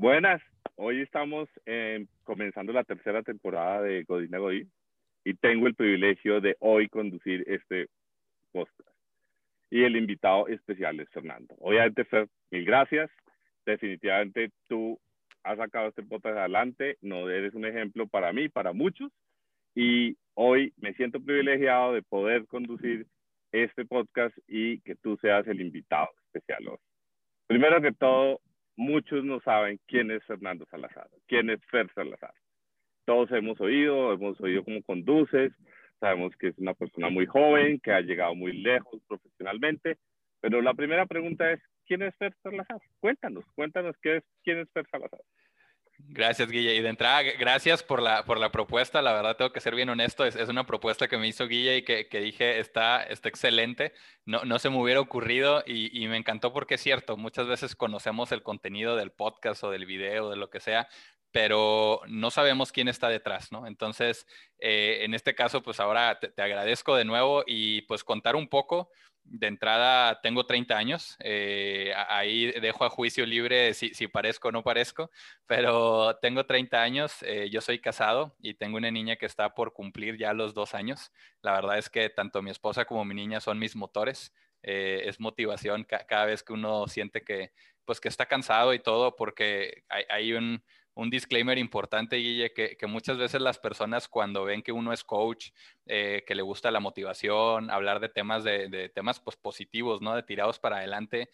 Buenas, 0.00 0.40
hoy 0.76 1.00
estamos 1.00 1.48
eh, 1.66 2.06
comenzando 2.22 2.72
la 2.72 2.84
tercera 2.84 3.24
temporada 3.24 3.82
de 3.82 4.04
Godina 4.04 4.38
Godín 4.38 4.70
y 5.24 5.34
tengo 5.34 5.66
el 5.66 5.74
privilegio 5.74 6.40
de 6.40 6.56
hoy 6.60 6.88
conducir 6.88 7.42
este 7.48 7.88
podcast. 8.52 8.88
Y 9.70 9.82
el 9.82 9.96
invitado 9.96 10.46
especial 10.46 11.00
es 11.00 11.08
Fernando. 11.08 11.52
Obviamente, 11.58 12.04
Fer, 12.04 12.28
mil 12.52 12.64
gracias. 12.64 13.10
Definitivamente 13.66 14.52
tú 14.68 15.00
has 15.42 15.58
sacado 15.58 15.88
este 15.88 16.04
podcast 16.04 16.38
adelante, 16.38 16.96
no 17.00 17.28
eres 17.28 17.54
un 17.54 17.64
ejemplo 17.64 18.06
para 18.06 18.32
mí, 18.32 18.48
para 18.48 18.72
muchos. 18.72 19.10
Y 19.74 20.16
hoy 20.34 20.72
me 20.76 20.94
siento 20.94 21.18
privilegiado 21.18 21.92
de 21.92 22.02
poder 22.02 22.46
conducir 22.46 23.04
este 23.50 23.84
podcast 23.84 24.38
y 24.46 24.78
que 24.82 24.94
tú 24.94 25.16
seas 25.16 25.44
el 25.48 25.60
invitado 25.60 26.08
especial 26.26 26.68
hoy. 26.68 26.78
Primero 27.48 27.82
que 27.82 27.90
todo, 27.90 28.40
muchos 28.78 29.24
no 29.24 29.40
saben 29.40 29.80
quién 29.86 30.10
es 30.12 30.24
Fernando 30.24 30.64
Salazar, 30.70 31.08
quién 31.26 31.50
es 31.50 31.60
Fer 31.66 31.90
Salazar. 31.94 32.32
Todos 33.04 33.30
hemos 33.32 33.60
oído, 33.60 34.12
hemos 34.12 34.40
oído 34.40 34.64
cómo 34.64 34.82
conduces, 34.84 35.52
sabemos 35.98 36.32
que 36.36 36.48
es 36.48 36.58
una 36.58 36.74
persona 36.74 37.10
muy 37.10 37.26
joven, 37.26 37.80
que 37.80 37.92
ha 37.92 38.00
llegado 38.00 38.36
muy 38.36 38.52
lejos 38.52 39.02
profesionalmente, 39.08 39.96
pero 40.40 40.62
la 40.62 40.74
primera 40.74 41.06
pregunta 41.06 41.50
es, 41.50 41.60
¿quién 41.86 42.02
es 42.02 42.14
Fer 42.16 42.32
Salazar? 42.40 42.80
Cuéntanos, 43.00 43.44
cuéntanos 43.56 43.96
qué 44.00 44.18
es, 44.18 44.24
quién 44.44 44.58
es 44.58 44.70
Fer 44.70 44.86
Salazar. 44.90 45.20
Gracias, 46.00 46.50
Guille. 46.50 46.74
Y 46.76 46.80
de 46.80 46.88
entrada, 46.88 47.22
gracias 47.22 47.82
por 47.82 48.00
la, 48.00 48.24
por 48.24 48.38
la 48.38 48.52
propuesta. 48.52 49.02
La 49.02 49.12
verdad, 49.12 49.36
tengo 49.36 49.52
que 49.52 49.60
ser 49.60 49.74
bien 49.74 49.88
honesto. 49.88 50.24
Es, 50.24 50.36
es 50.36 50.48
una 50.48 50.64
propuesta 50.64 51.08
que 51.08 51.18
me 51.18 51.26
hizo 51.26 51.48
Guille 51.48 51.78
y 51.78 51.82
que, 51.82 52.08
que 52.08 52.20
dije 52.20 52.60
está, 52.60 53.02
está 53.02 53.28
excelente. 53.28 53.92
No, 54.24 54.44
no, 54.44 54.58
se 54.58 54.70
me 54.70 54.78
hubiera 54.80 55.00
ocurrido 55.00 55.62
y, 55.66 55.96
y, 55.96 56.06
me 56.08 56.16
encantó 56.16 56.52
porque 56.52 56.76
es 56.76 56.82
cierto. 56.82 57.16
Muchas 57.16 57.48
veces 57.48 57.74
conocemos 57.74 58.30
el 58.32 58.42
contenido 58.42 58.96
del 58.96 59.10
podcast 59.10 59.64
o 59.64 59.70
del 59.70 59.86
video, 59.86 60.30
de 60.30 60.36
lo 60.36 60.50
que 60.50 60.60
sea, 60.60 60.88
pero 61.32 62.00
no 62.06 62.30
sabemos 62.30 62.72
quién 62.72 62.88
está 62.88 63.08
detrás, 63.08 63.52
¿no? 63.52 63.66
Entonces, 63.66 64.26
eh, 64.60 65.00
en 65.02 65.14
este 65.14 65.34
caso, 65.34 65.62
pues 65.62 65.80
ahora 65.80 66.18
te, 66.20 66.28
te 66.28 66.42
agradezco 66.42 66.96
de 66.96 67.04
nuevo 67.04 67.42
y 67.46 67.82
pues 67.82 68.04
contar 68.04 68.36
un 68.36 68.48
poco 68.48 68.90
de 69.30 69.46
entrada 69.46 70.20
tengo 70.20 70.46
30 70.46 70.76
años, 70.76 71.16
eh, 71.20 71.92
ahí 72.08 72.50
dejo 72.60 72.84
a 72.84 72.90
juicio 72.90 73.26
libre 73.26 73.74
si, 73.74 73.94
si, 73.94 74.08
parezco 74.08 74.48
o 74.48 74.52
no 74.52 74.62
parezco, 74.62 75.10
pero 75.46 76.16
tengo 76.20 76.46
30 76.46 76.82
años, 76.82 77.22
eh, 77.22 77.48
yo 77.50 77.60
soy 77.60 77.78
casado 77.80 78.34
y 78.40 78.54
tengo 78.54 78.76
una 78.78 78.90
niña 78.90 79.16
que 79.16 79.26
está 79.26 79.54
por 79.54 79.72
cumplir 79.72 80.16
ya 80.16 80.32
los 80.32 80.54
dos 80.54 80.74
años. 80.74 81.12
La 81.42 81.52
verdad 81.52 81.78
es 81.78 81.90
que 81.90 82.08
tanto 82.10 82.42
mi 82.42 82.50
esposa 82.50 82.84
como 82.84 83.04
mi 83.04 83.14
niña 83.14 83.40
son 83.40 83.58
mis 83.58 83.76
motores, 83.76 84.32
eh, 84.62 85.02
es 85.04 85.20
motivación 85.20 85.84
ca 85.84 86.06
cada 86.06 86.26
vez 86.26 86.42
que 86.42 86.52
uno 86.52 86.88
siente 86.88 87.22
que, 87.22 87.52
pues, 87.84 88.00
que 88.00 88.08
está 88.08 88.26
cansado 88.26 88.74
y 88.74 88.80
todo, 88.80 89.16
porque 89.16 89.84
hay 89.88 90.32
un 90.32 90.62
un 90.98 91.10
disclaimer 91.10 91.58
importante, 91.58 92.16
Guille, 92.16 92.52
que, 92.52 92.76
muchas 92.88 93.18
veces 93.18 93.40
las 93.40 93.56
personas 93.56 94.08
cuando 94.08 94.44
ven 94.44 94.62
que 94.62 94.72
uno 94.72 94.92
es 94.92 95.04
coach, 95.04 95.50
eh, 95.86 96.24
que 96.26 96.34
le 96.34 96.42
gusta 96.42 96.72
la 96.72 96.80
motivación, 96.80 97.70
hablar 97.70 98.00
de 98.00 98.08
temas, 98.08 98.42
de, 98.42 98.90
temas 98.92 99.20
pues, 99.20 99.36
positivos, 99.36 100.02
¿no? 100.02 100.16
De 100.16 100.24
tirados 100.24 100.58
para 100.58 100.78
adelante, 100.78 101.30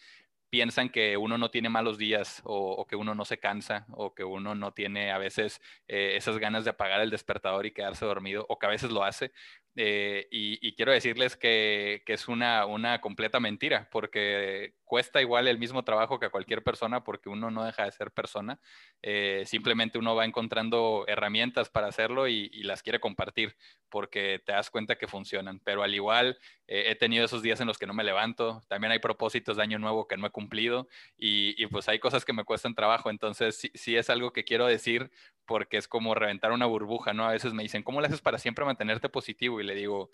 piensan 0.51 0.91
que 0.91 1.17
uno 1.17 1.39
no 1.39 1.51
tiene 1.51 1.71
malos 1.71 1.97
días 1.97 2.43
o, 2.45 2.73
o, 2.73 2.87
que 2.87 2.95
uno 2.95 3.15
no 3.15 3.25
se 3.25 3.39
cansa 3.39 3.87
o 3.93 4.15
que 4.15 4.23
uno 4.23 4.55
no 4.55 4.73
tiene 4.73 5.11
a 5.13 5.17
veces 5.17 5.63
eh, 5.89 6.13
esas 6.15 6.37
ganas 6.37 6.65
de 6.65 6.71
apagar 6.71 7.01
el 7.01 7.09
despertador 7.09 7.65
y 7.65 7.73
quedarse 7.73 8.05
dormido 8.05 8.45
o 8.51 8.59
que 8.59 8.67
a 8.67 8.69
veces 8.71 8.91
lo 8.91 9.03
hace. 9.03 9.33
Eh, 9.77 10.29
y, 10.31 10.75
quiero 10.75 10.93
decirles 10.93 11.37
que, 11.37 12.03
es 12.07 12.29
una, 12.29 13.01
completa 13.01 13.41
mentira, 13.41 13.89
porque 13.91 14.75
cuesta 14.85 15.21
igual 15.21 15.49
el 15.49 15.59
mismo 15.59 15.83
trabajo 15.83 16.21
que 16.21 16.27
a 16.27 16.31
cualquier 16.31 16.63
persona, 16.63 17.03
porque 17.03 17.29
uno 17.29 17.51
no 17.51 17.65
deja 17.65 17.85
de 17.85 17.93
ser 17.93 18.13
persona. 18.13 18.61
Eh, 19.03 19.43
simplemente 19.47 19.99
uno 19.99 20.15
va 20.15 20.25
encontrando 20.25 21.05
herramientas 21.09 21.71
para 21.71 21.89
hacerlo 21.89 22.29
y, 22.29 22.49
las 22.65 22.83
quiere 22.83 23.01
compartir, 23.01 23.57
porque 23.89 24.41
te 24.45 24.53
das 24.53 24.71
cuenta 24.71 24.97
que 24.97 25.09
funcionan. 25.09 25.61
Pero 25.61 25.83
al 25.83 25.95
igual, 25.95 26.39
eh, 26.67 26.85
he 26.89 26.95
tenido 26.95 27.25
esos 27.25 27.43
días 27.43 27.61
en 27.61 27.67
los 27.67 27.79
que 27.79 27.87
no 27.87 27.95
me 27.95 28.05
levanto. 28.05 28.63
También 28.69 28.93
hay 28.93 29.01
propósitos 29.01 29.57
de 29.57 29.63
año 29.63 29.79
nuevo 29.79 30.07
que 30.07 30.17
no 30.17 30.27
he 30.27 30.31
cumplido 30.31 30.89
y, 31.19 31.61
y 31.63 31.67
pues 31.67 31.89
hay 31.89 31.99
cosas 31.99 32.25
que 32.25 32.33
me 32.33 32.45
cuestan 32.45 32.75
trabajo. 32.75 33.11
Entonces, 33.11 33.57
sí, 33.57 33.71
sí 33.75 33.97
es 33.97 34.09
algo 34.09 34.33
que 34.33 34.45
quiero 34.45 34.67
decir 34.67 35.11
porque 35.47 35.77
es 35.77 35.89
como 35.89 36.15
reventar 36.15 36.53
una 36.53 36.67
burbuja, 36.67 37.13
¿no? 37.13 37.27
A 37.27 37.33
veces 37.33 37.53
me 37.53 37.63
dicen, 37.63 37.83
¿cómo 37.83 38.01
le 38.01 38.07
haces 38.07 38.21
para 38.21 38.39
siempre 38.39 38.65
mantenerte 38.65 39.09
positivo? 39.09 39.61
Y 39.61 39.65
le 39.65 39.75
digo, 39.75 40.11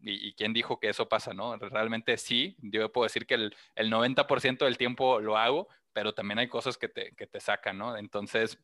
¿y, 0.00 0.28
y 0.28 0.32
quién 0.34 0.52
dijo 0.52 0.78
que 0.78 0.88
eso 0.88 1.08
pasa, 1.08 1.34
no? 1.34 1.56
Realmente 1.56 2.16
sí, 2.16 2.56
yo 2.60 2.90
puedo 2.92 3.04
decir 3.04 3.26
que 3.26 3.34
el, 3.34 3.56
el 3.74 3.90
90% 3.90 4.64
del 4.64 4.78
tiempo 4.78 5.20
lo 5.20 5.36
hago, 5.36 5.68
pero 5.92 6.14
también 6.14 6.38
hay 6.38 6.48
cosas 6.48 6.78
que 6.78 6.88
te, 6.88 7.14
que 7.14 7.26
te 7.26 7.40
sacan, 7.40 7.78
¿no? 7.78 7.96
Entonces, 7.96 8.58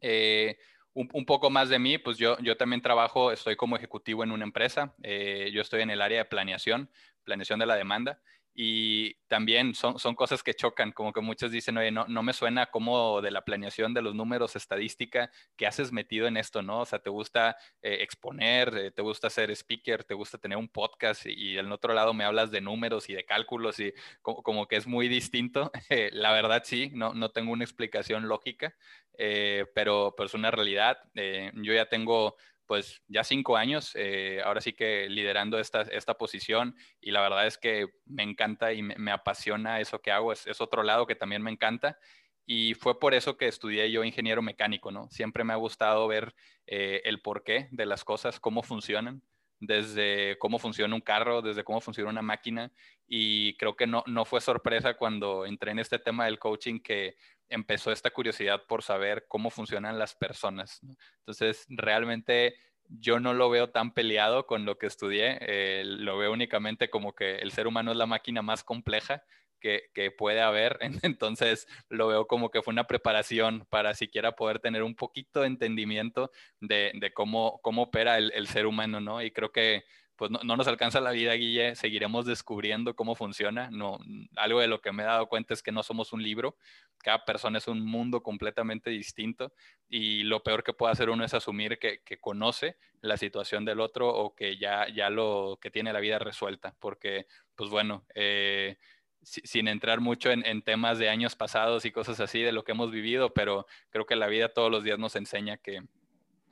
eh, 0.00 0.58
un, 0.92 1.08
un, 1.12 1.24
poco 1.24 1.50
más 1.50 1.68
de 1.68 1.78
mí, 1.78 1.98
pues 1.98 2.18
yo, 2.18 2.36
yo 2.40 2.56
también 2.56 2.82
trabajo, 2.82 3.30
estoy 3.32 3.56
como 3.56 3.76
ejecutivo 3.76 4.24
en 4.24 4.32
una 4.32 4.44
empresa, 4.44 4.94
eh, 5.02 5.50
yo 5.52 5.60
estoy 5.62 5.82
en 5.82 5.90
el 5.90 6.02
área 6.02 6.18
de 6.18 6.24
planeación, 6.24 6.90
planeación 7.30 7.60
de 7.60 7.66
la 7.66 7.76
demanda, 7.76 8.20
y 8.52 9.14
también 9.28 9.74
son, 9.74 9.98
son 9.98 10.14
cosas 10.14 10.42
que 10.42 10.54
chocan, 10.54 10.92
como 10.92 11.12
que 11.12 11.20
muchos 11.20 11.50
dicen, 11.50 11.78
oye, 11.78 11.90
no, 11.90 12.06
no 12.08 12.22
me 12.22 12.32
suena 12.32 12.66
como 12.66 13.22
de 13.22 13.30
la 13.30 13.44
planeación 13.44 13.94
de 13.94 14.02
los 14.02 14.14
números, 14.14 14.56
estadística, 14.56 15.30
que 15.56 15.66
haces 15.66 15.92
metido 15.92 16.26
en 16.26 16.36
esto, 16.36 16.60
¿no? 16.60 16.80
O 16.80 16.84
sea, 16.84 16.98
te 16.98 17.10
gusta 17.10 17.56
eh, 17.80 17.98
exponer, 18.00 18.76
eh, 18.76 18.90
te 18.90 19.02
gusta 19.02 19.30
ser 19.30 19.50
speaker, 19.52 20.04
te 20.04 20.14
gusta 20.14 20.38
tener 20.38 20.58
un 20.58 20.68
podcast 20.68 21.26
y, 21.26 21.54
del 21.54 21.70
otro 21.72 21.94
lado 21.94 22.12
me 22.12 22.24
hablas 22.24 22.50
de 22.50 22.60
números 22.60 23.08
y 23.08 23.14
de 23.14 23.24
cálculos 23.24 23.78
y 23.80 23.92
como, 24.20 24.42
como 24.42 24.66
que 24.66 24.76
es 24.76 24.86
muy 24.86 25.08
distinto. 25.08 25.70
Eh, 25.90 26.10
la 26.12 26.32
verdad 26.32 26.62
sí, 26.64 26.90
no, 26.94 27.14
no 27.14 27.30
tengo 27.30 27.50
una 27.52 27.64
explicación 27.64 28.28
lógica, 28.28 28.76
eh, 29.18 29.66
pero, 29.74 30.14
pero 30.16 30.26
es 30.26 30.34
una 30.34 30.50
realidad. 30.50 30.98
Eh, 31.14 31.50
yo 31.54 31.74
ya 31.74 31.86
tengo 31.86 32.36
pues 32.70 33.02
ya 33.08 33.24
cinco 33.24 33.56
años, 33.56 33.90
eh, 33.96 34.40
ahora 34.44 34.60
sí 34.60 34.72
que 34.72 35.08
liderando 35.08 35.58
esta, 35.58 35.80
esta 35.82 36.14
posición 36.14 36.76
y 37.00 37.10
la 37.10 37.20
verdad 37.20 37.48
es 37.48 37.58
que 37.58 37.88
me 38.06 38.22
encanta 38.22 38.72
y 38.72 38.80
me, 38.80 39.10
apasiona 39.10 39.80
eso 39.80 40.00
que 40.00 40.12
hago, 40.12 40.32
es, 40.32 40.46
es, 40.46 40.60
otro 40.60 40.84
lado 40.84 41.04
que 41.04 41.16
también 41.16 41.42
me 41.42 41.50
encanta 41.50 41.98
y 42.46 42.74
fue 42.74 43.00
por 43.00 43.12
eso 43.12 43.36
que 43.36 43.48
estudié 43.48 43.90
yo 43.90 44.04
ingeniero 44.04 44.40
mecánico, 44.40 44.92
¿no? 44.92 45.10
Siempre 45.10 45.42
me 45.42 45.52
ha 45.52 45.56
gustado 45.56 46.06
ver 46.06 46.32
eh, 46.68 47.02
el 47.06 47.20
porqué 47.20 47.66
de 47.72 47.86
las 47.86 48.04
cosas, 48.04 48.38
cómo 48.38 48.62
funcionan, 48.62 49.20
desde 49.58 50.38
cómo 50.38 50.60
funciona 50.60 50.94
un 50.94 51.00
carro, 51.00 51.42
desde 51.42 51.64
cómo 51.64 51.80
funciona 51.80 52.10
una 52.10 52.22
máquina 52.22 52.70
y 53.04 53.56
creo 53.56 53.74
que 53.74 53.88
no, 53.88 54.04
no 54.06 54.24
fue 54.24 54.40
sorpresa 54.40 54.94
cuando 54.94 55.44
entré 55.44 55.72
en 55.72 55.80
este 55.80 55.98
tema 55.98 56.26
del 56.26 56.38
coaching 56.38 56.78
que 56.78 57.16
empezó 57.50 57.92
esta 57.92 58.10
curiosidad 58.10 58.62
por 58.66 58.82
saber 58.82 59.26
cómo 59.28 59.50
funcionan 59.50 59.98
las 59.98 60.14
personas. 60.14 60.80
Entonces, 61.18 61.66
realmente 61.68 62.54
yo 62.88 63.20
no 63.20 63.34
lo 63.34 63.50
veo 63.50 63.70
tan 63.70 63.92
peleado 63.92 64.46
con 64.46 64.64
lo 64.64 64.78
que 64.78 64.86
estudié, 64.86 65.38
eh, 65.40 65.84
lo 65.84 66.18
veo 66.18 66.32
únicamente 66.32 66.90
como 66.90 67.14
que 67.14 67.36
el 67.36 67.52
ser 67.52 67.66
humano 67.66 67.92
es 67.92 67.96
la 67.96 68.06
máquina 68.06 68.42
más 68.42 68.64
compleja 68.64 69.22
que, 69.60 69.90
que, 69.94 70.10
puede 70.10 70.40
haber, 70.40 70.78
entonces 71.02 71.66
lo 71.88 72.08
veo 72.08 72.26
como 72.26 72.50
que 72.50 72.62
fue 72.62 72.72
una 72.72 72.86
preparación 72.86 73.66
para 73.70 73.94
siquiera 73.94 74.32
poder 74.32 74.58
tener 74.58 74.82
un 74.82 74.96
poquito 74.96 75.42
de 75.42 75.48
entendimiento 75.48 76.30
de, 76.60 76.92
de 76.94 77.12
cómo, 77.12 77.60
cómo 77.62 77.82
opera 77.82 78.18
el, 78.18 78.32
el, 78.34 78.46
ser 78.48 78.66
humano, 78.66 79.00
¿no? 79.00 79.22
Y 79.22 79.30
creo 79.30 79.52
que 79.52 79.84
pues 80.20 80.30
no, 80.30 80.38
no, 80.44 80.54
nos 80.54 80.68
alcanza 80.68 81.00
la 81.00 81.12
vida, 81.12 81.32
Guille, 81.32 81.74
seguiremos 81.74 82.26
descubriendo 82.26 82.94
cómo 82.94 83.14
funciona. 83.14 83.70
No, 83.70 83.98
algo 84.36 84.60
de 84.60 84.66
lo 84.66 84.82
que 84.82 84.92
me 84.92 85.02
he 85.02 85.06
dado 85.06 85.28
cuenta 85.28 85.54
es 85.54 85.62
que 85.62 85.72
no 85.72 85.82
somos 85.82 86.12
un 86.12 86.22
libro, 86.22 86.58
cada 86.98 87.24
persona 87.24 87.56
es 87.56 87.68
un 87.68 87.82
mundo 87.86 88.22
completamente 88.22 88.90
distinto 88.90 89.54
y 89.88 90.24
lo 90.24 90.42
peor 90.42 90.62
que 90.62 90.74
puede 90.74 90.92
hacer 90.92 91.08
uno 91.08 91.24
es 91.24 91.32
asumir 91.32 91.78
que, 91.78 92.02
que 92.04 92.18
conoce 92.18 92.76
la 93.00 93.16
situación 93.16 93.64
del 93.64 93.80
otro 93.80 94.10
o 94.10 94.34
que 94.34 94.58
ya, 94.58 94.88
ya 94.94 95.08
lo 95.08 95.58
que 95.58 95.70
tiene 95.70 95.90
la 95.90 96.00
vida 96.00 96.18
resuelta, 96.18 96.74
porque, 96.80 97.26
pues 97.54 97.70
bueno, 97.70 98.04
eh, 98.14 98.76
sin 99.22 99.68
entrar 99.68 100.00
mucho 100.02 100.30
en, 100.30 100.44
en, 100.44 100.60
temas 100.60 100.98
de 100.98 101.08
años 101.08 101.34
pasados 101.34 101.86
y 101.86 101.92
cosas 101.92 102.20
así 102.20 102.42
de 102.42 102.52
lo 102.52 102.62
que 102.62 102.72
hemos 102.72 102.90
vivido, 102.90 103.32
pero 103.32 103.66
creo 103.88 104.04
que 104.04 104.16
la 104.16 104.26
vida 104.26 104.52
todos 104.52 104.70
los 104.70 104.84
días 104.84 104.98
nos 104.98 105.16
enseña 105.16 105.56
que, 105.56 105.82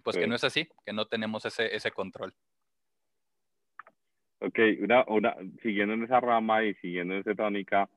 pues 0.02 0.14
sí. 0.14 0.20
que 0.22 0.26
no 0.26 0.36
es 0.36 0.44
así, 0.44 0.70
que 0.86 0.94
no 0.94 1.06
tenemos 1.06 1.44
ese, 1.44 1.76
ese 1.76 1.90
control. 1.90 2.32
Ok, 4.40 4.58
una, 4.80 5.04
una, 5.08 5.36
siguiendo 5.62 5.94
en 5.94 6.04
esa 6.04 6.20
rama 6.20 6.64
y 6.64 6.74
siguiendo 6.74 7.14
en 7.14 7.20
esa 7.20 7.34
tónica, 7.34 7.88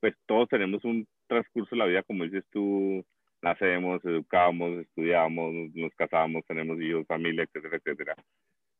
pues 0.00 0.14
todos 0.26 0.48
tenemos 0.48 0.84
un 0.84 1.06
transcurso 1.26 1.74
de 1.74 1.78
la 1.78 1.86
vida, 1.86 2.02
como 2.02 2.24
dices 2.24 2.44
tú, 2.50 3.04
nacemos, 3.40 4.04
educamos, 4.04 4.78
estudiamos, 4.78 5.52
nos 5.74 5.94
casamos, 5.94 6.44
tenemos 6.46 6.80
hijos, 6.80 7.06
familia, 7.06 7.44
etcétera, 7.44 7.76
etcétera. 7.76 8.16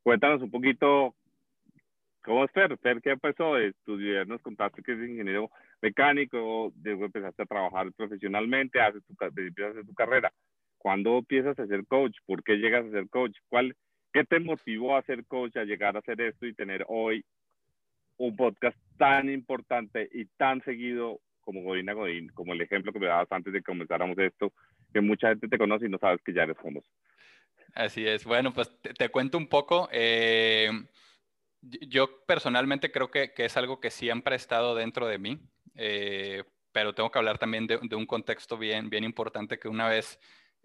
Cuéntanos 0.03 0.43
un 0.43 0.51
poquito 0.51 1.15
cómo 2.23 2.45
es 2.45 2.53
Fer, 2.53 2.77
Fer, 2.79 3.01
¿qué 3.03 3.17
pasó? 3.17 3.59
Estudiar, 3.59 4.27
nos 4.27 4.41
contaste 4.43 4.83
que 4.83 4.93
es 4.93 4.99
ingeniero 4.99 5.51
mecánico, 5.81 6.73
luego 6.83 7.05
empezaste 7.05 7.43
a 7.43 7.47
trabajar 7.47 7.93
profesionalmente, 7.93 8.81
haces 8.81 9.03
tu, 9.05 9.15
empiezas 9.25 9.69
a 9.69 9.71
hacer 9.71 9.87
tu 9.87 9.95
carrera. 9.95 10.33
¿Cuándo 10.79 11.19
empiezas 11.19 11.59
a 11.59 11.67
ser 11.67 11.87
coach? 11.87 12.17
¿Por 12.27 12.43
qué 12.43 12.57
llegas 12.57 12.87
a 12.87 12.91
ser 12.91 13.09
coach? 13.09 13.37
¿Cuál, 13.49 13.77
¿Qué 14.12 14.25
te 14.25 14.41
motivó 14.41 14.97
a 14.97 15.03
ser 15.03 15.25
coach, 15.26 15.56
a 15.56 15.64
llegar 15.64 15.97
a 15.97 16.00
hacer 16.00 16.20
esto 16.20 16.47
y 16.47 16.55
tener 16.55 16.85
hoy 16.88 17.25
un 18.19 18.37
podcast 18.37 18.76
tan 18.99 19.31
importante 19.31 20.09
y 20.12 20.26
tan 20.26 20.62
seguido 20.62 21.20
como 21.41 21.62
Godina 21.62 21.93
Godín, 21.93 22.29
como 22.29 22.53
el 22.53 22.61
ejemplo 22.61 22.93
que 22.93 23.00
me 23.00 23.06
dabas 23.06 23.31
antes 23.31 23.53
de 23.53 23.61
que 23.61 23.64
comenzáramos 23.64 24.17
esto, 24.19 24.53
que 24.93 25.00
mucha 25.00 25.29
gente 25.29 25.49
te 25.49 25.59
conoce 25.59 25.87
y 25.87 25.88
no 25.88 25.99
sabes 25.99 26.20
que 26.23 26.32
ya 26.32 26.44
eres 26.44 26.56
famoso. 26.56 26.88
Así 27.75 28.06
es. 28.06 28.25
Bueno, 28.25 28.53
pues 28.53 28.70
te, 28.81 29.09
cuento 29.09 29.38
un 29.38 29.49
poco. 29.49 29.88
Eh, 29.93 30.70
yo 31.62 32.25
personalmente 32.26 32.91
creo 32.91 33.11
que, 33.11 33.32
que, 33.32 33.47
es 33.47 33.56
algo 33.56 33.81
que 33.81 33.91
siempre 33.91 34.35
ha 34.35 34.37
estado 34.37 34.75
dentro 34.75 35.06
de 35.06 35.19
mí, 35.19 35.41
eh, 35.75 36.44
pero 36.73 36.94
tengo 36.94 37.11
que 37.11 37.19
hablar 37.19 37.38
también 37.38 37.67
de, 37.67 37.79
de, 37.82 37.97
un 37.97 38.06
contexto 38.06 38.58
bien, 38.58 38.91
bien 38.91 39.05
importante 39.05 39.58
que 39.58 39.69
una 39.69 39.88
vez, 39.88 40.19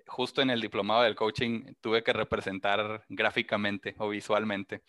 justo 0.07 0.41
en 0.41 0.49
el 0.49 0.61
diplomado 0.61 1.03
del 1.03 1.15
coaching, 1.15 1.73
tuve 1.81 2.03
que 2.03 2.13
representar 2.13 3.03
gráficamente 3.09 3.95
o 3.99 4.09
visualmente. 4.09 4.83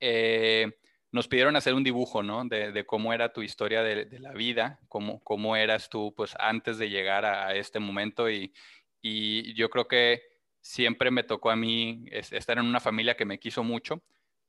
Eh, 0.00 0.72
nos 1.12 1.28
pidieron 1.28 1.56
hacer 1.56 1.74
un 1.74 1.84
dibujo, 1.84 2.22
¿no? 2.22 2.44
De, 2.44 2.84
cómo 2.86 3.12
era 3.12 3.32
tu 3.32 3.42
historia 3.42 3.82
de, 3.82 4.18
la 4.18 4.32
vida, 4.32 4.80
cómo, 4.88 5.20
cómo 5.22 5.56
eras 5.56 5.88
tú, 5.88 6.12
pues, 6.16 6.34
antes 6.38 6.78
de 6.78 6.90
llegar 6.90 7.24
a, 7.24 7.46
a 7.48 7.54
este 7.54 7.78
momento 7.78 8.28
y, 8.28 8.52
y 9.00 9.54
yo 9.54 9.70
creo 9.70 9.86
que 9.86 10.22
siempre 10.60 11.10
me 11.10 11.22
tocó 11.22 11.50
a 11.50 11.56
mí 11.56 12.06
estar 12.10 12.58
en 12.58 12.66
una 12.66 12.80
familia 12.80 13.16
que 13.16 13.26
me 13.26 13.38
quiso 13.38 13.62
mucho 13.62 14.02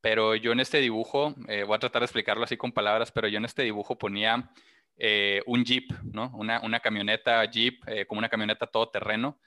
pero 0.06 0.36
yo 0.36 0.52
en 0.52 0.60
este 0.60 0.82
dibujo, 0.82 1.34
eh, 1.48 1.64
voy 1.64 1.76
a 1.78 1.80
tratar 1.80 2.04
de 2.04 2.06
explicarlo 2.06 2.44
así 2.44 2.58
con 2.58 2.72
palabras, 2.72 3.12
pero 3.12 3.28
yo 3.28 3.40
en 3.40 3.46
este 3.46 3.64
dibujo 3.64 3.98
ponía 3.98 4.52
eh, 4.98 5.42
un 5.46 5.66
jeep, 5.66 5.92
¿no? 6.04 6.32
Una, 6.36 6.62
una 6.62 6.80
camioneta 6.80 7.44
jeep, 7.46 7.84
eh, 7.88 8.06
como 8.06 8.20
una 8.20 8.30
camioneta 8.30 8.68
todoterreno, 8.68 9.40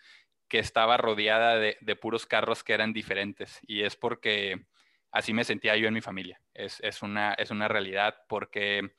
que 0.48 0.58
estaba 0.58 0.96
rodeada 0.96 1.56
de, 1.56 1.76
de, 1.80 1.96
puros 1.96 2.26
carros 2.26 2.64
que 2.64 2.72
eran 2.72 2.92
diferentes. 2.92 3.60
Y 3.66 3.82
es 3.82 3.96
porque 3.96 4.66
así 5.10 5.32
me 5.32 5.44
sentía 5.44 5.76
yo 5.76 5.88
en 5.88 5.94
mi 5.94 6.00
familia. 6.00 6.40
Es, 6.54 6.80
es, 6.80 7.02
una, 7.02 7.34
es 7.34 7.50
una 7.50 7.68
realidad 7.68 8.16
porque 8.28 8.92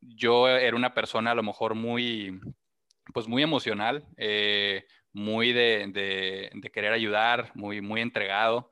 yo 0.00 0.48
era 0.48 0.76
una 0.76 0.94
persona 0.94 1.32
a 1.32 1.34
lo 1.34 1.42
mejor 1.42 1.74
muy, 1.74 2.40
pues 3.12 3.28
muy 3.28 3.42
emocional, 3.42 4.06
muy 5.12 5.52
de, 5.52 5.86
de, 5.92 6.50
de, 6.54 6.70
querer 6.70 6.92
ayudar, 6.92 7.50
muy, 7.54 7.80
muy 7.80 8.00
entregado 8.00 8.70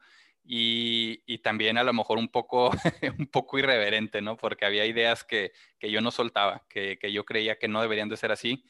y, 0.50 1.38
también 1.38 1.76
a 1.76 1.84
lo 1.84 1.92
mejor 1.92 2.16
un 2.16 2.28
poco, 2.28 2.70
un 3.18 3.26
poco 3.26 3.58
irreverente, 3.58 4.22
¿no? 4.22 4.38
Porque 4.38 4.64
había 4.64 4.86
ideas 4.86 5.22
que, 5.22 5.52
que 5.78 5.90
yo 5.90 6.00
no 6.00 6.10
soltaba, 6.10 6.64
que, 6.70 6.98
que, 6.98 7.12
yo 7.12 7.26
creía 7.26 7.58
que 7.58 7.68
no 7.68 7.82
deberían 7.82 8.08
de 8.08 8.16
ser 8.16 8.32
así. 8.32 8.64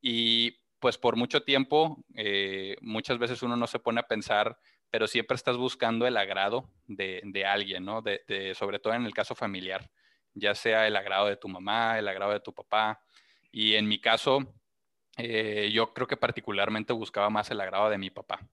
Y 0.00 0.60
pues 0.78 0.96
por 0.96 1.16
mucho 1.16 1.42
tiempo, 1.42 2.04
eh, 2.14 2.76
muchas 2.82 3.18
veces 3.18 3.42
uno 3.42 3.56
no 3.56 3.66
se 3.66 3.80
pone 3.80 3.98
a 3.98 4.06
pensar, 4.06 4.58
pero 4.90 5.08
siempre 5.08 5.34
estás 5.34 5.56
buscando 5.56 6.06
el 6.06 6.16
agrado 6.16 6.70
de, 6.86 7.20
de 7.24 7.44
alguien, 7.44 7.84
¿no? 7.84 8.00
De, 8.00 8.54
sobre 8.54 8.78
todo 8.78 8.94
en 8.94 9.04
el 9.04 9.12
caso 9.12 9.34
familiar, 9.34 9.90
ya 10.34 10.54
sea 10.54 10.86
el 10.86 10.94
agrado 10.94 11.26
de 11.26 11.36
tu 11.36 11.48
mamá, 11.48 11.98
el 11.98 12.06
agrado 12.06 12.32
de 12.32 12.40
tu 12.40 12.54
papá. 12.54 13.02
Y 13.50 13.74
en 13.74 13.88
mi 13.88 14.00
caso, 14.00 14.54
eh, 15.16 15.70
yo 15.72 15.92
creo 15.94 16.06
que 16.06 16.16
particularmente 16.16 16.92
buscaba 16.92 17.28
más 17.28 17.50
el 17.50 17.60
agrado 17.60 17.90
de 17.90 17.98
mi 17.98 18.10
papá. 18.10 18.46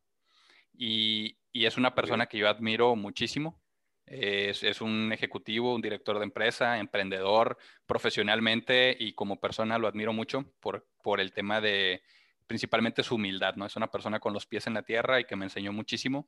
Y, 0.76 1.38
y 1.54 1.66
es 1.66 1.78
una 1.78 1.94
persona 1.96 2.28
que 2.28 2.38
yo 2.38 2.50
admiro 2.50 2.96
muchísimo. 2.96 3.62
Es, 4.06 4.64
es, 4.64 4.82
un 4.82 5.14
ejecutivo, 5.14 5.74
un 5.74 5.82
director 5.82 6.18
de 6.18 6.26
empresa, 6.26 6.80
emprendedor, 6.80 7.58
profesionalmente 7.86 8.96
y 9.00 9.14
como 9.14 9.40
persona 9.40 9.78
lo 9.78 9.88
admiro 9.88 10.12
mucho 10.12 10.52
por, 10.60 10.86
por 11.02 11.22
el 11.22 11.32
tema 11.32 11.62
de 11.62 12.04
principalmente 12.46 13.04
su 13.04 13.16
humildad, 13.16 13.56
¿no? 13.56 13.66
Es 13.66 13.78
una 13.78 13.90
persona 13.90 14.20
con 14.20 14.34
los 14.34 14.46
pies 14.46 14.68
en 14.68 14.74
la 14.74 14.84
tierra 14.84 15.22
y 15.22 15.26
que 15.26 15.38
me 15.38 15.46
enseñó 15.46 15.72
muchísimo, 15.72 16.28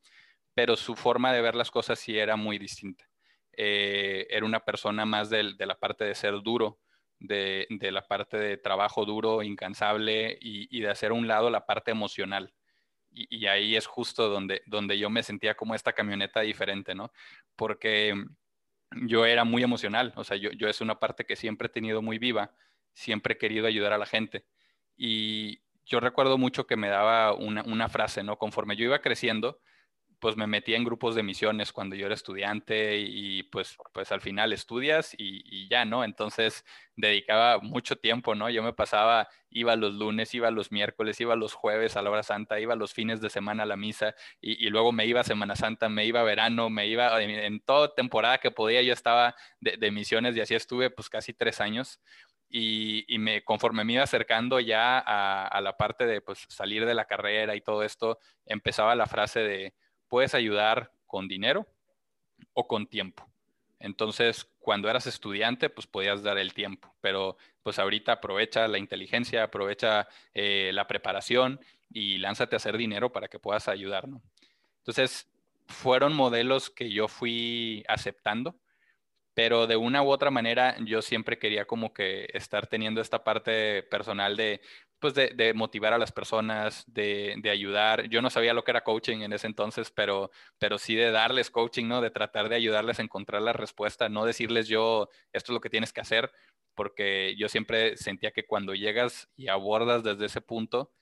pero 0.54 0.78
su 0.78 0.96
forma 0.96 1.34
de 1.34 1.42
ver 1.42 1.56
las 1.56 1.72
cosas 1.72 2.00
sí 2.00 2.18
era 2.18 2.38
muy 2.38 2.58
distinta. 2.58 3.06
Eh, 3.52 4.28
era 4.30 4.46
una 4.46 4.62
persona 4.62 5.06
más 5.06 5.30
de, 5.30 5.54
de, 5.58 5.66
la 5.66 5.76
parte 5.76 6.06
de 6.06 6.16
ser 6.16 6.42
duro, 6.42 6.80
de, 7.20 7.68
de, 7.70 7.92
la 7.92 8.08
parte 8.08 8.38
de 8.38 8.58
trabajo 8.58 9.04
duro, 9.04 9.44
incansable 9.44 10.38
y, 10.40 10.76
y 10.76 10.82
de 10.82 10.90
hacer 10.90 11.12
a 11.12 11.16
un 11.16 11.28
lado 11.28 11.50
la 11.50 11.66
parte 11.66 11.92
emocional 11.92 12.54
y, 13.14 13.46
ahí 13.48 13.76
es 13.76 13.86
justo 13.86 14.30
donde, 14.30 14.62
donde 14.66 14.98
yo 14.98 15.10
me 15.10 15.24
sentía 15.24 15.56
como 15.56 15.76
esta 15.76 15.94
camioneta 15.94 16.42
diferente, 16.42 16.96
¿no? 16.96 17.12
Porque 17.56 18.14
yo 19.06 19.26
era 19.26 19.44
muy 19.44 19.64
emocional, 19.64 20.14
o 20.16 20.24
sea, 20.24 20.38
yo, 20.38 20.52
yo 20.52 20.68
es 20.68 20.82
una 20.82 21.00
parte 21.00 21.26
que 21.26 21.36
siempre 21.36 21.68
he 21.68 21.72
tenido 21.72 22.02
muy 22.02 22.18
viva, 22.18 22.52
siempre 22.94 23.36
he 23.36 23.38
querido 23.38 23.68
ayudar 23.68 23.94
a 23.94 23.98
la 23.98 24.06
gente. 24.06 24.46
Y 24.98 25.62
yo 25.86 26.00
recuerdo 26.00 26.38
mucho 26.38 26.68
que 26.68 26.78
me 26.78 26.90
daba 26.90 27.34
una, 27.34 27.64
una 27.64 27.90
frase, 27.90 28.24
¿no? 28.24 28.38
Conforme 28.38 28.76
yo 28.76 28.86
iba 28.86 29.00
creciendo, 29.00 29.60
pues 30.24 30.38
me 30.38 30.48
metía 30.48 30.78
en 30.78 30.86
grupos 30.86 31.16
de 31.16 31.22
misiones 31.22 31.74
cuando 31.74 31.98
yo 31.98 32.06
era 32.06 32.16
estudiante 32.16 32.98
y 32.98 33.44
pues, 33.44 33.76
pues 33.92 34.10
al 34.14 34.22
final 34.22 34.54
estudias 34.54 35.14
y, 35.18 35.68
ya, 35.68 35.84
¿no? 35.84 36.06
Entonces 36.06 36.64
dedicaba 36.96 37.60
mucho 37.60 37.98
tiempo, 37.98 38.34
¿no? 38.34 38.50
Yo 38.50 38.64
me 38.64 38.72
pasaba, 38.72 39.28
iba 39.50 39.76
los 39.76 39.96
lunes, 39.96 40.34
iba 40.34 40.50
los 40.50 40.72
miércoles, 40.72 41.20
iba 41.20 41.36
los 41.36 41.54
jueves 41.54 41.98
a 41.98 42.02
la 42.02 42.10
hora 42.10 42.24
santa, 42.24 42.62
iba 42.62 42.78
los 42.78 42.94
fines 42.94 43.20
de 43.20 43.30
semana 43.30 43.64
a 43.64 43.66
la 43.66 43.76
misa 43.76 44.16
y, 44.40 44.70
luego 44.70 44.94
me 44.94 45.06
iba 45.06 45.20
a 45.20 45.26
Semana 45.26 45.58
Santa, 45.58 45.90
me 45.90 46.06
iba 46.06 46.22
a 46.22 46.24
verano, 46.24 46.70
me 46.70 46.88
iba 46.88 47.22
en, 47.22 47.60
toda 47.60 47.94
temporada 47.94 48.38
que 48.38 48.50
podía, 48.50 48.82
yo 48.82 48.94
estaba 48.94 49.36
de, 49.60 49.92
misiones 49.92 50.38
y 50.38 50.40
así 50.40 50.56
estuve 50.56 50.90
pues 50.90 51.10
casi 51.10 51.34
tres 51.34 51.60
años. 51.60 52.00
Y, 52.48 53.04
y, 53.14 53.20
me, 53.20 53.44
conforme 53.44 53.84
me 53.84 53.94
iba 53.94 54.04
acercando 54.04 54.62
ya 54.62 55.00
a, 55.00 55.48
a, 55.48 55.60
la 55.60 55.76
parte 55.76 56.06
de 56.06 56.22
pues, 56.22 56.46
salir 56.48 56.86
de 56.86 56.94
la 56.94 57.06
carrera 57.06 57.56
y 57.56 57.62
todo 57.62 57.84
esto, 57.84 58.20
empezaba 58.46 58.96
la 58.96 59.08
frase 59.08 59.40
de, 59.42 59.74
puedes 60.14 60.36
ayudar 60.36 60.92
con 61.08 61.28
dinero 61.28 61.66
o 62.54 62.68
con 62.68 62.86
tiempo. 62.86 63.28
Entonces, 63.80 64.48
cuando 64.60 64.88
eras 64.88 65.08
estudiante, 65.08 65.72
pues 65.72 65.88
podías 65.88 66.22
dar 66.22 66.38
el 66.38 66.54
tiempo, 66.54 66.94
pero 67.02 67.36
pues 67.64 67.80
ahorita 67.80 68.12
aprovecha 68.12 68.68
la 68.68 68.78
inteligencia, 68.78 69.42
aprovecha 69.42 70.08
eh, 70.36 70.70
la 70.72 70.86
preparación 70.86 71.60
y 71.92 72.20
lánzate 72.20 72.56
a 72.56 72.58
hacer 72.58 72.78
dinero 72.78 73.12
para 73.12 73.28
que 73.28 73.40
puedas 73.40 73.68
ayudar, 73.68 74.08
¿no? 74.08 74.22
Entonces, 74.82 75.28
fueron 75.66 76.14
modelos 76.14 76.70
que 76.70 76.92
yo 76.92 77.08
fui 77.08 77.84
aceptando, 77.88 78.56
pero 79.34 79.66
de 79.66 79.78
una 79.78 80.04
u 80.04 80.12
otra 80.12 80.30
manera 80.30 80.78
yo 80.86 81.02
siempre 81.02 81.40
quería 81.40 81.66
como 81.66 81.92
que 81.92 82.28
estar 82.34 82.68
teniendo 82.68 83.02
esta 83.02 83.24
parte 83.24 83.82
personal 83.82 84.38
de, 84.38 84.62
pues 85.04 85.16
de, 85.16 85.54
motivar 85.54 85.92
a 85.92 85.98
las 85.98 86.14
personas, 86.14 86.86
de, 86.88 87.38
ayudar. 87.52 88.08
Yo 88.08 88.22
no 88.22 88.30
sabía 88.30 88.54
lo 88.54 88.64
que 88.64 88.72
era 88.72 88.86
coaching 88.86 89.18
en 89.18 89.34
ese 89.34 89.48
entonces, 89.48 89.92
pero, 89.92 90.32
pero 90.58 90.78
sí 90.78 90.96
de 90.96 91.12
darles 91.12 91.52
coaching, 91.52 91.90
¿no? 91.90 92.00
De 92.00 92.10
tratar 92.10 92.48
de 92.48 92.56
ayudarles 92.56 93.00
a 93.00 93.02
encontrar 93.02 93.42
la 93.42 93.52
respuesta, 93.52 94.08
no 94.08 94.24
decirles 94.24 94.70
yo, 94.70 95.10
esto 95.34 95.52
es 95.52 95.56
lo 95.56 95.60
que 95.60 95.70
tienes 95.70 95.92
que 95.92 96.00
hacer, 96.00 96.32
porque 96.74 97.36
yo 97.38 97.50
siempre 97.50 97.98
sentía 97.98 98.32
que 98.32 98.46
cuando 98.46 98.76
llegas 98.76 99.28
y 99.36 99.50
abordas 99.50 100.04
desde 100.04 100.28
ese 100.28 100.40
punto, 100.40 100.94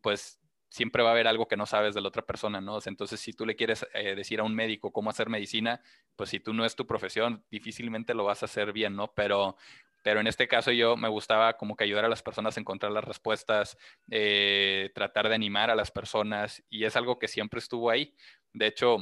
pues 0.00 0.40
siempre 0.68 1.04
va 1.04 1.10
a 1.10 1.12
haber 1.12 1.28
algo 1.28 1.46
que 1.46 1.56
no 1.56 1.66
sabes 1.66 1.94
de 1.94 2.00
la 2.00 2.08
otra 2.08 2.26
persona, 2.26 2.60
¿no? 2.60 2.80
Entonces, 2.84 3.20
si 3.20 3.34
tú 3.34 3.46
le 3.46 3.54
quieres 3.54 3.86
eh, 3.94 4.16
decir 4.16 4.40
a 4.40 4.42
un 4.42 4.56
médico 4.56 4.90
cómo 4.90 5.10
hacer 5.10 5.28
medicina, 5.28 5.80
pues 6.16 6.30
si 6.30 6.40
tú 6.40 6.52
no 6.52 6.64
es 6.64 6.74
tu 6.74 6.88
profesión, 6.88 7.44
difícilmente 7.52 8.14
lo 8.14 8.24
vas 8.24 8.42
a 8.42 8.46
hacer 8.46 8.72
bien, 8.72 8.96
¿no? 8.96 9.14
Pero, 9.14 9.56
pero 10.04 10.20
en 10.20 10.26
este 10.26 10.46
caso 10.46 10.70
yo 10.70 10.98
me 10.98 11.08
gustaba 11.08 11.56
como 11.56 11.76
que 11.76 11.84
ayudar 11.84 12.04
a 12.04 12.10
las 12.10 12.22
personas 12.22 12.56
a 12.56 12.60
encontrar 12.60 12.92
las 12.92 13.04
respuestas, 13.04 13.78
eh, 14.10 14.90
tratar 14.94 15.30
de 15.30 15.34
animar 15.34 15.70
a 15.70 15.74
las 15.74 15.90
personas 15.90 16.62
y 16.68 16.84
es 16.84 16.94
algo 16.94 17.18
que 17.18 17.26
siempre 17.26 17.58
estuvo 17.58 17.88
ahí. 17.88 18.14
De 18.52 18.66
hecho, 18.66 18.98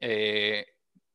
eh, 0.00 0.66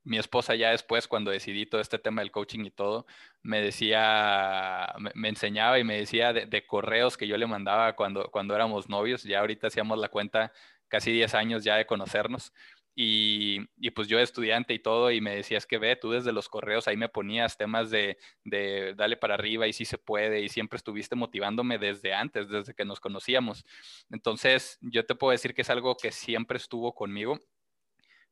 mi 0.06 0.18
esposa 0.18 0.56
ya 0.56 0.72
después, 0.72 1.10
cuando 1.10 1.30
decidí 1.30 1.66
todo 1.66 1.82
este 1.82 2.00
tema 2.00 2.22
del 2.22 2.32
coaching 2.32 2.64
y 2.64 2.72
todo, 2.72 3.06
me 3.44 3.62
decía, 3.62 4.96
me, 5.14 5.28
enseñaba 5.28 5.78
y 5.78 5.84
me 5.84 5.98
decía 5.98 6.32
de, 6.32 6.46
de, 6.46 6.66
correos 6.66 7.18
que 7.18 7.28
yo 7.28 7.38
le 7.38 7.48
mandaba 7.48 7.98
cuando, 7.98 8.32
cuando 8.32 8.56
éramos 8.56 8.88
novios, 8.88 9.24
ya 9.24 9.42
ahorita 9.42 9.68
hacíamos 9.68 10.00
la 10.00 10.08
cuenta 10.08 10.54
casi 10.88 11.12
10 11.12 11.34
años 11.36 11.64
ya 11.66 11.76
de 11.76 11.86
conocernos 11.86 12.54
y, 12.96 13.60
y, 13.78 13.92
pues 13.92 14.08
yo 14.08 14.20
estudiante 14.20 14.74
y 14.74 14.80
todo, 14.80 15.12
y 15.12 15.22
me 15.22 15.36
decías 15.36 15.66
que 15.66 15.78
ve, 15.78 15.96
tú 15.96 16.12
desde 16.12 16.34
los 16.34 16.50
correos 16.50 16.88
ahí 16.88 16.98
me 16.98 17.10
ponías 17.10 17.58
temas 17.58 17.90
de, 17.90 18.18
de 18.44 18.94
dale 18.96 19.18
para 19.18 19.36
arriba 19.36 19.68
y 19.68 19.74
si 19.74 19.86
sí 19.86 19.92
se 19.92 19.98
puede, 19.98 20.42
y 20.42 20.50
siempre 20.50 20.78
estuviste 20.78 21.16
motivándome 21.16 21.78
desde 21.78 22.14
antes, 22.14 22.50
desde 22.50 22.74
que 22.74 22.86
nos 22.86 23.00
conocíamos. 23.00 23.66
Entonces, 24.10 24.78
yo 24.82 25.06
te 25.06 25.16
puedo 25.16 25.32
decir 25.32 25.54
que 25.54 25.62
es 25.62 25.70
algo 25.70 25.96
que 25.96 26.12
siempre 26.12 26.58
estuvo 26.58 26.94
conmigo, 26.94 27.40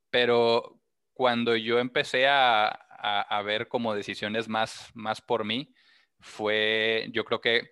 pero 0.10 0.80
cuando 1.14 1.56
yo 1.56 1.80
empecé 1.80 2.28
a, 2.28 2.68
a, 2.68 3.22
a 3.22 3.42
ver 3.44 3.68
como 3.68 3.94
decisiones 3.96 4.48
más, 4.48 4.92
más 4.94 5.22
por 5.22 5.46
mí, 5.46 5.74
fue, 6.20 7.10
yo 7.14 7.24
creo 7.24 7.42
que 7.42 7.72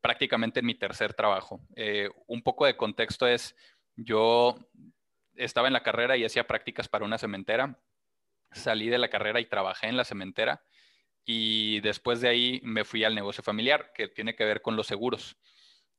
prácticamente 0.00 0.60
en 0.60 0.66
mi 0.66 0.74
tercer 0.74 1.14
trabajo. 1.14 1.60
Eh, 1.76 2.10
un 2.26 2.42
poco 2.42 2.66
de 2.66 2.76
contexto 2.76 3.26
es, 3.26 3.56
yo 3.96 4.54
estaba 5.36 5.66
en 5.66 5.72
la 5.72 5.82
carrera 5.82 6.16
y 6.16 6.24
hacía 6.24 6.46
prácticas 6.46 6.88
para 6.88 7.04
una 7.04 7.18
cementera. 7.18 7.78
Salí 8.52 8.88
de 8.88 8.98
la 8.98 9.08
carrera 9.08 9.40
y 9.40 9.46
trabajé 9.46 9.88
en 9.88 9.96
la 9.96 10.04
cementera. 10.04 10.62
Y 11.24 11.80
después 11.80 12.20
de 12.20 12.28
ahí 12.28 12.60
me 12.62 12.84
fui 12.84 13.04
al 13.04 13.14
negocio 13.14 13.42
familiar, 13.42 13.92
que 13.94 14.08
tiene 14.08 14.34
que 14.36 14.44
ver 14.44 14.62
con 14.62 14.76
los 14.76 14.86
seguros. 14.86 15.36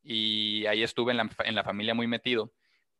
Y 0.04 0.65
ahí 0.68 0.84
estuve 0.84 1.12
en 1.12 1.18
la, 1.18 1.30
en 1.46 1.56
la 1.56 1.63
familia 1.63 1.96
muy 1.96 2.06
metido, 2.06 2.54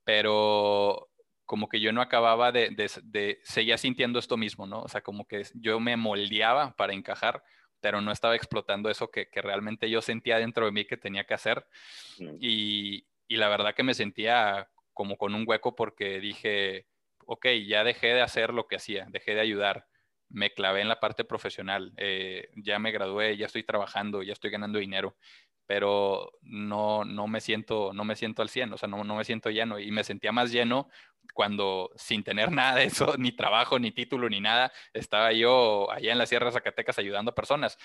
pero 0.04 1.10
como 1.46 1.70
que 1.70 1.80
yo 1.80 1.92
no 1.92 2.02
acababa 2.02 2.52
de, 2.52 2.72
de, 2.72 2.90
de, 3.04 3.40
seguía 3.44 3.78
sintiendo 3.78 4.18
esto 4.18 4.38
mismo, 4.38 4.66
¿no? 4.66 4.82
O 4.82 4.88
sea, 4.88 5.02
como 5.02 5.28
que 5.28 5.44
yo 5.54 5.80
me 5.80 5.96
moldeaba 5.96 6.76
para 6.76 6.94
encajar, 6.94 7.44
pero 7.80 8.02
no 8.02 8.12
estaba 8.12 8.36
explotando 8.36 8.90
eso 8.90 9.12
que, 9.12 9.30
realmente 9.36 9.88
yo 9.88 10.02
sentía 10.02 10.40
dentro 10.40 10.66
de 10.66 10.72
mí 10.72 10.86
que 10.86 10.98
tenía 10.98 11.26
que 11.26 11.36
hacer. 11.36 11.68
Y, 12.40 13.06
y 13.28 13.38
la 13.38 13.50
verdad 13.50 13.76
que 13.76 13.84
me 13.84 13.94
sentía 13.94 14.68
como 14.96 15.18
con 15.18 15.36
un 15.36 15.44
hueco 15.48 15.76
porque 15.76 16.20
dije, 16.20 16.88
ok, 17.28 17.48
ya 17.68 17.84
dejé 17.84 18.08
de 18.08 18.22
hacer 18.22 18.54
lo 18.54 18.68
que 18.68 18.78
hacía, 18.78 19.06
dejé 19.10 19.36
de 19.36 19.42
ayudar, 19.42 19.88
me 20.30 20.52
clavé 20.52 20.82
en 20.82 20.88
la 20.88 21.00
parte 21.00 21.24
profesional, 21.24 21.94
eh, 21.98 22.50
ya 22.56 22.80
me 22.80 22.92
gradué, 22.92 23.38
ya 23.38 23.46
estoy 23.46 23.64
trabajando, 23.64 24.24
ya 24.24 24.34
estoy 24.34 24.50
ganando 24.50 24.80
dinero, 24.80 25.16
pero 25.68 26.32
no, 26.42 27.04
no, 27.06 27.28
me, 27.28 27.42
siento, 27.42 27.92
no 27.94 28.06
me 28.06 28.16
siento 28.16 28.42
al 28.42 28.50
100, 28.50 28.74
o 28.74 28.78
sea, 28.78 28.88
no, 28.88 29.04
no 29.04 29.16
me 29.16 29.26
siento 29.26 29.50
lleno 29.50 29.80
y 29.80 29.92
me 29.92 30.04
sentía 30.04 30.32
más 30.32 30.52
lleno 30.52 30.90
cuando 31.34 31.92
sin 31.96 32.24
tener 32.24 32.52
nada 32.52 32.78
de 32.78 32.86
eso, 32.86 33.16
ni 33.18 33.32
trabajo, 33.32 33.78
ni 33.80 33.92
título, 33.92 34.30
ni 34.30 34.40
nada, 34.40 34.72
estaba 34.94 35.34
yo 35.34 35.92
allá 35.92 36.12
en 36.12 36.18
la 36.18 36.26
Sierra 36.26 36.48
de 36.48 36.54
Zacatecas 36.54 36.98
ayudando 37.00 37.32
a 37.32 37.36
personas 37.36 37.78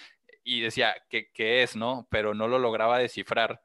y 0.45 0.61
decía, 0.61 0.95
¿qué, 1.09 1.31
qué 1.33 1.63
es, 1.63 1.77
no? 1.77 2.07
Pero 2.11 2.35
no 2.35 2.49
lo 2.49 2.59
lograba 2.59 2.99
descifrar 2.99 3.63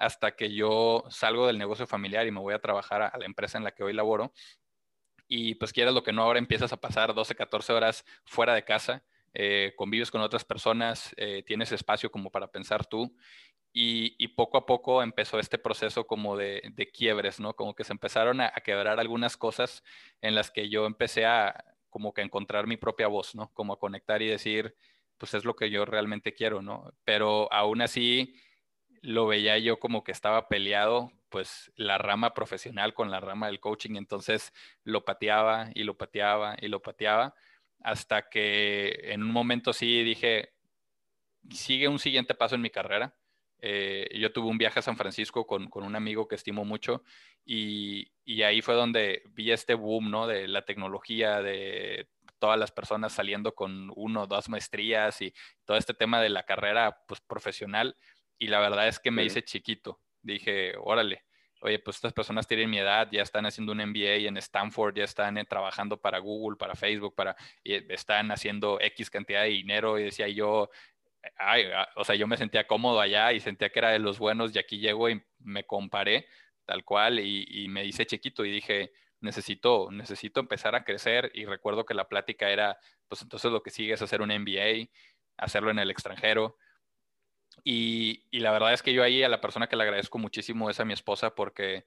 hasta 0.00 0.34
que 0.34 0.52
yo 0.52 1.04
salgo 1.10 1.46
del 1.46 1.58
negocio 1.58 1.86
familiar 1.86 2.26
y 2.26 2.32
me 2.32 2.40
voy 2.40 2.54
a 2.54 2.58
trabajar 2.58 3.02
a 3.02 3.18
la 3.18 3.26
empresa 3.26 3.58
en 3.58 3.64
la 3.64 3.70
que 3.70 3.84
hoy 3.84 3.92
laboro 3.92 4.32
y 5.28 5.54
pues 5.54 5.72
quieras 5.72 5.94
lo 5.94 6.02
que 6.02 6.12
no, 6.12 6.22
ahora 6.22 6.40
empiezas 6.40 6.72
a 6.72 6.80
pasar 6.80 7.14
12, 7.14 7.36
14 7.36 7.72
horas 7.72 8.04
fuera 8.24 8.52
de 8.52 8.64
casa, 8.64 9.04
eh, 9.32 9.72
convives 9.76 10.10
con 10.10 10.20
otras 10.22 10.44
personas, 10.44 11.14
eh, 11.16 11.44
tienes 11.46 11.70
espacio 11.70 12.10
como 12.10 12.30
para 12.30 12.48
pensar 12.48 12.84
tú 12.84 13.14
y, 13.72 14.26
poco 14.28 14.58
a 14.58 14.66
poco 14.66 15.04
empezó 15.04 15.38
este 15.38 15.56
proceso 15.56 16.04
como 16.04 16.36
de, 16.36 16.90
quiebres, 16.92 17.38
¿no? 17.38 17.54
Como 17.54 17.76
que 17.76 17.84
se 17.84 17.92
empezaron 17.92 18.40
a, 18.40 18.50
quebrar 18.64 18.98
algunas 18.98 19.36
cosas 19.36 19.84
en 20.20 20.34
las 20.34 20.50
que 20.50 20.68
yo 20.68 20.86
empecé 20.86 21.26
a 21.26 21.64
como 21.90 22.12
que 22.12 22.22
encontrar 22.22 22.66
mi 22.66 22.76
propia 22.76 23.06
voz, 23.06 23.36
¿no? 23.36 23.52
Como 23.54 23.74
a 23.74 23.78
conectar 23.78 24.22
y 24.22 24.26
decir, 24.26 24.74
pues 25.16 25.34
es 25.34 25.44
lo 25.44 25.54
que 25.54 25.70
yo 25.70 25.84
realmente 25.84 26.34
quiero, 26.34 26.62
¿no? 26.62 26.92
Pero 27.04 27.52
aún 27.52 27.82
así 27.82 28.34
lo 29.02 29.26
veía 29.26 29.58
yo 29.58 29.78
como 29.78 30.04
que 30.04 30.12
estaba 30.12 30.48
peleado 30.48 31.12
pues 31.28 31.72
la 31.76 31.96
rama 31.96 32.34
profesional 32.34 32.92
con 32.92 33.10
la 33.10 33.20
rama 33.20 33.46
del 33.46 33.60
coaching, 33.60 33.96
entonces 33.96 34.52
lo 34.82 35.04
pateaba 35.04 35.70
y 35.74 35.84
lo 35.84 35.96
pateaba 35.96 36.56
y 36.60 36.68
lo 36.68 36.82
pateaba 36.82 37.34
hasta 37.82 38.28
que 38.28 39.12
en 39.12 39.22
un 39.22 39.30
momento 39.30 39.72
sí 39.72 40.02
dije, 40.02 40.52
sigue 41.50 41.88
un 41.88 41.98
siguiente 41.98 42.34
paso 42.34 42.54
en 42.54 42.60
mi 42.62 42.70
carrera. 42.70 43.14
Eh, 43.62 44.08
yo 44.18 44.32
tuve 44.32 44.48
un 44.48 44.58
viaje 44.58 44.78
a 44.78 44.82
San 44.82 44.96
Francisco 44.96 45.46
con, 45.46 45.68
un 45.72 45.96
amigo 45.96 46.26
que 46.26 46.34
estimo 46.34 46.64
mucho 46.64 47.02
y, 47.44 48.10
y, 48.24 48.42
ahí 48.42 48.62
fue 48.62 48.74
donde 48.74 49.22
vi 49.32 49.52
este 49.52 49.74
boom, 49.74 50.10
¿no? 50.10 50.26
De 50.26 50.48
la 50.48 50.64
tecnología, 50.64 51.42
de 51.42 52.08
todas 52.38 52.58
las 52.58 52.72
personas 52.72 53.12
saliendo 53.12 53.54
con 53.54 53.92
uno 53.94 54.22
o 54.22 54.26
dos 54.26 54.48
maestrías 54.48 55.20
y 55.20 55.32
todo 55.64 55.76
este 55.76 55.94
tema 55.94 56.20
de 56.22 56.30
la 56.30 56.44
carrera 56.44 57.02
pues, 57.06 57.20
profesional. 57.20 57.96
Y 58.40 58.48
la 58.48 58.58
verdad 58.58 58.88
es 58.88 58.98
que 58.98 59.10
me 59.10 59.22
hice 59.22 59.44
chiquito. 59.44 60.00
Dije, 60.22 60.72
órale, 60.78 61.24
oye, 61.60 61.78
pues 61.78 61.96
estas 61.96 62.14
personas 62.14 62.46
tienen 62.46 62.70
mi 62.70 62.78
edad, 62.78 63.06
ya 63.12 63.20
están 63.22 63.44
haciendo 63.44 63.72
un 63.72 63.78
MBA 63.78 64.26
en 64.26 64.38
Stanford, 64.38 64.96
ya 64.96 65.04
están 65.04 65.36
eh, 65.36 65.44
trabajando 65.44 66.00
para 66.00 66.18
Google, 66.18 66.56
para 66.56 66.74
Facebook, 66.74 67.14
para, 67.14 67.36
y 67.62 67.74
están 67.92 68.30
haciendo 68.30 68.80
X 68.80 69.10
cantidad 69.10 69.42
de 69.42 69.50
dinero 69.50 69.98
y 69.98 70.04
decía 70.04 70.26
yo, 70.28 70.70
ay, 71.36 71.66
ah, 71.74 71.86
o 71.96 72.04
sea, 72.04 72.14
yo 72.14 72.26
me 72.26 72.38
sentía 72.38 72.66
cómodo 72.66 72.98
allá 72.98 73.30
y 73.34 73.40
sentía 73.40 73.68
que 73.68 73.78
era 73.78 73.90
de 73.90 73.98
los 73.98 74.18
buenos 74.18 74.56
y 74.56 74.58
aquí 74.58 74.78
llego 74.78 75.10
y 75.10 75.22
me 75.38 75.64
comparé 75.64 76.26
tal 76.64 76.82
cual 76.82 77.20
y, 77.20 77.44
y 77.46 77.68
me 77.68 77.84
hice 77.84 78.06
chiquito 78.06 78.42
y 78.46 78.50
dije, 78.50 78.92
necesito, 79.20 79.90
necesito 79.90 80.40
empezar 80.40 80.74
a 80.74 80.84
crecer 80.84 81.30
y 81.34 81.44
recuerdo 81.44 81.84
que 81.84 81.92
la 81.92 82.08
plática 82.08 82.48
era, 82.48 82.78
pues 83.06 83.20
entonces 83.20 83.52
lo 83.52 83.62
que 83.62 83.70
sigue 83.70 83.92
es 83.92 84.00
hacer 84.00 84.22
un 84.22 84.30
MBA, 84.30 84.88
hacerlo 85.36 85.70
en 85.70 85.78
el 85.78 85.90
extranjero 85.90 86.56
y, 87.64 88.22
la 88.32 88.50
verdad 88.50 88.72
es 88.72 88.82
que 88.82 88.92
yo 88.92 89.02
ahí 89.02 89.22
a 89.22 89.28
la 89.28 89.40
persona 89.40 89.68
que 89.68 89.76
le 89.76 89.82
agradezco 89.82 90.18
muchísimo 90.18 90.70
es 90.70 90.80
a 90.80 90.84
mi 90.84 90.92
esposa 90.92 91.34
porque 91.34 91.84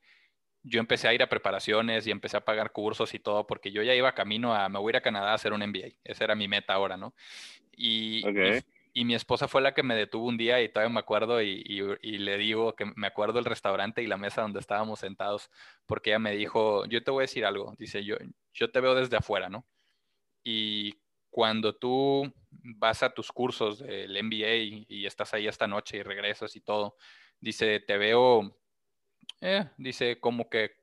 yo 0.64 0.80
empecé 0.80 1.08
a 1.08 1.14
ir 1.14 1.22
a 1.22 1.30
preparaciones 1.30 2.08
y 2.08 2.12
empecé 2.12 2.38
a 2.38 2.46
pagar 2.46 2.72
cursos 2.72 3.14
y 3.14 3.20
todo 3.20 3.46
porque 3.46 3.72
yo 3.72 3.84
ya 3.84 3.94
iba 3.94 4.14
camino 4.14 4.56
a, 4.56 4.70
me 4.70 4.80
voy 4.80 4.90
a 4.90 4.92
ir 4.92 4.98
a 4.98 5.02
Canadá 5.02 5.32
a 5.32 5.36
hacer 5.36 5.54
un 5.54 5.62
MBA. 5.62 5.96
Esa 6.04 6.24
era 6.24 6.36
mi 6.36 6.48
meta 6.48 6.74
ahora, 6.74 6.98
¿no? 6.98 7.14
Y, 7.72 8.24
y, 8.94 9.06
mi 9.06 9.16
esposa 9.16 9.48
fue 9.48 9.62
la 9.62 9.74
que 9.74 9.84
me 9.84 9.96
detuvo 9.96 10.28
un 10.28 10.38
día 10.38 10.62
y 10.62 10.70
todavía 10.70 10.94
me 10.94 11.00
acuerdo 11.00 11.42
y, 11.42 11.64
y, 12.02 12.18
le 12.20 12.38
digo 12.38 12.76
que 12.76 12.86
me 12.96 13.08
acuerdo 13.08 13.40
el 13.40 13.46
restaurante 13.46 14.04
y 14.04 14.08
la 14.08 14.18
mesa 14.18 14.44
donde 14.44 14.60
estábamos 14.60 15.00
sentados 15.00 15.50
porque 15.86 16.12
ella 16.12 16.20
me 16.20 16.36
dijo, 16.36 16.86
yo 16.86 17.04
te 17.04 17.12
voy 17.12 17.22
a 17.22 17.28
decir 17.28 17.46
algo, 17.46 17.76
dice, 17.80 18.04
yo, 18.04 18.18
yo 18.54 18.72
te 18.72 18.80
veo 18.80 18.94
desde 18.96 19.18
afuera, 19.18 19.50
¿no? 19.50 19.66
Y 20.44 21.03
cuando 21.34 21.76
tú 21.76 22.32
vas 22.52 23.02
a 23.02 23.10
tus 23.10 23.32
cursos 23.32 23.80
del 23.80 24.16
MBA 24.24 24.86
y, 24.88 25.06
estás 25.08 25.34
ahí 25.34 25.48
esta 25.48 25.68
noche 25.68 25.98
y 25.98 26.04
regresas 26.04 26.56
y 26.56 26.62
todo, 26.62 26.96
dice, 27.40 27.80
te 27.80 27.98
veo, 27.98 28.56
eh, 29.42 29.68
dice, 29.78 30.20
como 30.20 30.48
que, 30.48 30.78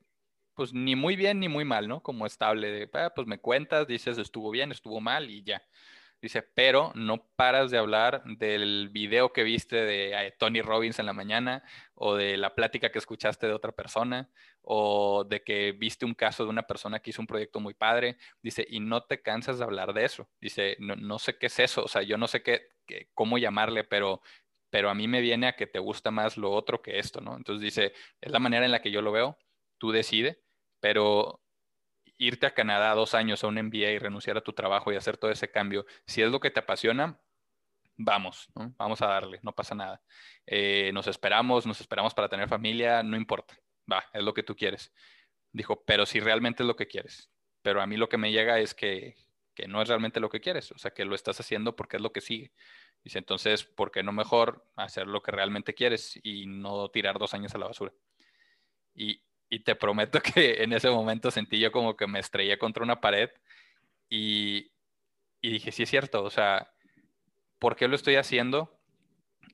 pues 0.54 0.74
ni 0.74 0.96
muy 0.96 1.14
bien 1.14 1.38
ni 1.38 1.48
muy 1.48 1.64
mal, 1.64 1.86
¿no? 1.86 2.02
Como 2.02 2.26
estable, 2.26 2.68
de, 2.72 2.90
ah, 2.94 3.12
pues 3.14 3.28
me 3.28 3.38
cuentas, 3.38 3.86
dices, 3.86 4.18
estuvo 4.18 4.50
bien, 4.50 4.72
estuvo 4.72 5.00
mal 5.00 5.30
y 5.30 5.44
ya. 5.44 5.62
Dice, 6.20 6.42
pero 6.42 6.92
no 6.94 7.26
paras 7.34 7.70
de 7.70 7.78
hablar 7.78 8.22
del 8.24 8.90
video 8.90 9.32
que 9.32 9.42
viste 9.42 9.76
de 9.76 10.12
eh, 10.12 10.34
Tony 10.38 10.60
Robbins 10.60 10.98
en 10.98 11.06
la 11.06 11.14
mañana 11.14 11.64
o 11.94 12.14
de 12.14 12.36
la 12.36 12.54
plática 12.54 12.92
que 12.92 12.98
escuchaste 12.98 13.46
de 13.46 13.54
otra 13.54 13.72
persona 13.72 14.30
o 14.60 15.24
de 15.24 15.42
que 15.42 15.72
viste 15.72 16.04
un 16.04 16.12
caso 16.12 16.44
de 16.44 16.50
una 16.50 16.64
persona 16.64 17.00
que 17.00 17.10
hizo 17.10 17.22
un 17.22 17.26
proyecto 17.26 17.58
muy 17.58 17.72
padre. 17.72 18.18
Dice, 18.42 18.66
y 18.68 18.80
no 18.80 19.04
te 19.04 19.22
cansas 19.22 19.58
de 19.58 19.64
hablar 19.64 19.94
de 19.94 20.04
eso. 20.04 20.28
Dice, 20.40 20.76
no, 20.78 21.18
sé 21.18 21.38
qué 21.38 21.46
es 21.46 21.58
eso, 21.58 21.84
o 21.84 21.88
sea, 21.88 22.02
yo 22.02 22.18
no 22.18 22.28
sé 22.28 22.42
qué, 22.42 22.68
cómo 23.14 23.38
llamarle, 23.38 23.84
pero, 23.84 24.20
pero 24.68 24.90
a 24.90 24.94
mí 24.94 25.08
me 25.08 25.22
viene 25.22 25.46
a 25.48 25.56
que 25.56 25.66
te 25.66 25.78
gusta 25.78 26.10
más 26.10 26.36
lo 26.36 26.50
otro 26.50 26.82
que 26.82 26.98
esto, 26.98 27.22
¿no? 27.22 27.36
Entonces 27.36 27.62
dice, 27.62 27.94
es 28.20 28.30
la 28.30 28.40
manera 28.40 28.66
en 28.66 28.72
la 28.72 28.82
que 28.82 28.90
yo 28.90 29.00
lo 29.00 29.12
veo, 29.12 29.38
tú 29.78 29.90
decides, 29.90 30.38
pero 30.80 31.40
irte 32.20 32.46
a 32.46 32.52
Canadá 32.52 32.94
dos 32.94 33.14
años 33.14 33.42
a 33.42 33.46
un 33.46 33.54
MBA 33.54 33.92
y 33.92 33.98
renunciar 33.98 34.36
a 34.36 34.42
tu 34.42 34.52
trabajo 34.52 34.92
y 34.92 34.96
hacer 34.96 35.16
todo 35.16 35.30
ese 35.30 35.50
cambio, 35.50 35.86
si 36.06 36.20
es 36.20 36.30
lo 36.30 36.38
que 36.38 36.50
te 36.50 36.60
apasiona, 36.60 37.18
vamos, 37.96 38.50
vamos 38.54 39.00
a 39.00 39.06
darle, 39.06 39.40
no 39.42 39.54
pasa 39.54 39.74
nada. 39.74 40.02
Eh, 40.46 40.90
nos 40.92 41.06
esperamos, 41.06 41.66
nos 41.66 41.80
esperamos 41.80 42.12
para 42.12 42.28
tener 42.28 42.46
familia, 42.46 43.02
no 43.02 43.16
importa, 43.16 43.58
va, 43.90 44.04
es 44.12 44.22
lo 44.22 44.34
que 44.34 44.42
tú 44.42 44.54
quieres. 44.54 44.92
Dijo, 45.50 45.82
pero 45.86 46.04
si 46.04 46.20
realmente 46.20 46.62
es 46.62 46.66
lo 46.66 46.76
que 46.76 46.86
quieres. 46.86 47.30
Pero 47.62 47.80
a 47.80 47.86
mí 47.86 47.96
lo 47.96 48.10
que 48.10 48.18
me 48.18 48.30
llega 48.30 48.58
es 48.58 48.74
que, 48.74 49.16
que 49.54 49.66
no 49.66 49.80
es 49.80 49.88
realmente 49.88 50.20
lo 50.20 50.28
que 50.28 50.40
quieres, 50.40 50.72
o 50.72 50.78
sea, 50.78 50.90
que 50.92 51.06
lo 51.06 51.14
estás 51.14 51.40
haciendo 51.40 51.74
porque 51.74 51.96
es 51.96 52.02
lo 52.02 52.12
que 52.12 52.20
sigue. 52.20 52.52
Dice, 53.02 53.18
entonces, 53.18 53.64
¿por 53.64 53.90
qué 53.90 54.02
no 54.02 54.12
mejor 54.12 54.70
hacer 54.76 55.06
lo 55.06 55.22
que 55.22 55.30
realmente 55.30 55.72
quieres 55.72 56.20
y 56.22 56.46
no 56.46 56.90
tirar 56.90 57.18
dos 57.18 57.32
años 57.32 57.54
a 57.54 57.58
la 57.58 57.66
basura? 57.66 57.94
Y, 58.94 59.22
y 59.50 59.60
te 59.60 59.74
prometo 59.74 60.20
que 60.22 60.62
en 60.62 60.72
ese 60.72 60.88
momento 60.88 61.30
sentí 61.30 61.58
yo 61.58 61.70
como 61.72 61.96
que 61.96 62.06
me 62.06 62.20
estrellé 62.20 62.56
contra 62.56 62.84
una 62.84 63.00
pared 63.00 63.30
y, 64.08 64.72
y 65.40 65.50
dije, 65.50 65.72
sí 65.72 65.82
es 65.82 65.90
cierto, 65.90 66.24
o 66.24 66.30
sea, 66.30 66.72
¿por 67.58 67.76
qué 67.76 67.88
lo 67.88 67.96
estoy 67.96 68.16
haciendo? 68.16 68.80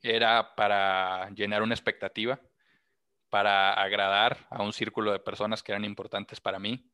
Era 0.03 0.55
para 0.55 1.29
llenar 1.31 1.63
una 1.63 1.73
expectativa, 1.73 2.39
para 3.29 3.73
agradar 3.73 4.47
a 4.49 4.63
un 4.63 4.71
círculo 4.71 5.11
de 5.11 5.19
personas 5.19 5.61
que 5.61 5.71
eran 5.71 5.83
importantes 5.83 6.39
para 6.39 6.59
mí, 6.59 6.89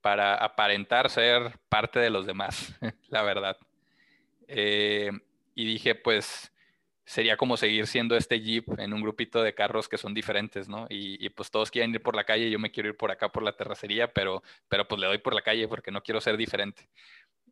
para 0.00 0.36
aparentar 0.36 1.10
ser 1.10 1.58
parte 1.68 1.98
de 1.98 2.10
los 2.10 2.26
demás, 2.26 2.78
la 3.08 3.22
verdad. 3.22 3.56
Eh, 4.46 5.10
y 5.54 5.66
dije, 5.66 5.94
pues 5.94 6.52
sería 7.06 7.36
como 7.36 7.56
seguir 7.56 7.86
siendo 7.86 8.16
este 8.16 8.40
Jeep 8.40 8.80
en 8.80 8.92
un 8.92 9.00
grupito 9.00 9.42
de 9.42 9.54
carros 9.54 9.88
que 9.88 9.96
son 9.96 10.12
diferentes, 10.12 10.68
¿no? 10.68 10.86
Y, 10.90 11.28
pues 11.30 11.50
todos 11.50 11.70
quieren 11.70 11.94
ir 11.94 12.02
por 12.02 12.16
la 12.16 12.24
calle, 12.24 12.50
yo 12.50 12.58
me 12.58 12.72
quiero 12.72 12.88
ir 12.88 12.96
por 12.96 13.12
acá 13.12 13.30
por 13.30 13.44
la 13.44 13.56
terracería, 13.56 14.12
pero, 14.12 14.42
pero 14.68 14.88
pues 14.88 15.00
le 15.00 15.06
doy 15.06 15.18
por 15.18 15.32
la 15.32 15.42
calle 15.42 15.68
porque 15.68 15.92
no 15.92 16.02
quiero 16.02 16.20
ser 16.20 16.36
diferente. 16.36 16.88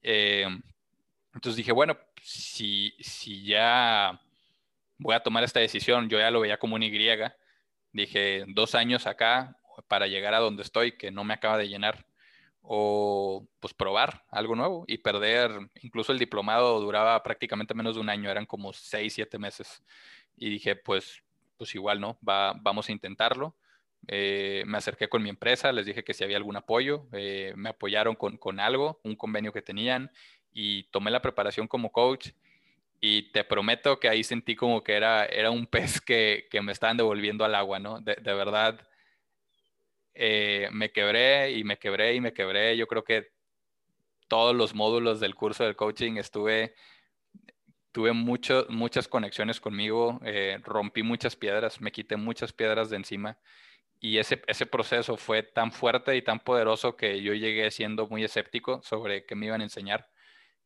Eh, 0.03 0.47
entonces 1.33 1.57
dije, 1.57 1.73
bueno, 1.73 1.97
si, 2.21 2.95
si 2.99 3.45
ya 3.45 4.21
voy 4.99 5.15
a 5.15 5.21
tomar 5.23 5.45
esta 5.45 5.61
decisión, 5.61 6.09
yo 6.09 6.19
ya 6.19 6.33
lo 6.33 6.41
veía 6.41 6.59
como 6.59 6.75
un 6.75 6.83
Y, 6.83 6.93
dije, 7.93 8.45
dos 8.49 8.75
años 8.75 9.07
acá 9.07 9.57
para 9.87 10.09
llegar 10.09 10.35
a 10.35 10.41
donde 10.41 10.63
estoy, 10.63 10.93
que 10.93 11.13
no 11.13 11.23
me 11.23 11.35
acaba 11.35 11.59
de 11.59 11.69
llenar 11.69 12.05
o 12.67 13.47
pues 13.61 13.75
probar 13.75 14.25
algo 14.31 14.57
nuevo 14.57 14.85
y 14.89 14.99
perder, 14.99 15.51
incluso 15.83 16.13
el 16.13 16.19
diplomado 16.19 16.81
duraba 16.81 17.23
prácticamente 17.23 17.75
menos 17.75 17.95
de 17.95 18.01
un 18.01 18.09
año, 18.09 18.31
eran 18.31 18.47
como 18.47 18.73
seis, 18.73 19.13
siete 19.13 19.39
meses. 19.39 19.83
Y 20.37 20.49
dije, 20.49 20.75
pues, 20.75 21.23
pues 21.59 21.75
igual, 21.75 22.01
¿no? 22.01 22.19
Va, 22.27 22.55
vamos 22.61 22.89
a 22.89 22.93
intentarlo. 22.93 23.55
Eh, 24.09 24.65
me 24.67 24.79
acerqué 24.79 25.09
con 25.09 25.23
mi 25.23 25.29
empresa, 25.29 25.73
les 25.73 25.87
dije 25.87 26.05
que 26.05 26.15
si 26.15 26.25
había 26.25 26.39
algún 26.39 26.57
apoyo, 26.57 27.07
eh, 27.13 27.53
me 27.57 27.69
apoyaron 27.71 28.15
con, 28.15 28.39
con 28.39 28.59
algo, 28.61 29.01
un 29.05 29.15
convenio 29.15 29.53
que 29.53 29.63
tenían 29.63 30.11
y 30.53 30.85
tomé 30.85 31.11
la 31.11 31.23
preparación 31.23 31.69
como 31.69 31.93
coach 31.93 32.31
y 33.01 33.31
te 33.33 33.45
prometo 33.45 34.01
que 34.01 34.09
ahí 34.09 34.25
sentí 34.25 34.57
como 34.57 34.83
que 34.83 34.95
era, 34.95 35.27
era 35.27 35.51
un 35.51 35.67
pez 35.67 36.01
que, 36.01 36.47
que 36.51 36.63
me 36.63 36.73
estaban 36.73 36.97
devolviendo 36.97 37.45
al 37.45 37.55
agua, 37.55 37.79
¿no? 37.79 38.01
De, 38.01 38.15
de 38.17 38.35
verdad, 38.35 38.87
eh, 40.15 40.69
me 40.73 40.93
quebré 40.93 41.53
y 41.53 41.65
me 41.65 41.79
quebré 41.79 42.15
y 42.15 42.21
me 42.21 42.33
quebré. 42.33 42.77
Yo 42.77 42.87
creo 42.87 43.05
que 43.05 43.29
todos 44.29 44.55
los 44.55 44.75
módulos 44.75 45.21
del 45.21 45.35
curso 45.35 45.65
del 45.65 45.77
coaching 45.77 46.17
estuve 46.17 46.75
tuve 47.93 48.13
mucho, 48.13 48.67
muchas 48.71 49.07
conexiones 49.07 49.61
conmigo, 49.61 50.21
eh, 50.25 50.59
rompí 50.65 51.05
muchas 51.05 51.37
piedras, 51.37 51.81
me 51.81 51.93
quité 51.93 52.17
muchas 52.17 52.53
piedras 52.53 52.91
de 52.91 52.97
encima 52.97 53.39
y 54.01 54.19
ese, 54.19 54.43
ese 54.49 54.67
proceso 54.67 55.17
fue 55.17 55.43
tan 55.45 55.73
fuerte 55.73 56.17
y 56.17 56.23
tan 56.23 56.41
poderoso 56.41 56.97
que 56.97 57.23
yo 57.23 57.35
llegué 57.35 57.71
siendo 57.71 58.07
muy 58.09 58.25
escéptico 58.25 58.83
sobre 58.83 59.25
qué 59.25 59.35
me 59.35 59.47
iban 59.47 59.61
a 59.61 59.65
enseñar. 59.65 60.11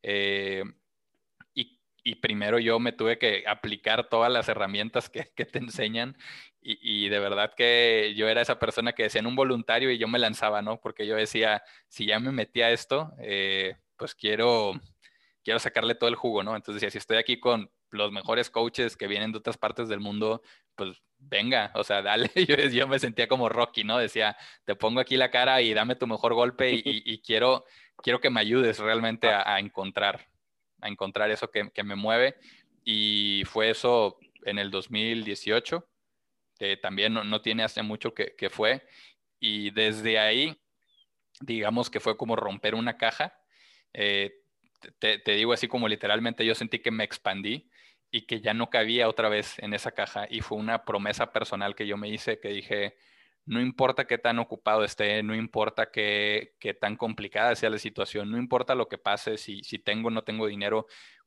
Eh, 0.03 0.63
y, 2.03 2.15
primero 2.15 2.59
yo 2.59 2.79
me 2.79 2.91
tuve 2.91 3.17
que 3.17 3.43
aplicar 3.47 4.09
todas 4.09 4.31
las 4.31 4.49
herramientas 4.49 5.09
que, 5.09 5.31
que 5.35 5.45
te 5.45 5.59
enseñan 5.59 6.17
y, 6.61 7.05
y, 7.05 7.09
de 7.09 7.19
verdad 7.19 7.53
que 7.55 8.13
yo 8.15 8.27
era 8.27 8.41
esa 8.41 8.59
persona 8.59 8.93
que 8.93 9.03
decía 9.03 9.19
en 9.19 9.27
un 9.27 9.35
voluntario 9.35 9.91
y 9.91 9.97
yo 9.97 10.07
me 10.07 10.19
lanzaba, 10.19 10.61
¿no? 10.61 10.79
Porque 10.81 11.07
yo 11.07 11.15
decía, 11.15 11.63
si 11.87 12.05
ya 12.05 12.19
me 12.19 12.31
metí 12.31 12.61
a 12.61 12.71
esto, 12.71 13.13
eh, 13.19 13.77
pues 13.95 14.13
quiero, 14.15 14.73
quiero 15.43 15.59
sacarle 15.59 15.95
todo 15.95 16.09
el 16.09 16.15
jugo, 16.15 16.43
¿no? 16.43 16.55
Entonces 16.55 16.81
decía, 16.81 16.91
si 16.91 16.97
estoy 16.97 17.17
aquí 17.17 17.39
con 17.39 17.71
los 17.91 18.11
mejores 18.11 18.49
coaches 18.49 18.97
que 18.97 19.07
vienen 19.07 19.31
de 19.31 19.39
otras 19.39 19.57
partes 19.57 19.87
del 19.89 19.99
mundo, 19.99 20.41
pues 20.75 21.01
venga, 21.17 21.71
o 21.75 21.83
sea, 21.83 22.01
dale. 22.01 22.29
Yo, 22.35 22.55
yo, 22.55 22.87
me 22.87 22.99
sentía 22.99 23.27
como 23.27 23.49
Rocky, 23.49 23.83
¿no? 23.83 23.97
Decía, 23.97 24.37
te 24.65 24.75
pongo 24.75 24.99
aquí 24.99 25.17
la 25.17 25.31
cara 25.31 25.61
y 25.61 25.73
dame 25.73 25.95
tu 25.95 26.07
mejor 26.07 26.33
golpe 26.33 26.71
y, 26.73 26.81
y 26.83 27.21
quiero, 27.21 27.65
quiero 27.97 28.19
que 28.19 28.29
me 28.29 28.41
ayudes 28.41 28.79
realmente 28.79 29.29
a, 29.29 29.55
a 29.55 29.59
encontrar, 29.59 30.27
a 30.81 30.87
encontrar 30.87 31.31
eso 31.31 31.49
que, 31.49 31.69
que, 31.71 31.83
me 31.83 31.95
mueve. 31.95 32.35
Y 32.83 33.43
fue 33.45 33.69
eso 33.69 34.19
en 34.45 34.59
el 34.59 34.71
2018, 34.71 35.87
que 36.57 36.77
también 36.77 37.13
no, 37.13 37.23
no 37.23 37.41
tiene 37.41 37.63
hace 37.63 37.81
mucho 37.83 38.13
que, 38.13 38.35
que, 38.35 38.49
fue. 38.49 38.85
Y 39.39 39.71
desde 39.71 40.19
ahí, 40.19 40.59
digamos 41.41 41.89
que 41.89 41.99
fue 41.99 42.17
como 42.17 42.35
romper 42.35 42.75
una 42.75 42.97
caja. 42.97 43.37
Eh, 43.93 44.33
te, 44.99 45.19
te 45.19 45.31
digo 45.33 45.53
así 45.53 45.67
como 45.67 45.87
literalmente, 45.87 46.45
yo 46.45 46.55
sentí 46.55 46.79
que 46.79 46.91
me 46.91 47.03
expandí 47.03 47.69
y 48.11 48.25
que 48.25 48.41
ya 48.41 48.53
no 48.53 48.69
cabía 48.69 49.07
otra 49.09 49.29
vez 49.29 49.59
en 49.59 49.73
esa 49.73 49.91
caja. 49.91 50.27
Y 50.29 50.41
fue 50.41 50.57
una 50.57 50.85
promesa 50.85 51.31
personal 51.31 51.75
que 51.75 51.87
yo 51.87 51.97
me 51.97 52.09
hice 52.09 52.39
que 52.39 52.49
dije, 52.49 52.95
no 53.49 53.59
importa 53.59 54.05
qué 54.05 54.19
tan 54.19 54.37
ocupado 54.37 54.83
esté, 54.83 55.23
no 55.23 55.33
importa 55.33 55.89
qué, 55.89 56.53
tan 56.79 56.95
complicada 56.95 57.55
sea 57.55 57.71
la 57.71 57.79
situación, 57.79 58.29
no 58.29 58.37
importa 58.37 58.75
lo 58.75 58.87
que 58.87 58.99
pase, 58.99 59.39
si, 59.39 59.63
si 59.63 59.79
tengo 59.79 60.09
o 60.09 60.11
no 60.11 60.23
tengo 60.23 60.45
dinero, 60.45 60.85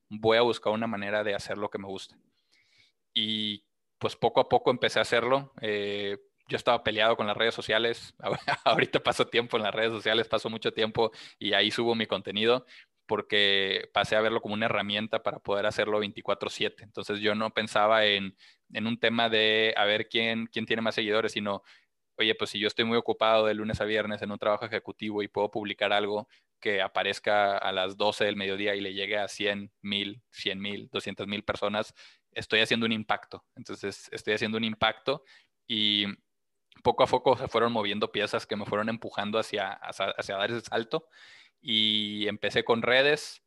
voy 0.09 0.39
a 0.39 0.43
buscar 0.43 0.73
una 0.73 0.87
manera 0.87 1.25
de 1.25 1.35
hacer 1.35 1.59
lo 1.59 1.69
que 1.69 1.79
me 1.79 1.89
gusta. 1.89 2.17
Y 3.13 3.65
pues 3.99 4.15
poco 4.15 4.41
a 4.41 4.49
poco 4.49 4.71
empecé 4.71 5.01
a 5.01 5.03
hacerlo. 5.03 5.53
Eh, 5.61 6.17
yo 6.47 6.57
estaba 6.57 6.85
peleado 6.85 7.17
con 7.17 7.27
las 7.27 7.37
redes 7.37 7.57
sociales. 7.57 8.15
Ahorita 8.65 9.03
paso 9.03 9.27
tiempo 9.27 9.57
en 9.57 9.65
las 9.65 9.75
redes 9.75 9.91
sociales, 9.91 10.29
paso 10.29 10.49
mucho 10.49 10.73
tiempo 10.73 11.11
y 11.41 11.55
ahí 11.55 11.73
subo 11.73 11.97
mi 11.97 12.07
contenido, 12.07 12.67
porque 13.07 13.91
pasé 13.93 14.15
a 14.15 14.21
verlo 14.21 14.41
como 14.41 14.55
una 14.55 14.67
herramienta 14.67 15.25
para 15.25 15.41
poder 15.41 15.67
hacerlo 15.67 15.99
24/7. 15.99 16.85
Entonces 16.85 17.19
yo 17.19 17.35
no 17.35 17.51
pensaba 17.51 18.05
en, 18.05 18.37
en, 18.73 18.87
un 18.87 19.01
tema 19.01 19.29
de 19.29 19.75
a 19.77 19.85
ver 19.87 20.09
quién, 20.09 20.47
quién 20.47 20.67
tiene 20.67 20.83
más 20.83 20.95
seguidores, 20.95 21.33
sino, 21.33 21.65
oye, 22.23 22.35
pues 22.35 22.51
si 22.51 22.59
yo 22.59 22.69
estoy 22.69 22.85
muy 22.85 22.97
ocupado 22.97 23.47
de 23.47 23.55
lunes 23.55 23.81
a 23.81 23.85
viernes 23.85 24.23
en 24.23 24.33
un 24.33 24.39
trabajo 24.39 24.65
ejecutivo 24.65 25.23
y 25.23 25.29
puedo 25.29 25.51
publicar 25.51 25.93
algo 25.93 26.29
que 26.61 26.81
aparezca 26.81 27.59
a 27.59 27.73
las 27.73 27.97
12 27.97 28.25
del 28.25 28.37
mediodía 28.37 28.75
y 28.75 28.81
le 28.81 28.95
llegue 28.95 29.19
a 29.19 29.29
100 29.29 29.73
mil, 29.83 30.23
100 30.31 30.61
mil, 30.61 30.89
200 30.91 31.27
mil 31.27 31.45
personas, 31.45 31.95
estoy 32.31 32.61
haciendo 32.61 32.87
un 32.87 32.93
impacto. 32.93 33.45
Entonces 33.57 34.09
estoy 34.13 34.35
haciendo 34.35 34.59
un 34.59 34.65
impacto 34.65 35.25
y 35.67 36.07
poco 36.83 37.03
a 37.05 37.07
poco 37.07 37.37
se 37.37 37.49
fueron 37.49 37.73
moviendo 37.73 38.13
piezas 38.13 38.47
que 38.47 38.57
me 38.57 38.65
fueron 38.65 38.89
empujando 38.89 39.39
hacia, 39.39 39.73
hacia, 39.73 40.07
hacia 40.17 40.37
dar 40.37 40.51
ese 40.51 40.63
salto 40.63 41.09
y 41.61 42.27
empecé 42.29 42.65
con 42.65 42.83
redes. 42.83 43.43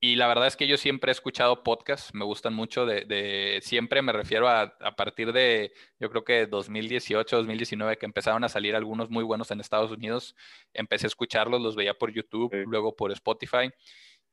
Y 0.00 0.14
la 0.14 0.28
verdad 0.28 0.46
es 0.46 0.56
que 0.56 0.68
yo 0.68 0.76
siempre 0.76 1.10
he 1.10 1.12
escuchado 1.12 1.64
podcasts, 1.64 2.14
me 2.14 2.24
gustan 2.24 2.54
mucho, 2.54 2.86
de, 2.86 3.04
de 3.04 3.58
siempre 3.62 4.00
me 4.00 4.12
refiero 4.12 4.48
a, 4.48 4.62
a, 4.80 4.94
partir 4.94 5.32
de, 5.32 5.72
yo 5.98 6.08
creo 6.08 6.22
que 6.22 6.46
2018, 6.46 7.36
2019, 7.36 7.98
que 7.98 8.06
empezaron 8.06 8.44
a 8.44 8.48
salir 8.48 8.76
algunos 8.76 9.10
muy 9.10 9.24
buenos 9.24 9.50
en 9.50 9.60
Estados 9.60 9.90
Unidos, 9.90 10.36
empecé 10.72 11.06
a 11.06 11.08
escucharlos, 11.08 11.60
los 11.60 11.74
veía 11.74 11.94
por 11.94 12.12
YouTube, 12.12 12.50
sí. 12.52 12.62
luego 12.64 12.94
por 12.94 13.10
Spotify, 13.10 13.70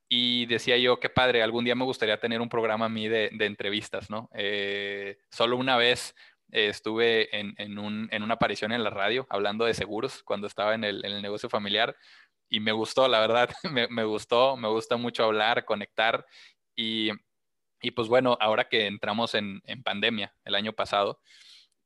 y 0.07 0.45
decía 0.45 0.77
yo, 0.77 0.99
qué 0.99 1.09
padre, 1.09 1.41
algún 1.41 1.65
día 1.65 1.73
me 1.75 1.83
gustaría 1.85 2.19
tener 2.19 2.41
un 2.41 2.49
programa 2.49 2.85
a 2.85 2.89
mí 2.89 3.07
de, 3.07 3.31
de 3.33 3.45
entrevistas, 3.47 4.09
¿no? 4.09 4.29
Eh, 4.35 5.17
solo 5.31 5.57
una 5.57 5.77
vez 5.77 6.13
eh, 6.51 6.67
estuve 6.67 7.35
en, 7.35 7.55
en, 7.57 7.79
un, 7.79 8.07
en, 8.11 8.21
una 8.21 8.35
aparición 8.35 8.71
en 8.71 8.83
la 8.83 8.91
radio 8.91 9.25
hablando 9.29 9.65
de 9.65 9.73
seguros 9.73 10.21
cuando 10.23 10.45
estaba 10.45 10.75
en 10.75 10.83
el, 10.83 11.03
en 11.03 11.13
el 11.13 11.21
negocio 11.23 11.49
familiar 11.49 11.95
y 12.49 12.59
me 12.59 12.71
gustó, 12.71 13.07
la 13.07 13.19
verdad, 13.19 13.49
me, 13.89 14.03
gustó, 14.03 14.57
me 14.57 14.67
gusta 14.67 14.97
mucho 14.97 15.23
hablar, 15.23 15.65
conectar 15.65 16.25
y, 16.75 17.09
y 17.81 17.91
pues 17.91 18.07
bueno, 18.07 18.37
ahora 18.39 18.67
que 18.69 18.87
entramos 18.87 19.35
en, 19.35 19.61
en, 19.65 19.83
pandemia 19.83 20.33
el 20.45 20.55
año 20.55 20.73
pasado, 20.73 21.19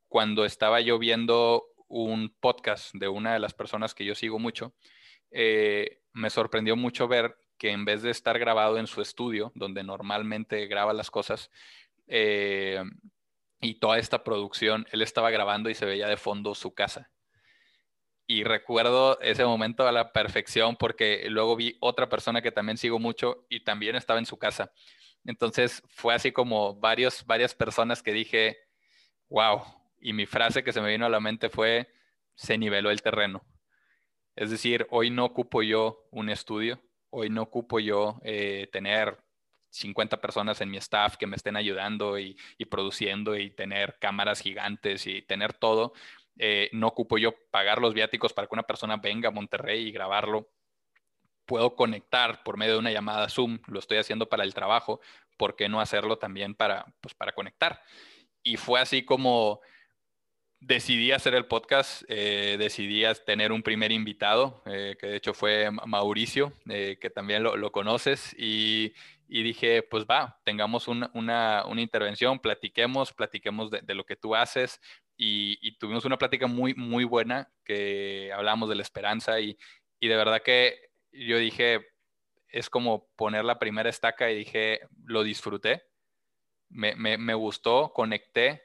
cuando 0.08 0.46
estaba 0.46 0.82
yo 0.82 1.00
viendo 1.00 1.66
un 1.88 2.36
podcast 2.40 2.94
de 2.94 3.08
una 3.08 3.34
de 3.34 3.40
las 3.40 3.54
personas 3.54 3.94
que 3.94 4.06
yo 4.06 4.16
sigo 4.16 4.40
mucho, 4.40 4.74
eh, 5.32 6.02
me 6.14 6.30
sorprendió 6.30 6.76
mucho 6.76 7.08
ver 7.08 7.38
que 7.58 7.72
en 7.72 7.86
vez 7.86 8.02
de 8.02 8.12
estar 8.12 8.40
grabado 8.40 8.78
en 8.78 8.88
su 8.88 9.02
estudio, 9.02 9.52
donde 9.56 9.84
normalmente 9.84 10.66
graba 10.68 10.94
las 10.94 11.12
cosas, 11.12 11.52
eh, 12.08 12.82
y 13.62 13.76
toda 13.76 14.00
esta 14.00 14.24
producción, 14.24 14.88
él 14.92 15.02
estaba 15.02 15.30
grabando 15.32 15.70
y 15.70 15.76
se 15.76 15.86
veía 15.86 16.08
de 16.08 16.18
fondo 16.18 16.56
su 16.56 16.74
casa 16.74 17.12
y 18.30 18.44
recuerdo 18.44 19.20
ese 19.22 19.44
momento 19.44 19.88
a 19.88 19.92
la 19.92 20.14
perfección 20.14 20.76
porque 20.76 21.26
luego 21.30 21.56
vi 21.56 21.78
otra 21.80 22.10
persona 22.10 22.44
que 22.44 22.52
también 22.52 22.78
sigo 22.78 23.00
mucho 23.00 23.48
y 23.50 23.62
también 23.62 23.96
estaba 23.96 24.20
en 24.20 24.28
su 24.28 24.38
casa. 24.38 24.72
Entonces 25.26 25.82
fue 25.88 26.14
así 26.14 26.32
como 26.32 26.76
varios, 26.76 27.26
varias 27.26 27.56
personas 27.56 28.04
que 28.04 28.14
dije, 28.14 28.60
wow, 29.30 29.64
y 30.00 30.14
mi 30.14 30.28
frase 30.28 30.64
que 30.64 30.72
se 30.72 30.80
me 30.80 30.92
vino 30.92 31.08
a 31.08 31.10
la 31.10 31.20
mente 31.20 31.50
fue, 31.50 31.92
se 32.36 32.56
niveló 32.60 32.92
el 32.92 33.02
terreno. 33.02 33.44
Es 34.36 34.52
decir, 34.52 34.86
hoy 34.92 35.10
no 35.10 35.26
ocupo 35.26 35.64
yo 35.64 36.08
un 36.12 36.30
estudio, 36.30 36.80
hoy 37.10 37.32
no 37.32 37.42
ocupo 37.42 37.80
yo 37.80 38.22
eh, 38.24 38.70
tener 38.72 39.18
50 39.72 40.22
personas 40.22 40.62
en 40.62 40.70
mi 40.70 40.78
staff 40.78 41.18
que 41.18 41.26
me 41.26 41.36
estén 41.36 41.56
ayudando 41.56 42.20
y, 42.20 42.38
y, 42.60 42.66
produciendo 42.66 43.36
y 43.36 43.50
tener 43.50 43.98
cámaras 44.00 44.42
gigantes 44.42 45.08
y 45.08 45.24
tener 45.24 45.54
todo 45.54 45.94
eh, 46.40 46.70
no 46.72 46.88
ocupo 46.88 47.18
yo 47.18 47.36
pagar 47.52 47.80
los 47.80 47.94
viáticos 47.94 48.34
para 48.34 48.48
que 48.48 48.56
una 48.56 48.64
persona 48.64 48.98
venga 48.98 49.30
a 49.30 49.32
Monterrey 49.32 49.88
y 49.88 49.92
grabarlo. 49.92 50.50
Puedo 51.46 51.76
conectar 51.76 52.44
por 52.44 52.58
medio 52.58 52.74
de 52.74 52.80
una 52.80 52.92
llamada 52.92 53.30
Zoom, 53.30 53.60
lo 53.68 53.80
estoy 53.80 53.98
haciendo 53.98 54.30
para 54.30 54.44
el 54.44 54.54
trabajo, 54.54 55.00
¿por 55.38 55.56
qué 55.56 55.70
no 55.70 55.82
hacerlo 55.82 56.18
también 56.18 56.56
para, 56.56 56.86
pues, 57.02 57.14
para 57.14 57.34
conectar? 57.34 57.82
Y 58.42 58.58
fue 58.58 58.80
así 58.80 59.04
como 59.04 59.62
decidí 60.60 61.12
hacer 61.12 61.36
el 61.36 61.46
podcast, 61.46 62.04
eh, 62.08 62.58
decidí 62.60 63.04
tener 63.26 63.52
un 63.52 63.64
primer 63.64 63.92
invitado, 63.92 64.62
eh, 64.66 64.98
que 65.00 65.08
de 65.08 65.16
hecho 65.16 65.34
fue 65.34 65.70
Mauricio, 65.72 66.54
eh, 66.70 66.98
que 67.00 67.10
también 67.10 67.44
lo, 67.44 67.72
conoces, 67.72 68.36
y, 68.38 68.94
dije, 69.28 69.84
pues 69.84 70.06
va, 70.06 70.40
tengamos 70.44 70.88
una, 70.88 71.10
una, 71.14 71.64
una 71.66 71.82
intervención, 71.82 72.40
platiquemos, 72.40 73.14
platiquemos 73.14 73.72
de, 73.72 73.96
lo 73.96 74.06
que 74.06 74.16
tú 74.16 74.36
haces, 74.36 74.82
y, 75.22 75.78
tuvimos 75.78 76.06
una 76.06 76.18
plática 76.18 76.48
muy, 76.48 76.74
muy 76.76 77.04
buena 77.04 77.52
que 77.66 78.32
hablamos 78.34 78.70
de 78.70 78.76
la 78.76 78.82
esperanza 78.82 79.40
y, 79.42 79.58
y, 80.00 80.08
de 80.08 80.16
verdad 80.16 80.42
que 80.42 80.80
yo 81.12 81.38
dije, 81.38 81.86
es 82.48 82.70
como 82.70 83.10
poner 83.18 83.44
la 83.44 83.60
primera 83.60 83.90
estaca 83.90 84.32
y 84.32 84.38
dije, 84.38 84.80
lo 85.04 85.24
disfruté, 85.24 85.84
me, 86.70 86.96
me, 86.96 87.18
me 87.18 87.34
gustó, 87.34 87.92
conecté, 87.94 88.64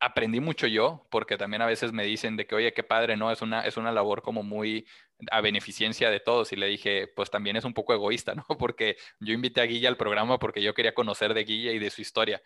aprendí 0.00 0.40
mucho 0.40 0.66
yo, 0.66 1.06
porque 1.10 1.36
también 1.36 1.60
a 1.60 1.66
veces 1.66 1.92
me 1.92 2.04
dicen 2.04 2.36
de 2.36 2.46
que, 2.46 2.54
oye, 2.54 2.72
qué 2.72 2.82
padre, 2.82 3.18
¿no? 3.18 3.30
Es 3.30 3.42
una, 3.42 3.66
es 3.66 3.76
una 3.76 3.92
labor 3.92 4.22
como 4.22 4.42
muy 4.42 4.86
a 5.30 5.42
beneficencia 5.42 6.08
de 6.10 6.20
todos. 6.20 6.50
Y 6.52 6.56
le 6.56 6.66
dije, 6.66 7.08
pues 7.08 7.30
también 7.30 7.56
es 7.56 7.64
un 7.64 7.74
poco 7.74 7.92
egoísta, 7.92 8.34
¿no? 8.34 8.46
Porque 8.58 8.96
yo 9.20 9.34
invité 9.34 9.60
a 9.60 9.66
Guilla 9.66 9.90
al 9.90 9.98
programa 9.98 10.38
porque 10.38 10.62
yo 10.62 10.72
quería 10.72 10.94
conocer 10.94 11.34
de 11.34 11.44
Guilla 11.44 11.72
y 11.72 11.78
de 11.78 11.90
su 11.90 12.00
historia. 12.00 12.42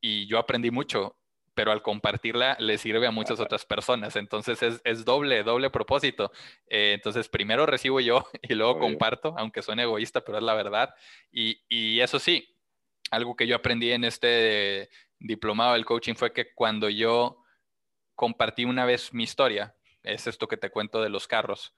Y 0.00 0.26
yo 0.26 0.38
aprendí 0.38 0.70
mucho 0.70 1.16
pero 1.58 1.72
al 1.72 1.82
compartirla 1.82 2.56
le 2.60 2.78
sirve 2.78 3.08
a 3.08 3.10
muchas 3.10 3.40
otras 3.40 3.64
personas. 3.64 4.14
Entonces 4.14 4.62
es, 4.62 4.80
es 4.84 5.04
doble, 5.04 5.42
doble 5.42 5.70
propósito. 5.70 6.30
Eh, 6.68 6.92
entonces 6.94 7.28
primero 7.28 7.66
recibo 7.66 7.98
yo 7.98 8.28
y 8.42 8.54
luego 8.54 8.78
comparto, 8.78 9.34
aunque 9.36 9.62
suene 9.62 9.82
egoísta, 9.82 10.20
pero 10.20 10.38
es 10.38 10.44
la 10.44 10.54
verdad. 10.54 10.94
Y, 11.32 11.60
y, 11.68 11.98
eso 11.98 12.20
sí, 12.20 12.56
algo 13.10 13.34
que 13.34 13.48
yo 13.48 13.56
aprendí 13.56 13.90
en 13.90 14.04
este 14.04 14.88
diplomado 15.18 15.72
del 15.72 15.84
coaching 15.84 16.14
fue 16.14 16.32
que 16.32 16.54
cuando 16.54 16.88
yo 16.88 17.42
compartí 18.14 18.64
una 18.64 18.84
vez 18.84 19.12
mi 19.12 19.24
historia, 19.24 19.74
es 20.04 20.28
esto 20.28 20.46
que 20.46 20.58
te 20.58 20.70
cuento 20.70 21.02
de 21.02 21.08
los 21.08 21.26
carros, 21.26 21.74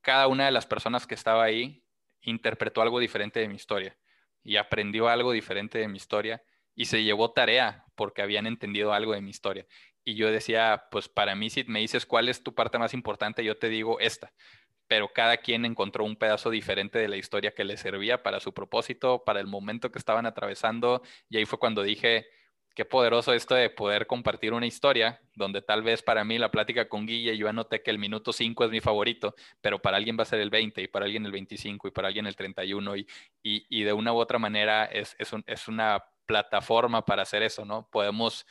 cada 0.00 0.26
una 0.26 0.46
de 0.46 0.52
las 0.52 0.64
personas 0.64 1.06
que 1.06 1.16
estaba 1.16 1.44
ahí 1.44 1.84
interpretó 2.22 2.80
algo 2.80 2.98
diferente 2.98 3.40
de 3.40 3.48
mi 3.48 3.56
historia 3.56 3.94
y 4.42 4.56
aprendió 4.56 5.10
algo 5.10 5.32
diferente 5.32 5.76
de 5.76 5.88
mi 5.88 5.98
historia 5.98 6.42
y 6.74 6.86
se 6.86 7.02
llevó 7.04 7.32
tarea 7.32 7.84
porque 7.94 8.22
habían 8.22 8.46
entendido 8.46 8.92
algo 8.92 9.12
de 9.12 9.20
mi 9.20 9.30
historia. 9.30 9.66
Y 10.04 10.14
yo 10.14 10.30
decía, 10.30 10.84
pues 10.90 11.08
para 11.08 11.34
mí 11.34 11.50
si 11.50 11.64
me 11.64 11.80
dices 11.80 12.06
cuál 12.06 12.28
es 12.28 12.42
tu 12.42 12.54
parte 12.54 12.78
más 12.78 12.94
importante, 12.94 13.44
yo 13.44 13.58
te 13.58 13.68
digo 13.68 14.00
esta. 14.00 14.32
pero 14.88 15.12
cada 15.12 15.36
quien 15.38 15.64
encontró 15.64 16.04
un 16.04 16.16
pedazo 16.16 16.50
diferente 16.50 16.98
de 16.98 17.08
la 17.08 17.16
historia 17.16 17.54
que 17.54 17.64
le 17.64 17.76
servía 17.76 18.22
para 18.24 18.40
su 18.40 18.52
propósito, 18.52 19.22
para 19.24 19.40
el 19.40 19.46
momento 19.46 19.92
que 19.92 19.98
estaban 20.00 20.26
atravesando, 20.26 21.02
y 21.28 21.36
ahí 21.38 21.44
fue 21.46 21.60
cuando 21.60 21.82
dije, 21.84 22.26
qué 22.74 22.84
poderoso 22.84 23.32
esto 23.32 23.54
de 23.54 23.70
poder 23.70 24.06
compartir 24.06 24.52
una 24.52 24.66
historia 24.66 25.20
donde 25.34 25.62
tal 25.62 25.82
vez 25.82 26.02
para 26.02 26.24
mí 26.24 26.38
la 26.38 26.50
plática 26.50 26.88
con 26.88 27.06
Guille, 27.06 27.36
yo 27.36 27.48
anoté 27.48 27.82
que 27.82 27.90
el 27.90 27.98
minuto 27.98 28.32
5 28.32 28.64
es 28.64 28.70
mi 28.70 28.80
favorito, 28.80 29.34
pero 29.60 29.80
para 29.80 29.96
alguien 29.96 30.16
va 30.18 30.22
a 30.22 30.26
ser 30.26 30.40
el 30.40 30.50
20 30.50 30.82
y 30.82 30.88
para 30.88 31.04
alguien 31.06 31.24
el 31.26 31.32
25 31.32 31.88
y 31.88 31.90
para 31.92 32.08
alguien 32.08 32.26
el 32.26 32.36
31 32.36 32.96
y, 32.96 33.06
y, 33.42 33.66
y 33.68 33.82
de 33.84 33.92
una 33.92 34.12
u 34.12 34.16
otra 34.18 34.38
manera 34.38 34.84
es, 34.86 35.14
es, 35.18 35.32
un, 35.32 35.44
es 35.46 35.68
una 35.68 36.02
plataforma 36.30 37.04
para 37.04 37.22
hacer 37.22 37.42
eso, 37.42 37.64
¿no? 37.64 37.88
Podemos 37.90 38.46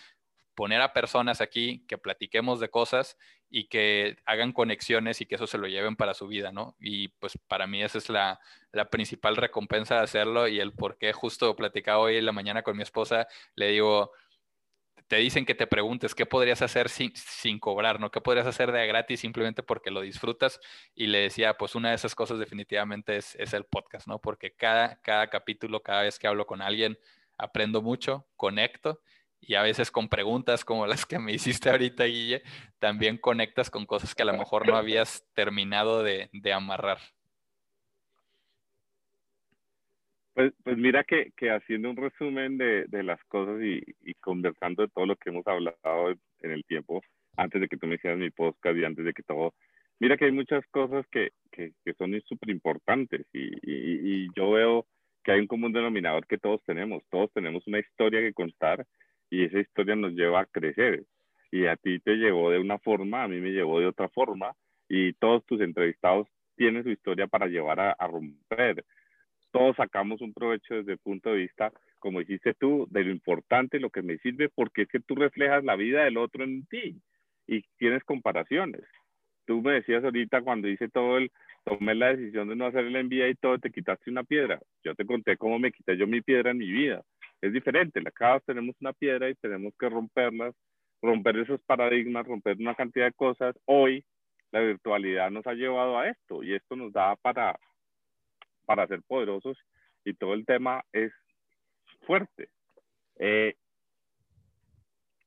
poner 0.53 0.81
a 0.81 0.91
personas 0.91 1.39
aquí 1.39 1.85
que 1.87 1.97
platiquemos 1.97 2.59
de 2.59 2.69
cosas 2.69 3.17
y 3.49 3.69
que 3.69 4.17
hagan 4.25 4.51
conexiones 4.51 5.21
y 5.21 5.25
que 5.25 5.35
eso 5.35 5.47
se 5.47 5.57
lo 5.57 5.67
lleven 5.67 5.95
para 5.95 6.13
su 6.13 6.27
vida, 6.27 6.51
¿no? 6.51 6.75
Y 6.77 7.07
pues 7.07 7.39
para 7.47 7.67
mí 7.67 7.81
esa 7.81 7.97
es 7.97 8.09
la, 8.09 8.41
la 8.73 8.89
principal 8.89 9.37
recompensa 9.37 9.95
de 9.95 10.01
hacerlo 10.01 10.49
y 10.49 10.59
el 10.59 10.73
por 10.73 10.97
qué 10.97 11.13
justo 11.13 11.55
platicaba 11.55 11.99
hoy 11.99 12.17
en 12.17 12.25
la 12.25 12.33
mañana 12.33 12.63
con 12.63 12.75
mi 12.75 12.83
esposa, 12.83 13.29
le 13.55 13.69
digo, 13.69 14.11
te 15.07 15.15
dicen 15.15 15.45
que 15.45 15.55
te 15.55 15.67
preguntes 15.67 16.13
qué 16.13 16.25
podrías 16.25 16.61
hacer 16.61 16.89
sin, 16.89 17.15
sin, 17.15 17.59
cobrar, 17.59 17.99
¿no? 18.01 18.11
¿Qué 18.11 18.19
podrías 18.19 18.45
hacer 18.45 18.73
de 18.73 18.85
gratis 18.85 19.21
simplemente 19.21 19.63
porque 19.63 19.89
lo 19.89 20.01
disfrutas? 20.01 20.59
Y 20.93 21.07
le 21.07 21.19
decía, 21.19 21.55
pues 21.57 21.75
una 21.75 21.89
de 21.89 21.95
esas 21.95 22.13
cosas 22.13 22.37
definitivamente 22.37 23.15
es, 23.15 23.35
es 23.35 23.53
el 23.53 23.63
podcast, 23.63 24.07
¿no? 24.07 24.19
Porque 24.19 24.51
cada, 24.51 24.99
cada 25.01 25.27
capítulo, 25.29 25.81
cada 25.81 26.03
vez 26.03 26.19
que 26.19 26.27
hablo 26.27 26.45
con 26.45 26.61
alguien, 26.61 26.99
aprendo 27.39 27.81
mucho, 27.81 28.27
conecto 28.35 29.01
y 29.41 29.55
a 29.55 29.63
veces 29.63 29.91
con 29.91 30.09
preguntas 30.09 30.65
como 30.65 30.85
las 30.85 31.05
que 31.05 31.19
me 31.19 31.33
hiciste 31.33 31.69
ahorita, 31.69 32.05
Guille, 32.05 32.43
también 32.79 33.17
conectas 33.17 33.69
con 33.69 33.85
cosas 33.85 34.13
que 34.13 34.23
a 34.23 34.25
lo 34.25 34.33
mejor 34.33 34.67
no 34.67 34.75
habías 34.75 35.25
terminado 35.33 36.03
de, 36.03 36.29
de 36.33 36.53
amarrar. 36.53 36.99
Pues, 40.33 40.53
pues 40.63 40.77
mira 40.77 41.03
que, 41.03 41.31
que, 41.35 41.51
haciendo 41.51 41.89
un 41.89 41.97
resumen 41.97 42.57
de, 42.57 42.85
de 42.87 43.03
las 43.03 43.21
cosas 43.25 43.61
y, 43.61 43.83
y, 44.01 44.13
conversando 44.15 44.83
de 44.83 44.89
todo 44.89 45.05
lo 45.05 45.17
que 45.17 45.31
hemos 45.31 45.45
hablado 45.45 46.11
en 46.39 46.51
el 46.51 46.63
tiempo, 46.63 47.01
antes 47.35 47.59
de 47.59 47.67
que 47.67 47.75
tú 47.75 47.87
me 47.87 47.95
hicieras 47.95 48.19
mi 48.19 48.29
podcast 48.29 48.77
y 48.77 48.85
antes 48.85 49.03
de 49.03 49.11
que 49.11 49.23
todo, 49.23 49.53
mira 49.99 50.15
que 50.15 50.25
hay 50.25 50.31
muchas 50.31 50.65
cosas 50.67 51.05
que, 51.11 51.31
que, 51.51 51.73
que 51.83 51.93
son 51.95 52.17
súper 52.21 52.51
importantes 52.51 53.25
y, 53.33 53.47
y, 53.47 54.23
y 54.23 54.27
yo 54.33 54.51
veo 54.51 54.85
que 55.29 55.33
hay 55.33 55.41
un 55.41 55.47
común 55.47 55.71
denominador 55.71 56.25
que 56.25 56.39
todos 56.39 56.59
tenemos, 56.63 57.03
todos 57.11 57.31
tenemos 57.33 57.67
una 57.67 57.77
historia 57.77 58.19
que 58.19 58.33
contar 58.33 58.83
y 59.29 59.43
esa 59.43 59.59
historia 59.59 59.95
nos 59.95 60.13
lleva 60.13 60.39
a 60.39 60.45
crecer. 60.47 61.03
Y 61.51 61.67
a 61.67 61.75
ti 61.75 61.99
te 61.99 62.15
llevó 62.15 62.49
de 62.49 62.57
una 62.57 62.79
forma, 62.79 63.21
a 63.21 63.27
mí 63.27 63.39
me 63.39 63.51
llevó 63.51 63.79
de 63.79 63.85
otra 63.85 64.09
forma, 64.09 64.55
y 64.87 65.13
todos 65.13 65.45
tus 65.45 65.61
entrevistados 65.61 66.27
tienen 66.55 66.81
su 66.81 66.89
historia 66.89 67.27
para 67.27 67.45
llevar 67.45 67.79
a, 67.79 68.07
romper. 68.07 68.83
Todos 69.51 69.75
sacamos 69.75 70.19
un 70.21 70.33
provecho 70.33 70.73
desde 70.73 70.93
el 70.93 70.97
punto 70.97 71.29
de 71.29 71.41
vista, 71.41 71.71
como 71.99 72.21
dijiste 72.21 72.55
tú, 72.55 72.87
de 72.89 73.03
lo 73.03 73.11
importante, 73.11 73.79
lo 73.79 73.91
que 73.91 74.01
me 74.01 74.17
sirve, 74.17 74.49
porque 74.49 74.81
es 74.81 74.87
que 74.87 74.99
tú 74.99 75.13
reflejas 75.13 75.63
la 75.63 75.75
vida 75.75 76.05
del 76.05 76.17
otro 76.17 76.43
en 76.43 76.65
ti 76.65 76.99
y 77.45 77.61
tienes 77.77 78.03
comparaciones. 78.03 78.81
Tú 79.49 79.63
me 79.63 79.73
decías 79.73 80.03
ahorita 80.03 80.43
cuando 80.43 80.67
hice 80.67 80.89
todo 80.89 81.17
el, 81.17 81.31
tomé 81.63 81.95
la 81.95 82.13
decisión 82.15 82.49
de 82.49 82.55
no 82.55 82.67
hacer 82.67 82.85
el 82.85 83.03
MBA 83.03 83.29
y 83.29 83.33
todo, 83.33 83.57
te 83.57 83.71
quitaste 83.71 84.11
una 84.11 84.23
piedra. 84.23 84.59
Yo 84.83 84.93
te 84.93 85.07
conté 85.07 85.37
cómo 85.37 85.57
me 85.57 85.71
quité 85.71 85.97
yo 85.97 86.05
mi 86.05 86.21
piedra 86.21 86.51
en 86.51 86.59
mi 86.59 86.71
vida 86.71 87.03
es 87.41 87.51
diferente. 87.51 87.99
Cada 88.13 88.39
tenemos 88.41 88.75
una 88.79 88.93
piedra 88.93 89.27
y 89.27 89.33
tenemos 89.33 89.73
que 89.79 89.89
romperlas, 89.89 90.53
romper 91.01 91.37
esos 91.37 91.59
paradigmas, 91.61 92.27
romper 92.27 92.57
una 92.59 92.75
cantidad 92.75 93.07
de 93.07 93.13
cosas. 93.13 93.55
Hoy 93.65 94.05
la 94.51 94.59
virtualidad 94.59 95.31
nos 95.31 95.47
ha 95.47 95.53
llevado 95.55 95.97
a 95.97 96.09
esto 96.09 96.43
y 96.43 96.53
esto 96.53 96.75
nos 96.75 96.93
da 96.93 97.15
para, 97.15 97.59
para 98.67 98.85
ser 98.85 99.01
poderosos 99.01 99.57
y 100.05 100.13
todo 100.13 100.35
el 100.35 100.45
tema 100.45 100.83
es 100.93 101.11
fuerte. 102.05 102.49
Eh, 103.17 103.55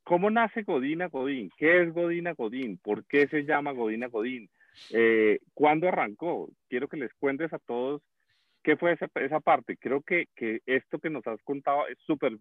¿Cómo 0.03 0.29
nace 0.29 0.63
Godina 0.63 1.07
Godín? 1.07 1.49
¿Qué 1.57 1.81
es 1.81 1.93
Godina 1.93 2.33
Godín? 2.33 2.77
¿Por 2.77 3.05
qué 3.05 3.27
se 3.27 3.43
llama 3.43 3.71
Godina 3.71 4.07
Godín? 4.07 4.49
Eh, 4.91 5.39
¿Cuándo 5.53 5.87
arrancó? 5.87 6.49
Quiero 6.67 6.87
que 6.87 6.97
les 6.97 7.13
cuentes 7.13 7.53
a 7.53 7.59
todos 7.59 8.01
¿qué 8.63 8.77
fue 8.77 8.93
esa, 8.93 9.07
esa 9.15 9.39
parte? 9.39 9.77
Creo 9.77 10.01
que, 10.01 10.27
que, 10.35 10.61
esto 10.65 10.99
que 10.99 11.09
nos 11.09 11.27
has 11.27 11.41
contado 11.43 11.87
es 11.87 11.97
súper 11.99 12.37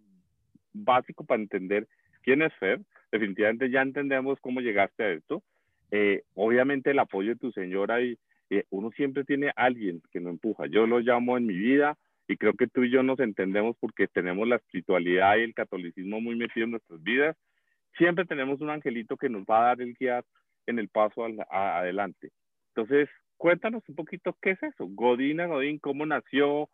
básico 0.72 1.24
para 1.24 1.42
entender 1.42 1.88
quién 2.22 2.42
es 2.42 2.54
Fer. 2.54 2.80
Definitivamente 3.10 3.70
ya 3.70 3.82
entendemos 3.82 4.40
cómo 4.40 4.60
llegaste 4.60 5.02
a 5.02 5.10
esto. 5.10 5.42
Eh, 5.90 6.22
obviamente 6.34 6.92
el 6.92 6.98
apoyo 7.00 7.30
de 7.30 7.36
tu 7.36 7.52
señora 7.52 8.00
y 8.00 8.18
eh, 8.48 8.64
uno 8.70 8.90
siempre 8.92 9.24
tiene 9.24 9.52
alguien 9.56 10.00
que 10.10 10.20
nos 10.20 10.32
empuja. 10.32 10.66
Yo 10.66 10.86
lo 10.86 11.00
llamo 11.00 11.36
en 11.36 11.46
mi 11.46 11.56
vida 11.56 11.98
y 12.28 12.36
creo 12.36 12.54
que 12.54 12.68
tú 12.68 12.84
y 12.84 12.90
yo 12.90 13.02
nos 13.02 13.20
entendemos 13.20 13.76
porque 13.78 14.06
tenemos 14.06 14.48
la 14.48 14.56
espiritualidad 14.56 15.36
y 15.36 15.42
el 15.42 15.54
catolicismo 15.54 16.20
muy 16.20 16.36
metido 16.36 16.64
en 16.64 16.70
nuestras 16.70 17.02
vidas. 17.02 17.36
Siempre 17.96 18.24
tenemos 18.24 18.60
un 18.60 18.70
angelito 18.70 19.16
que 19.16 19.28
nos 19.28 19.42
va 19.44 19.60
a 19.60 19.66
dar 19.68 19.82
el 19.82 19.94
guía 19.94 20.22
en 20.66 20.78
el 20.78 20.88
paso 20.88 21.24
al, 21.24 21.40
a, 21.50 21.78
adelante. 21.78 22.30
Entonces, 22.74 23.08
cuéntanos 23.36 23.82
un 23.88 23.94
poquito 23.94 24.36
qué 24.40 24.50
es 24.50 24.62
eso. 24.62 24.86
Godina, 24.88 25.46
Godín, 25.46 25.78
¿cómo 25.78 26.06
nació? 26.06 26.68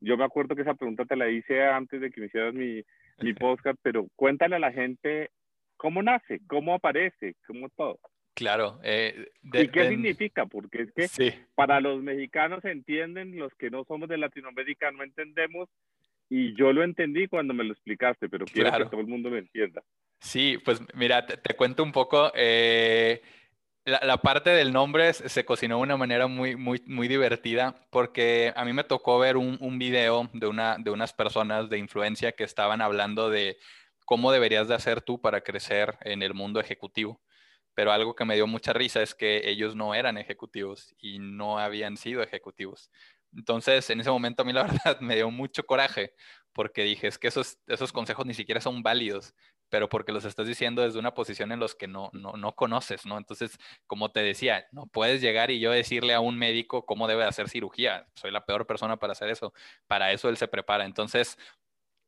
Yo 0.00 0.16
me 0.16 0.24
acuerdo 0.24 0.54
que 0.54 0.62
esa 0.62 0.74
pregunta 0.74 1.04
te 1.04 1.16
la 1.16 1.28
hice 1.28 1.64
antes 1.64 2.00
de 2.00 2.10
que 2.10 2.20
me 2.20 2.26
hicieras 2.26 2.54
mi, 2.54 2.82
mi 3.18 3.34
podcast, 3.34 3.78
pero 3.82 4.06
cuéntale 4.16 4.56
a 4.56 4.60
la 4.60 4.72
gente 4.72 5.30
cómo 5.76 6.02
nace, 6.02 6.40
cómo 6.46 6.74
aparece, 6.74 7.36
cómo 7.46 7.68
todo. 7.70 7.98
Claro. 8.34 8.80
Eh, 8.82 9.28
¿Y 9.42 9.68
qué 9.68 9.88
significa? 9.88 10.46
Porque 10.46 10.88
es 10.96 11.12
que 11.12 11.46
para 11.54 11.80
los 11.80 12.02
mexicanos 12.02 12.64
entienden, 12.64 13.38
los 13.38 13.54
que 13.54 13.70
no 13.70 13.84
somos 13.84 14.08
de 14.08 14.18
Latinoamérica 14.18 14.90
no 14.90 15.04
entendemos, 15.04 15.68
y 16.28 16.56
yo 16.56 16.72
lo 16.72 16.82
entendí 16.82 17.28
cuando 17.28 17.54
me 17.54 17.64
lo 17.64 17.72
explicaste, 17.72 18.28
pero 18.28 18.46
quiero 18.46 18.72
que 18.72 18.84
todo 18.86 19.00
el 19.00 19.06
mundo 19.06 19.30
lo 19.30 19.38
entienda. 19.38 19.82
Sí, 20.20 20.58
pues 20.64 20.80
mira, 20.94 21.26
te, 21.26 21.36
te 21.36 21.54
cuento 21.54 21.82
un 21.82 21.92
poco. 21.92 22.32
Eh, 22.34 23.20
la, 23.84 24.16
parte 24.16 24.50
del 24.50 24.72
nombre 24.72 25.12
se 25.12 25.44
cocinó 25.44 25.76
de 25.76 25.82
una 25.82 25.96
manera 25.96 26.26
muy, 26.26 26.56
muy, 26.56 26.82
muy 26.86 27.06
divertida 27.06 27.74
porque 27.90 28.52
a 28.56 28.64
mí 28.64 28.72
me 28.72 28.84
tocó 28.84 29.18
ver 29.18 29.36
un, 29.36 29.58
un, 29.60 29.78
video 29.78 30.30
de, 30.32 30.46
una, 30.46 30.76
de 30.78 30.90
unas 30.90 31.12
personas 31.12 31.68
de 31.68 31.78
influencia 31.78 32.32
que 32.32 32.44
estaban 32.44 32.80
hablando 32.80 33.28
de 33.28 33.58
cómo 34.06 34.32
deberías 34.32 34.68
de 34.68 34.74
hacer 34.74 35.02
tú 35.02 35.20
para 35.20 35.42
crecer 35.42 35.98
en 36.00 36.22
el 36.22 36.32
mundo 36.32 36.60
ejecutivo. 36.60 37.20
Pero 37.74 37.92
algo 37.92 38.14
que 38.14 38.24
me 38.24 38.36
dio 38.36 38.46
mucha 38.46 38.72
risa 38.72 39.02
es 39.02 39.14
que 39.14 39.50
ellos 39.50 39.74
no 39.76 39.94
eran 39.94 40.16
ejecutivos 40.16 40.94
y 40.98 41.18
no 41.18 41.58
habían 41.58 41.96
sido 41.96 42.22
ejecutivos. 42.22 42.90
Entonces, 43.36 43.88
en 43.90 44.00
ese 44.00 44.10
momento 44.10 44.42
a 44.42 44.44
mí 44.44 44.52
la 44.52 44.62
verdad 44.84 45.00
me 45.00 45.16
dio 45.16 45.30
mucho 45.30 45.64
coraje 45.64 46.14
porque 46.52 46.82
dije, 46.82 47.08
es 47.08 47.18
que 47.18 47.28
esos, 47.28 47.58
esos 47.66 47.92
consejos 47.92 48.26
ni 48.26 48.34
siquiera 48.34 48.60
son 48.60 48.82
válidos 48.82 49.34
pero 49.74 49.88
porque 49.88 50.12
los 50.12 50.24
estás 50.24 50.46
diciendo 50.46 50.82
desde 50.82 51.00
una 51.00 51.14
posición 51.14 51.50
en 51.50 51.58
los 51.58 51.74
que 51.74 51.88
no, 51.88 52.08
no, 52.12 52.34
no 52.34 52.54
conoces, 52.54 53.06
¿no? 53.06 53.18
Entonces, 53.18 53.58
como 53.88 54.12
te 54.12 54.20
decía, 54.20 54.68
no 54.70 54.86
puedes 54.86 55.20
llegar 55.20 55.50
y 55.50 55.58
yo 55.58 55.72
decirle 55.72 56.14
a 56.14 56.20
un 56.20 56.38
médico 56.38 56.86
cómo 56.86 57.08
debe 57.08 57.24
hacer 57.24 57.48
cirugía. 57.48 58.06
Soy 58.14 58.30
la 58.30 58.46
peor 58.46 58.68
persona 58.68 58.98
para 58.98 59.14
hacer 59.14 59.30
eso. 59.30 59.52
Para 59.88 60.12
eso 60.12 60.28
él 60.28 60.36
se 60.36 60.46
prepara. 60.46 60.84
Entonces, 60.84 61.36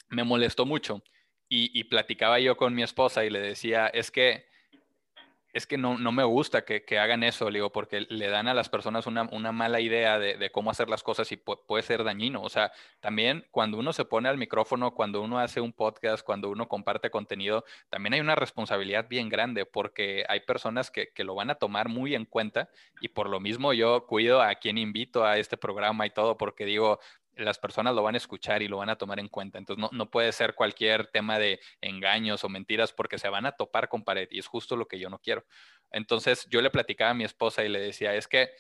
me 0.09 0.23
molestó 0.23 0.65
mucho 0.65 1.03
y, 1.49 1.77
y 1.77 1.85
platicaba 1.85 2.39
yo 2.39 2.57
con 2.57 2.73
mi 2.73 2.85
esposa 2.85 3.25
y 3.25 3.31
le 3.31 3.41
decía, 3.41 3.89
es 3.89 4.13
que 4.13 4.47
es 5.57 5.67
que 5.67 5.79
no, 5.79 5.97
no 5.97 6.13
me 6.13 6.23
gusta 6.23 6.67
que, 6.67 6.85
que, 6.85 6.99
hagan 6.99 7.23
eso, 7.23 7.51
digo, 7.51 7.73
porque 7.73 8.03
le 8.11 8.29
dan 8.29 8.47
a 8.47 8.53
las 8.53 8.69
personas 8.69 9.07
una, 9.07 9.23
una 9.33 9.53
mala 9.53 9.81
idea 9.81 10.19
de, 10.19 10.37
de, 10.37 10.51
cómo 10.51 10.71
hacer 10.71 10.91
las 10.91 11.03
cosas 11.03 11.33
y 11.33 11.39
puede 11.39 11.83
ser 11.83 12.05
dañino. 12.05 12.43
O 12.43 12.51
sea, 12.51 12.73
también 13.01 13.47
cuando 13.51 13.79
uno 13.79 13.95
se 13.95 14.05
pone 14.05 14.29
al 14.29 14.37
micrófono, 14.37 14.93
cuando 14.93 15.23
uno 15.23 15.39
hace 15.39 15.63
un 15.63 15.73
podcast, 15.73 16.23
cuando 16.23 16.51
uno 16.51 16.69
comparte 16.69 17.09
contenido, 17.09 17.65
también 17.89 18.13
hay 18.13 18.21
una 18.21 18.35
responsabilidad 18.35 19.09
bien 19.09 19.31
grande 19.31 19.65
porque 19.65 20.27
hay 20.29 20.41
personas 20.41 20.91
que, 20.91 21.09
que 21.15 21.25
lo 21.25 21.35
van 21.35 21.49
a 21.49 21.55
tomar 21.55 21.89
muy 21.89 22.15
en 22.15 22.27
cuenta 22.27 22.69
y 23.01 23.09
por 23.09 23.31
lo 23.31 23.41
mismo 23.41 23.73
yo 23.73 24.05
cuido 24.07 24.43
a 24.43 24.57
quien 24.57 24.77
invito 24.77 25.25
a 25.25 25.39
este 25.39 25.57
programa 25.57 26.05
y 26.05 26.11
todo, 26.11 26.37
porque 26.37 26.67
digo, 26.67 27.01
las 27.37 27.59
personas 27.59 27.95
lo 27.95 28.03
van 28.03 28.15
a 28.15 28.19
escuchar 28.19 28.63
y 28.63 28.69
lo 28.69 28.79
van 28.79 28.91
a 28.91 28.97
tomar 28.97 29.21
en 29.21 29.29
cuenta. 29.29 29.59
Entonces, 29.59 29.81
no, 29.81 29.91
no, 29.93 30.11
puede 30.11 30.33
ser 30.33 30.55
cualquier 30.55 31.07
tema 31.09 31.39
de 31.39 31.61
engaños 31.81 32.43
o 32.45 32.49
mentiras 32.49 32.93
porque 32.93 33.19
se 33.19 33.29
van 33.29 33.47
a 33.47 33.53
topar 33.53 33.89
con 33.89 34.05
pared 34.05 34.29
y 34.31 34.39
es 34.39 34.47
justo 34.47 34.77
lo 34.77 34.87
que 34.87 34.99
yo 34.99 35.11
no 35.11 35.19
quiero. 35.19 35.45
Entonces, 35.91 36.47
yo 36.51 36.61
le 36.63 36.71
platicaba 36.71 37.11
a 37.11 37.15
mi 37.15 37.25
esposa 37.25 37.65
y 37.65 37.69
le 37.69 37.79
decía, 37.79 38.15
es 38.15 38.27
que 38.27 38.51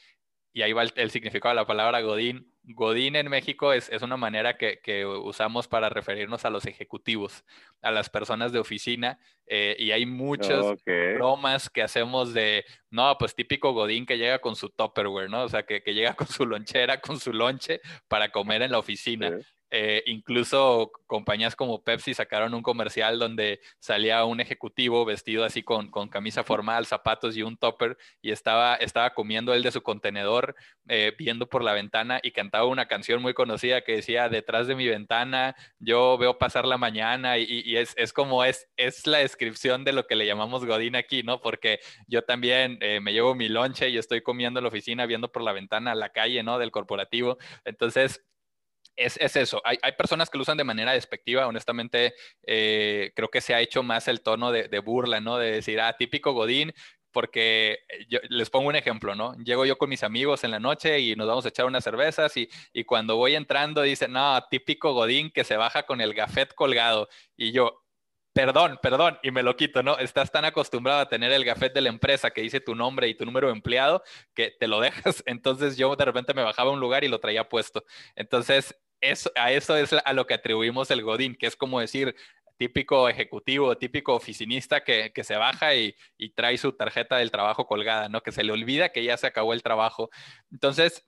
y 0.57 0.63
ahí 0.63 0.73
va 0.73 0.85
el, 0.85 1.11
significado 1.11 1.55
de 1.55 1.57
la 1.61 1.67
palabra 1.67 2.01
Godín. 2.01 2.51
Godín 2.67 3.15
en 3.15 3.29
México 3.29 3.73
es, 3.73 3.89
es 3.91 4.03
una 4.03 4.17
manera 4.17 4.57
que, 4.57 4.81
que, 4.81 5.07
usamos 5.07 5.69
para 5.69 5.89
referirnos 5.89 6.45
a 6.45 6.51
los 6.51 6.67
ejecutivos, 6.67 7.45
a 7.81 7.93
las 7.93 8.11
personas 8.11 8.53
de 8.53 8.59
oficina, 8.59 9.21
eh, 9.47 9.77
y 9.79 9.93
hay 9.93 10.05
muchas 10.05 10.65
bromas 10.85 11.71
que 11.71 11.83
hacemos 11.83 12.35
de, 12.35 12.65
no, 12.91 13.17
pues 13.19 13.37
típico 13.37 13.73
Godín 13.73 14.05
que 14.05 14.19
llega 14.19 14.41
con 14.41 14.57
su 14.57 14.69
Tupperware, 14.71 15.31
¿no? 15.31 15.45
O 15.45 15.49
sea, 15.49 15.63
que, 15.65 15.83
que 15.83 15.95
llega 15.95 16.15
con 16.15 16.27
su 16.27 16.45
lonchera, 16.45 17.01
con 17.01 17.21
su 17.21 17.33
lonche 17.33 17.81
para 18.09 18.33
comer 18.33 18.63
en 18.63 18.73
la 18.73 18.79
oficina. 18.79 19.39
Eh, 19.71 20.03
incluso 20.07 20.93
compañías 21.07 21.57
como 21.57 21.83
Pepsi 21.83 22.15
sacaron 22.15 22.55
un 22.55 22.63
comercial 22.63 23.19
donde 23.19 23.61
salía 23.81 24.25
un 24.25 24.41
ejecutivo 24.41 25.05
vestido 25.05 25.45
así 25.45 25.63
con, 25.63 25.91
camisa 26.09 26.45
formal, 26.45 26.87
zapatos 26.87 27.37
y 27.37 27.43
un 27.43 27.57
topper 27.57 27.97
y 28.23 28.31
estaba, 28.31 28.77
estaba 28.77 29.13
comiendo 29.15 29.55
él 29.55 29.63
de 29.63 29.73
su 29.73 29.83
contenedor, 29.83 30.55
eh, 30.89 31.13
viendo 31.19 31.49
por 31.49 31.65
la 31.65 31.73
ventana 31.73 32.21
y 32.23 32.31
cantaba 32.31 32.67
una 32.67 32.87
canción 32.87 33.21
muy 33.23 33.35
conocida 33.35 33.83
que 33.83 33.97
decía, 33.97 34.29
detrás 34.29 34.69
de 34.69 34.77
mi 34.77 34.87
ventana, 34.87 35.57
yo 35.79 36.17
veo 36.19 36.39
pasar 36.39 36.65
la 36.67 36.79
mañana 36.79 37.39
y, 37.39 37.77
es, 37.77 37.95
es, 37.97 38.13
como 38.13 38.45
es, 38.45 38.69
es 38.77 39.07
la 39.07 39.19
descripción 39.19 39.85
de 39.85 39.93
lo 39.93 40.07
que 40.07 40.17
le 40.17 40.27
llamamos 40.27 40.65
Godín 40.65 40.97
aquí, 40.97 41.23
¿no? 41.23 41.41
Porque 41.41 41.81
yo 42.07 42.23
también 42.23 42.79
eh, 42.81 43.01
me 43.01 43.13
llevo 43.13 43.35
mi 43.35 43.49
lonche 43.49 43.89
y 43.89 43.99
estoy 43.99 44.23
comiendo 44.23 44.61
en 44.61 44.65
la 44.65 44.69
oficina, 44.69 45.07
viendo 45.07 45.31
por 45.33 45.43
la 45.43 45.53
ventana 45.53 45.95
la 45.95 46.11
calle, 46.11 46.43
¿no? 46.43 46.59
Del 46.59 46.71
corporativo. 46.71 47.39
Entonces, 47.65 48.25
es, 48.97 49.37
eso. 49.37 49.63
Hay, 49.65 49.79
personas 49.93 50.31
que 50.31 50.39
lo 50.39 50.43
usan 50.43 50.57
de 50.57 50.65
manera 50.65 50.93
despectiva. 50.93 51.47
Honestamente, 51.47 52.15
eh, 52.47 53.13
creo 53.15 53.29
que 53.29 53.41
se 53.41 53.55
ha 53.55 53.61
hecho 53.61 53.83
más 53.83 54.09
el 54.09 54.23
tono 54.23 54.53
de, 54.53 54.79
burla, 54.79 55.21
¿no? 55.21 55.39
De 55.39 55.53
decir, 55.53 55.81
ah, 55.81 55.97
típico 55.97 56.33
Godín, 56.33 56.73
porque 57.13 57.79
yo, 58.09 58.21
les 58.29 58.51
pongo 58.51 58.69
un 58.69 58.77
ejemplo, 58.77 59.15
¿no? 59.15 59.35
Llego 59.37 59.65
yo 59.65 59.79
con 59.79 59.89
mis 59.89 60.03
amigos 60.03 60.45
en 60.45 60.51
la 60.51 60.61
noche 60.61 61.01
y 61.01 61.17
nos 61.17 61.27
vamos 61.27 61.45
a 61.47 61.49
echar 61.49 61.67
unas 61.67 61.85
cervezas 61.85 62.37
y, 62.37 62.49
y 62.73 62.85
cuando 62.85 63.17
voy 63.17 63.35
entrando 63.35 63.83
dicen, 63.83 64.13
no, 64.13 64.39
típico 64.51 64.93
Godín 64.93 65.31
que 65.31 65.45
se 65.45 65.57
baja 65.57 65.85
con 65.85 66.01
el 66.01 66.15
gafet 66.15 66.55
colgado. 66.55 67.09
Y 67.37 67.53
yo, 67.53 67.87
perdón, 68.37 68.79
perdón, 68.83 69.19
y 69.23 69.31
me 69.31 69.43
lo 69.43 69.57
quito, 69.57 69.83
¿no? 69.83 69.97
Estás 69.97 70.31
tan 70.31 70.45
acostumbrado 70.45 71.01
a 71.01 71.09
tener 71.09 71.33
el 71.33 71.43
gafet 71.43 71.73
de 71.73 71.81
la 71.81 71.89
empresa 71.89 72.31
que 72.31 72.43
dice 72.43 72.61
tu 72.61 72.75
nombre 72.75 73.09
y 73.09 73.15
tu 73.15 73.25
número 73.25 73.47
de 73.47 73.55
empleado 73.55 74.03
que 74.35 74.51
te 74.51 74.69
lo 74.69 74.79
dejas. 74.83 75.23
Entonces 75.25 75.79
yo 75.79 75.97
de 75.97 76.05
repente 76.05 76.35
me 76.35 76.43
bajaba 76.43 76.69
a 76.69 76.75
un 76.75 76.81
lugar 76.81 77.03
y 77.03 77.09
lo 77.09 77.19
traía 77.19 77.49
puesto. 77.49 77.83
Entonces, 78.15 78.77
eso, 79.01 79.31
a 79.35 79.53
eso 79.53 79.77
es 79.77 79.93
a 79.93 80.13
lo 80.13 80.27
que 80.27 80.35
atribuimos 80.35 80.91
el 80.91 81.03
Godín, 81.03 81.37
que 81.37 81.47
es 81.47 81.57
como 81.57 81.81
decir, 81.81 82.15
típico 82.57 83.09
ejecutivo, 83.09 83.77
típico 83.77 84.15
oficinista 84.15 84.83
que, 84.83 85.13
se 85.23 85.37
baja 85.37 85.75
y, 85.75 85.95
trae 86.35 86.59
su 86.59 86.73
tarjeta 86.73 87.17
del 87.19 87.31
trabajo 87.31 87.67
colgada, 87.67 88.09
¿no? 88.09 88.23
Que 88.23 88.33
se 88.33 88.45
le 88.45 88.53
olvida 88.53 88.91
que 88.91 89.05
ya 89.05 89.17
se 89.17 89.27
acabó 89.27 89.53
el 89.53 89.63
trabajo. 89.63 90.11
Entonces, 90.51 91.07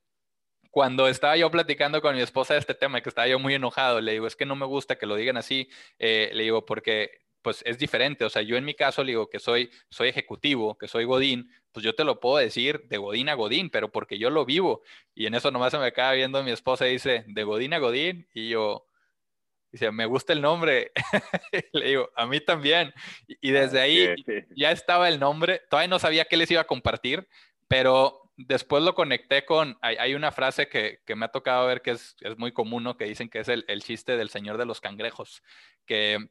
cuando 0.71 1.09
estaba 1.09 1.37
yo 1.37 1.51
platicando 1.51 2.03
con 2.03 2.15
mi 2.15 2.23
esposa 2.23 2.55
de 2.55 2.61
este 2.61 2.75
tema, 2.75 3.01
que 3.01 3.09
estaba 3.09 3.29
yo 3.29 3.39
muy 3.39 3.55
enojado, 3.55 4.01
le 4.01 4.13
digo, 4.13 4.27
es 4.27 4.37
que 4.37 4.47
no 4.47 4.57
me 4.57 4.67
gusta 4.67 4.97
que 4.97 5.07
lo 5.07 5.17
digan 5.17 5.37
así, 5.37 5.69
eh, 5.99 6.31
le 6.35 6.45
digo, 6.45 6.65
porque 6.65 7.28
pues 7.49 7.63
es 7.65 7.79
diferente. 7.79 8.27
O 8.27 8.29
sea, 8.29 8.43
yo 8.43 8.59
en 8.59 8.65
mi 8.67 8.75
caso 8.75 9.03
le 9.03 9.13
digo 9.13 9.31
que 9.31 9.39
soy, 9.39 9.71
soy 9.89 10.11
ejecutivo, 10.11 10.77
que 10.77 10.87
soy 10.87 11.05
Godín, 11.05 11.51
pues 11.73 11.83
yo 11.83 11.95
te 11.95 12.05
lo 12.05 12.21
puedo 12.21 12.37
decir 12.37 12.83
de 12.89 12.99
Godín 12.99 13.31
a 13.31 13.35
Godín, 13.35 13.71
pero 13.71 13.91
porque 13.91 14.19
yo 14.19 14.29
lo 14.29 14.45
vivo. 14.45 14.83
Y 15.15 15.25
en 15.25 15.35
eso 15.35 15.51
nomás 15.51 15.71
se 15.71 15.79
me 15.79 15.87
acaba 15.87 16.13
viendo 16.13 16.43
mi 16.43 16.51
esposa 16.51 16.87
y 16.87 16.93
dice, 16.93 17.25
de 17.27 17.45
Godín 17.45 17.73
a 17.73 17.79
Godín, 17.79 18.29
y 18.35 18.51
yo, 18.51 18.85
dice, 19.73 19.91
me 19.93 20.05
gusta 20.05 20.35
el 20.35 20.43
nombre. 20.43 20.93
le 21.73 21.89
digo, 21.89 22.11
a 22.17 22.27
mí 22.27 22.39
también. 22.39 22.93
Y, 23.27 23.51
desde 23.51 23.81
ahí 23.81 24.15
ya 24.55 24.71
estaba 24.71 25.09
el 25.09 25.19
nombre, 25.19 25.63
todavía 25.71 25.89
no 25.89 25.99
sabía 25.99 26.27
qué 26.27 26.37
les 26.37 26.51
iba 26.51 26.61
a 26.61 26.67
compartir, 26.67 27.27
pero 27.67 28.31
después 28.37 28.83
lo 28.83 28.95
conecté 28.95 29.47
con, 29.47 29.79
hay, 29.81 30.15
una 30.15 30.33
frase 30.33 30.69
que, 30.69 31.01
me 31.17 31.25
ha 31.25 31.29
tocado 31.29 31.67
ver 31.67 31.81
que 31.81 31.93
es, 31.93 32.15
muy 32.37 32.53
común, 32.53 32.85
¿no? 32.85 32.99
Que 32.99 33.07
dicen 33.07 33.31
que 33.31 33.39
es 33.39 33.49
el, 33.49 33.65
el 33.69 33.83
chiste 33.83 34.19
del 34.19 34.29
señor 34.29 34.59
de 34.59 34.67
los 34.67 34.83
cangrejos, 34.83 35.43
que 35.87 36.29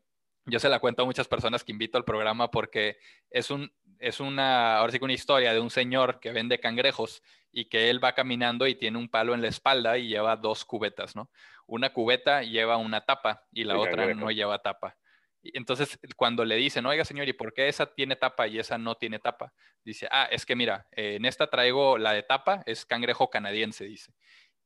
yo 0.47 0.60
se 0.60 0.69
la 0.69 0.79
cuento 0.79 1.03
a 1.03 1.05
muchas 1.05 1.27
personas 1.27 1.63
que 1.63 1.71
invito 1.71 1.97
al 1.97 2.05
programa 2.05 2.49
porque 2.49 2.97
es, 3.29 3.51
un, 3.51 3.71
es 3.99 4.19
una, 4.19 4.77
ahora 4.77 4.91
sí 4.91 4.99
que 4.99 5.05
una 5.05 5.13
historia 5.13 5.53
de 5.53 5.60
un 5.60 5.69
señor 5.69 6.19
que 6.19 6.31
vende 6.31 6.60
cangrejos 6.60 7.21
y 7.51 7.65
que 7.65 7.89
él 7.89 8.03
va 8.03 8.13
caminando 8.13 8.65
y 8.65 8.75
tiene 8.75 8.97
un 8.97 9.10
palo 9.10 9.33
en 9.33 9.41
la 9.41 9.49
espalda 9.49 9.97
y 9.97 10.07
lleva 10.07 10.38
dos 10.38 10.63
cubetas, 10.63 11.15
¿no? 11.15 11.29
Una 11.65 11.91
cubeta 11.91 12.43
lleva 12.43 12.77
una 12.77 13.01
tapa 13.01 13.45
y 13.51 13.65
la 13.65 13.77
otra 13.77 14.13
no 14.13 14.31
lleva 14.31 14.62
tapa. 14.62 14.97
Entonces, 15.43 15.99
cuando 16.15 16.45
le 16.45 16.55
dicen, 16.55 16.86
oiga 16.86 17.03
señor, 17.03 17.27
¿y 17.27 17.33
por 17.33 17.53
qué 17.53 17.67
esa 17.67 17.93
tiene 17.93 18.15
tapa 18.15 18.47
y 18.47 18.60
esa 18.60 18.77
no 18.77 18.95
tiene 18.95 19.19
tapa? 19.19 19.53
Dice, 19.83 20.07
ah, 20.12 20.27
es 20.31 20.45
que 20.45 20.55
mira, 20.55 20.88
en 20.91 21.25
esta 21.25 21.47
traigo 21.47 21.97
la 21.97 22.13
de 22.13 22.23
tapa, 22.23 22.63
es 22.65 22.86
cangrejo 22.86 23.29
canadiense, 23.29 23.86
dice. 23.86 24.13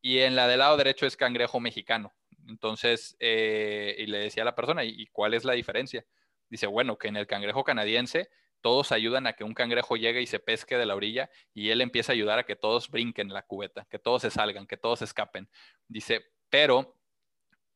Y 0.02 0.20
en 0.20 0.36
la 0.36 0.48
del 0.48 0.60
lado 0.60 0.78
derecho 0.78 1.06
es 1.06 1.18
cangrejo 1.18 1.60
mexicano. 1.60 2.14
Entonces, 2.48 3.16
eh, 3.20 3.96
y 3.98 4.06
le 4.08 4.20
decía 4.20 4.44
a 4.44 4.46
la 4.46 4.56
persona, 4.56 4.84
¿y 4.84 5.08
cuál 5.08 5.34
es 5.34 5.44
la 5.44 5.54
diferencia? 5.54 6.06
Dice, 6.50 6.68
bueno, 6.68 6.98
que 6.98 7.08
en 7.08 7.16
el 7.16 7.28
cangrejo 7.28 7.64
canadiense 7.64 8.30
todos 8.62 8.92
ayudan 8.92 9.28
a 9.28 9.34
que 9.34 9.44
un 9.44 9.54
cangrejo 9.54 9.98
llegue 9.98 10.22
y 10.22 10.28
se 10.28 10.40
pesque 10.40 10.78
de 10.78 10.86
la 10.86 10.96
orilla 10.96 11.30
y 11.54 11.70
él 11.70 11.82
empieza 11.82 12.12
a 12.12 12.16
ayudar 12.16 12.40
a 12.40 12.44
que 12.44 12.56
todos 12.56 12.90
brinquen 12.90 13.30
la 13.30 13.42
cubeta, 13.42 13.88
que 13.90 14.00
todos 14.00 14.22
se 14.22 14.30
salgan, 14.30 14.68
que 14.68 14.78
todos 14.78 15.02
escapen. 15.02 15.50
Dice, 15.88 16.26
pero 16.50 16.98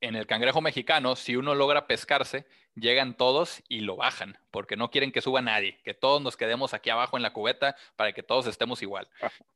en 0.01 0.15
el 0.15 0.27
cangrejo 0.27 0.61
mexicano, 0.61 1.15
si 1.15 1.35
uno 1.35 1.55
logra 1.55 1.87
pescarse, 1.87 2.45
llegan 2.75 3.17
todos 3.17 3.63
y 3.67 3.79
lo 3.79 3.95
bajan, 3.95 4.37
porque 4.51 4.75
no 4.75 4.91
quieren 4.91 5.11
que 5.11 5.21
suba 5.21 5.41
nadie, 5.41 5.79
que 5.83 5.93
todos 5.93 6.21
nos 6.21 6.37
quedemos 6.37 6.73
aquí 6.73 6.89
abajo 6.89 7.17
en 7.17 7.23
la 7.23 7.33
cubeta 7.33 7.75
para 7.95 8.13
que 8.13 8.23
todos 8.23 8.45
estemos 8.47 8.81
igual. 8.81 9.09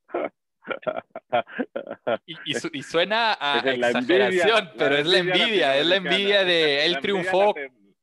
Y, 2.25 2.83
suena 2.83 3.37
a 3.39 3.59
exageración, 3.59 4.71
pero 4.77 4.97
es 4.97 5.05
la 5.05 5.19
envidia, 5.19 5.77
es 5.77 5.85
la 5.85 5.95
envidia 5.95 6.43
de 6.43 6.85
él 6.85 6.99
triunfó, 6.99 7.53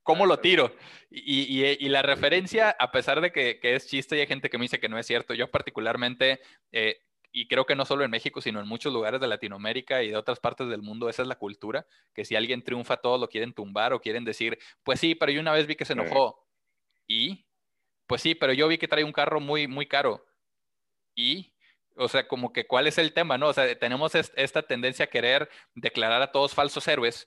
¿cómo 0.02 0.26
lo 0.26 0.38
tiro? 0.38 0.74
Y, 1.10 1.88
la 1.88 2.02
referencia, 2.02 2.70
a 2.70 2.90
pesar 2.92 3.20
de 3.20 3.32
que, 3.32 3.58
es 3.62 3.86
chiste 3.86 4.16
y 4.16 4.20
hay 4.20 4.26
gente 4.26 4.50
que 4.50 4.58
me 4.58 4.64
dice 4.64 4.80
que 4.80 4.88
no 4.88 4.98
es 4.98 5.06
cierto, 5.06 5.34
yo 5.34 5.50
particularmente, 5.50 6.40
eh, 6.72 7.00
y 7.32 7.48
creo 7.48 7.66
que 7.66 7.76
no 7.76 7.84
solo 7.84 8.04
en 8.04 8.10
México, 8.10 8.40
sino 8.40 8.60
en 8.60 8.68
muchos 8.68 8.92
lugares 8.92 9.20
de 9.20 9.26
Latinoamérica 9.26 10.02
y 10.02 10.10
de 10.10 10.16
otras 10.16 10.40
partes 10.40 10.68
del 10.68 10.82
mundo, 10.82 11.08
esa 11.08 11.22
es 11.22 11.28
la 11.28 11.38
cultura, 11.38 11.86
que 12.14 12.24
si 12.24 12.36
alguien 12.36 12.62
triunfa 12.62 12.96
todos 12.96 13.20
lo 13.20 13.28
quieren 13.28 13.52
tumbar 13.52 13.92
o 13.92 14.00
quieren 14.00 14.24
decir, 14.24 14.58
pues 14.82 15.00
sí, 15.00 15.14
pero 15.14 15.32
yo 15.32 15.40
una 15.40 15.52
vez 15.52 15.66
vi 15.66 15.74
que 15.74 15.84
se 15.84 15.92
enojó. 15.92 16.46
¿Y? 17.06 17.46
Pues 18.06 18.22
sí, 18.22 18.34
pero 18.34 18.52
yo 18.52 18.68
vi 18.68 18.78
que 18.78 18.88
trae 18.88 19.04
un 19.04 19.12
carro 19.12 19.40
muy, 19.40 19.66
muy 19.66 19.86
caro. 19.86 20.24
¿Y? 21.14 21.52
O 21.96 22.08
sea, 22.08 22.28
como 22.28 22.52
que 22.52 22.66
cuál 22.66 22.86
es 22.86 22.98
el 22.98 23.12
tema, 23.12 23.38
¿no? 23.38 23.48
O 23.48 23.52
sea, 23.52 23.78
tenemos 23.78 24.14
esta 24.14 24.62
tendencia 24.62 25.06
a 25.06 25.08
querer 25.08 25.48
declarar 25.74 26.22
a 26.22 26.32
todos 26.32 26.54
falsos 26.54 26.86
héroes, 26.88 27.26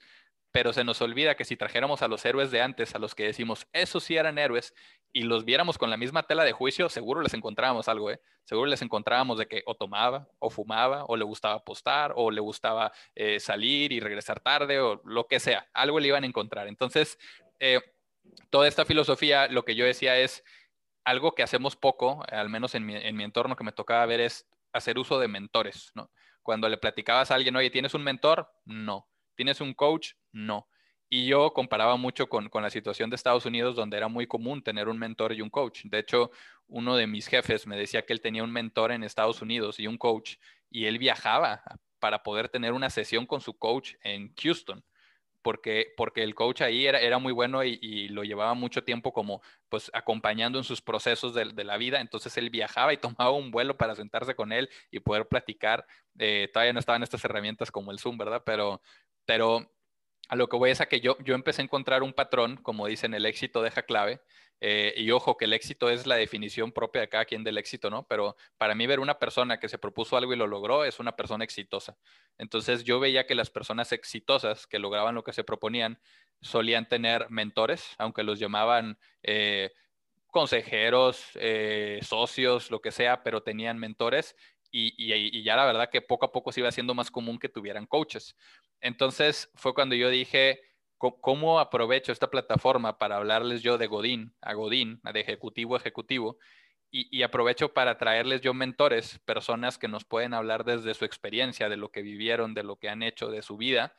pero 0.52 0.74
se 0.74 0.84
nos 0.84 1.02
olvida 1.02 1.36
que 1.36 1.46
si 1.46 1.56
trajéramos 1.56 2.02
a 2.02 2.08
los 2.08 2.26
héroes 2.26 2.52
de 2.52 2.62
antes, 2.62 2.96
a 2.96 3.00
los 3.00 3.14
que 3.14 3.26
decimos, 3.26 3.68
esos 3.74 4.04
sí 4.04 4.16
eran 4.16 4.38
héroes, 4.38 4.74
y 5.12 5.24
los 5.24 5.46
viéramos 5.46 5.78
con 5.78 5.90
la 5.90 5.98
misma 5.98 6.24
tela 6.24 6.44
de 6.44 6.52
juicio, 6.52 6.90
seguro 6.90 7.22
les 7.22 7.34
encontrábamos 7.34 7.88
algo, 7.88 8.12
¿eh? 8.12 8.22
Seguro 8.46 8.68
les 8.68 8.82
encontrábamos 8.82 9.38
de 9.38 9.48
que 9.48 9.64
o 9.66 9.76
tomaba, 9.76 10.28
o 10.40 10.50
fumaba, 10.50 11.06
o 11.06 11.16
le 11.16 11.24
gustaba 11.24 11.56
apostar, 11.56 12.14
o 12.16 12.32
le 12.32 12.42
gustaba 12.42 12.92
eh, 13.16 13.40
salir 13.40 13.92
y 13.92 14.00
regresar 14.00 14.40
tarde, 14.40 14.80
o 14.80 15.02
lo 15.06 15.28
que 15.28 15.40
sea, 15.40 15.68
algo 15.74 16.00
le 16.00 16.08
iban 16.08 16.24
a 16.24 16.28
encontrar. 16.28 16.68
Entonces, 16.68 17.18
eh, 17.60 17.80
toda 18.50 18.68
esta 18.68 18.86
filosofía, 18.86 19.48
lo 19.48 19.66
que 19.66 19.76
yo 19.76 19.86
decía 19.86 20.18
es, 20.18 20.44
algo 21.06 21.34
que 21.34 21.44
hacemos 21.44 21.76
poco, 21.76 22.24
al 22.30 22.50
menos 22.50 22.76
en 22.76 22.86
mi, 22.86 22.96
en 22.96 23.16
mi 23.16 23.24
entorno 23.24 23.56
que 23.56 23.64
me 23.64 23.72
tocaba 23.72 24.06
ver, 24.06 24.20
es 24.20 24.48
hacer 24.74 24.98
uso 24.98 25.20
de 25.20 25.28
mentores, 25.28 25.92
¿no? 25.96 26.12
Cuando 26.42 26.70
le 26.70 26.78
platicabas 26.78 27.32
a 27.32 27.36
alguien, 27.36 27.56
oye, 27.56 27.70
¿tienes 27.70 27.94
un 27.94 28.04
mentor? 28.04 28.50
No. 28.66 29.08
¿Tienes 29.36 29.62
un 29.62 29.74
coach? 29.74 30.14
No. 30.32 30.68
Y 31.10 31.28
yo 31.28 31.54
comparaba 31.54 31.96
mucho 31.96 32.28
con, 32.28 32.50
la 32.54 32.70
situación 32.70 33.10
de 33.10 33.16
Estados 33.16 33.46
Unidos, 33.46 33.76
donde 33.76 33.98
era 33.98 34.08
muy 34.08 34.28
común 34.28 34.62
tener 34.62 34.88
un 34.88 35.00
mentor 35.00 35.34
y 35.34 35.42
un 35.42 35.50
coach. 35.50 35.82
De 35.86 36.00
hecho, 36.00 36.32
uno 36.68 36.96
de 36.96 37.08
mis 37.08 37.28
jefes 37.28 37.66
me 37.66 37.78
decía 37.78 38.04
que 38.04 38.14
él 38.14 38.22
tenía 38.22 38.44
un 38.44 38.52
mentor 38.52 38.92
en 38.92 39.04
Estados 39.04 39.42
Unidos 39.42 39.80
y 39.80 39.88
un 39.88 39.98
coach, 39.98 40.36
y 40.70 40.86
él 40.86 41.00
viajaba 41.00 41.64
para 42.00 42.22
poder 42.24 42.50
tener 42.50 42.74
una 42.74 42.90
sesión 42.90 43.26
con 43.26 43.42
su 43.42 43.58
coach 43.58 43.96
en 44.02 44.34
Houston 44.36 44.84
porque, 45.42 45.94
porque 45.98 46.24
el 46.24 46.36
coach 46.36 46.62
ahí 46.62 46.86
era, 46.86 47.00
era 47.00 47.18
muy 47.20 47.34
bueno 47.34 47.64
y, 47.64 48.10
lo 48.10 48.24
llevaba 48.24 48.54
mucho 48.54 48.84
tiempo 48.84 49.14
como 49.14 49.42
pues 49.70 49.92
acompañando 49.94 50.58
en 50.58 50.64
sus 50.64 50.82
procesos 50.82 51.34
de, 51.34 51.64
la 51.64 51.78
vida. 51.78 52.02
Entonces 52.02 52.36
él 52.38 52.50
viajaba 52.50 52.94
y 52.94 52.98
tomaba 53.18 53.32
un 53.32 53.52
vuelo 53.52 53.78
para 53.78 53.96
sentarse 53.96 54.36
con 54.36 54.52
él 54.52 54.70
y 54.92 55.00
poder 55.00 55.28
platicar. 55.28 55.86
Eh, 56.18 56.50
todavía 56.52 56.74
no 56.74 56.80
estaban 56.80 57.04
estas 57.04 57.24
herramientas 57.26 57.72
como 57.72 57.92
el 57.92 58.00
Zoom, 58.00 58.18
¿verdad? 58.18 58.44
Pero, 58.46 58.82
pero 59.26 59.72
a 60.30 60.36
lo 60.36 60.48
que 60.48 60.58
voy 60.58 60.72
es 60.72 60.82
a 60.82 60.88
que 60.88 61.02
yo, 61.02 61.18
yo 61.24 61.36
empecé 61.36 61.62
a 61.62 61.66
encontrar 61.66 62.04
un 62.04 62.14
patrón, 62.14 62.58
como 62.58 62.88
dicen, 62.88 63.14
el 63.14 63.26
éxito 63.26 63.62
deja 63.62 63.84
clave. 63.84 64.22
Eh, 64.62 64.94
y 64.98 65.12
ojo, 65.12 65.38
que 65.38 65.46
el 65.46 65.54
éxito 65.54 65.90
es 65.90 66.06
la 66.06 66.16
definición 66.16 66.72
propia 66.72 67.02
de 67.02 67.10
cada 67.10 67.26
quien 67.26 67.44
del 67.44 67.58
éxito, 67.58 67.90
¿no? 67.90 68.06
Pero 68.08 68.36
para 68.58 68.76
mí 68.76 68.88
ver 68.88 69.00
una 69.00 69.18
persona 69.18 69.60
que 69.60 69.70
se 69.70 69.78
propuso 69.78 70.18
algo 70.18 70.34
y 70.34 70.38
lo 70.38 70.48
logró 70.48 70.84
es 70.84 71.00
una 71.00 71.16
persona 71.16 71.44
exitosa. 71.44 71.98
Entonces 72.38 72.84
yo 72.84 73.00
veía 73.00 73.26
que 73.26 73.36
las 73.36 73.50
personas 73.50 73.92
exitosas 73.92 74.68
que 74.68 74.80
lograban 74.80 75.16
lo 75.16 75.24
que 75.24 75.34
se 75.34 75.44
proponían 75.44 76.00
solían 76.42 76.88
tener 76.88 77.30
mentores, 77.30 77.96
aunque 77.98 78.24
los 78.24 78.40
llamaban 78.40 78.98
eh, 79.24 79.72
consejeros, 80.28 81.24
eh, 81.36 82.00
socios, 82.02 82.72
lo 82.72 82.82
que 82.82 82.92
sea, 82.92 83.24
pero 83.24 83.42
tenían 83.42 83.80
mentores 83.80 84.36
y, 84.72 85.44
ya 85.44 85.56
la 85.56 85.66
verdad 85.66 85.90
que 85.90 86.02
poco 86.02 86.26
a 86.26 86.32
poco 86.32 86.52
se 86.52 86.60
iba 86.60 86.70
haciendo 86.70 86.94
más 86.94 87.10
común 87.12 87.40
que 87.40 87.50
tuvieran 87.50 87.88
coaches. 87.88 88.36
Entonces 88.82 89.50
fue 89.56 89.74
cuando 89.74 89.96
yo 89.96 90.10
dije, 90.10 90.62
¿cómo 91.00 91.60
aprovecho 91.60 92.12
esta 92.12 92.30
plataforma 92.30 92.98
para 92.98 93.18
hablarles 93.18 93.64
yo 93.64 93.78
de 93.78 93.88
Godín 93.88 94.34
a 94.42 94.54
Godín, 94.54 95.02
de 95.04 95.20
ejecutivo 95.20 95.76
a 95.76 95.80
ejecutivo? 95.80 96.38
Y, 96.92 97.22
aprovecho 97.22 97.74
para 97.74 97.98
traerles 98.00 98.42
yo 98.42 98.54
mentores, 98.56 99.20
personas 99.20 99.78
que 99.78 99.88
nos 99.88 100.06
pueden 100.06 100.34
hablar 100.34 100.64
desde 100.66 100.96
su 100.96 101.06
experiencia, 101.06 101.70
de 101.70 101.78
lo 101.78 101.92
que 101.92 102.02
vivieron, 102.02 102.56
de 102.56 102.64
lo 102.64 102.78
que 102.78 102.90
han 102.90 103.04
hecho, 103.04 103.30
de 103.30 103.42
su 103.42 103.58
vida. 103.58 103.96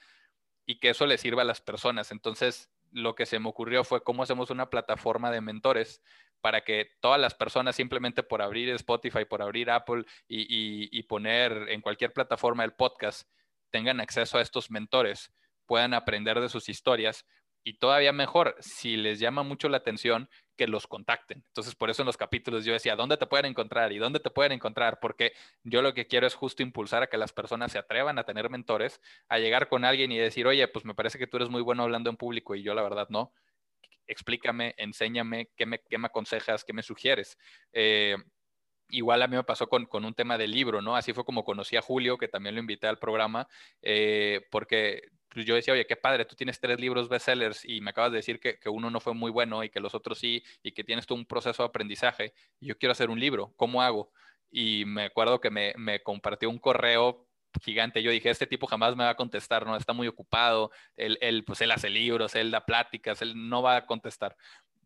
y 0.67 0.79
que 0.79 0.91
eso 0.91 1.07
le 1.07 1.19
sirva 1.19 1.43
a 1.43 1.45
las 1.45 1.61
personas. 1.61 2.13
Entonces, 2.13 2.71
lo 2.93 3.15
que 3.15 3.27
se 3.27 3.39
me 3.41 3.49
ocurrió 3.49 3.85
fue 3.85 4.03
cómo 4.03 4.23
hacemos 4.23 4.51
una 4.51 4.71
plataforma 4.71 5.31
de 5.31 5.41
mentores 5.41 6.03
para 6.41 6.63
que 6.63 6.91
todas 7.01 7.21
las 7.21 7.35
personas 7.35 7.77
simplemente 7.77 8.23
por 8.23 8.43
abrir 8.43 8.71
Spotify, 8.71 9.25
por 9.25 9.43
abrir 9.43 9.71
Apple 9.71 10.05
y, 10.27 11.03
poner 11.05 11.69
en 11.69 11.81
cualquier 11.81 12.13
plataforma 12.13 12.65
el 12.65 12.73
podcast, 12.73 13.29
tengan 13.71 14.01
acceso 14.01 14.39
a 14.39 14.43
estos 14.43 14.71
mentores, 14.71 15.33
puedan 15.71 15.95
aprender 15.95 16.41
de 16.41 16.49
sus 16.49 16.69
historias 16.69 17.25
y 17.63 17.75
todavía 17.75 18.13
mejor, 18.13 18.57
si 18.59 18.97
les 18.97 19.21
llama 19.21 19.45
mucho 19.45 19.69
la 19.69 19.77
atención, 19.77 20.29
que 20.57 20.67
los 20.67 20.89
contacten. 20.89 21.45
Entonces, 21.47 21.77
por 21.77 21.91
eso 21.91 22.03
en 22.03 22.07
los 22.07 22.17
capítulos 22.17 22.65
yo 22.65 22.73
decía, 22.73 22.97
¿dónde 22.97 23.17
te 23.17 23.29
pueden 23.29 23.47
encontrar? 23.47 23.93
¿Y 23.93 23.99
dónde 23.99 24.19
te 24.19 24.31
pueden 24.31 24.51
encontrar? 24.51 24.99
Porque 25.01 25.33
yo 25.63 25.81
lo 25.81 25.95
que 25.95 26.09
quiero 26.09 26.27
es 26.27 26.35
justo 26.35 26.65
impulsar 26.65 27.05
a 27.05 27.07
que 27.07 27.17
las 27.19 27.33
personas 27.33 27.71
se 27.71 27.79
atrevan 27.79 28.19
a 28.19 28.25
tener 28.25 28.51
mentores, 28.51 29.01
a 29.29 29.39
llegar 29.39 29.69
con 29.69 29.85
alguien 29.85 30.11
y 30.11 30.19
decir, 30.19 30.45
oye, 30.49 30.67
pues 30.67 30.85
me 30.85 30.97
parece 30.97 31.21
que 31.21 31.29
tú 31.29 31.37
eres 31.37 31.51
muy 31.51 31.63
bueno 31.63 31.85
hablando 31.85 32.11
en 32.11 32.17
público 32.17 32.57
y 32.57 32.65
yo 32.65 32.75
la 32.75 32.83
verdad 32.83 33.07
no. 33.11 33.33
Explícame, 34.09 34.75
enséñame, 34.77 35.51
qué 35.55 35.67
me, 35.67 35.79
qué 35.89 35.99
me 35.99 36.09
aconsejas, 36.09 36.65
qué 36.65 36.73
me 36.73 36.83
sugieres. 36.83 37.39
Eh, 37.73 38.17
igual 38.89 39.23
a 39.23 39.29
mí 39.29 39.37
me 39.37 39.45
pasó 39.45 39.69
con, 39.69 39.87
con, 39.87 40.05
un 40.05 40.15
tema 40.15 40.37
del 40.37 40.51
libro, 40.51 40.83
¿no? 40.83 40.97
Así 40.97 41.13
fue 41.13 41.25
como 41.25 41.45
conocí 41.45 41.77
a 41.77 41.83
Julio, 41.83 42.19
que 42.19 42.27
también 42.27 42.55
lo 42.55 42.61
invité 42.61 42.89
al 42.89 42.99
programa, 42.99 43.47
eh, 43.83 44.47
porque 44.51 45.03
pues 45.33 45.47
yo 45.47 45.55
decía, 45.55 45.75
oye, 45.75 45.87
qué 45.87 45.97
padre, 45.97 46.25
tú 46.25 46.35
tienes 46.35 46.61
tres 46.61 46.81
libros 46.81 47.09
bestsellers 47.09 47.65
y 47.65 47.81
me 47.81 47.91
acabas 47.91 48.13
de 48.13 48.17
decir 48.17 48.41
que, 48.41 48.59
que, 48.59 48.69
uno 48.69 48.91
no 48.91 49.01
fue 49.01 49.15
muy 49.15 49.31
bueno 49.31 49.63
y 49.65 49.71
que 49.71 49.81
los 49.81 49.95
otros 49.95 50.19
sí, 50.19 50.43
y 50.63 50.73
que 50.73 50.85
tienes 50.85 51.07
tú 51.07 51.15
un 51.15 51.27
proceso 51.27 51.63
de 51.63 51.69
aprendizaje, 51.69 52.35
y 52.59 52.67
yo 52.67 52.79
quiero 52.79 52.93
hacer 52.93 53.11
un 53.11 53.21
libro, 53.21 53.53
¿cómo 53.57 53.83
hago? 53.83 54.11
Y 54.51 54.85
me 54.87 55.05
acuerdo 55.05 55.41
que 55.41 55.51
me, 55.51 55.73
me 55.77 56.03
compartió 56.03 56.51
un 56.51 56.59
correo 56.59 57.27
gigante. 57.63 58.03
Yo 58.03 58.11
dije, 58.11 58.31
este 58.31 58.47
tipo 58.47 58.67
jamás 58.67 58.97
me 58.97 59.05
va 59.05 59.11
a 59.11 59.17
contestar, 59.17 59.67
¿no? 59.67 59.77
Está 59.77 59.93
muy 59.93 60.07
ocupado, 60.09 60.71
él, 60.97 61.19
él, 61.21 61.45
pues 61.45 61.61
él 61.61 61.71
hace 61.73 61.91
libros, 61.91 62.35
él 62.35 62.51
da 62.51 62.65
pláticas, 62.65 63.23
él 63.23 63.49
no 63.49 63.63
va 63.63 63.77
a 63.77 63.87
contestar. 63.87 64.37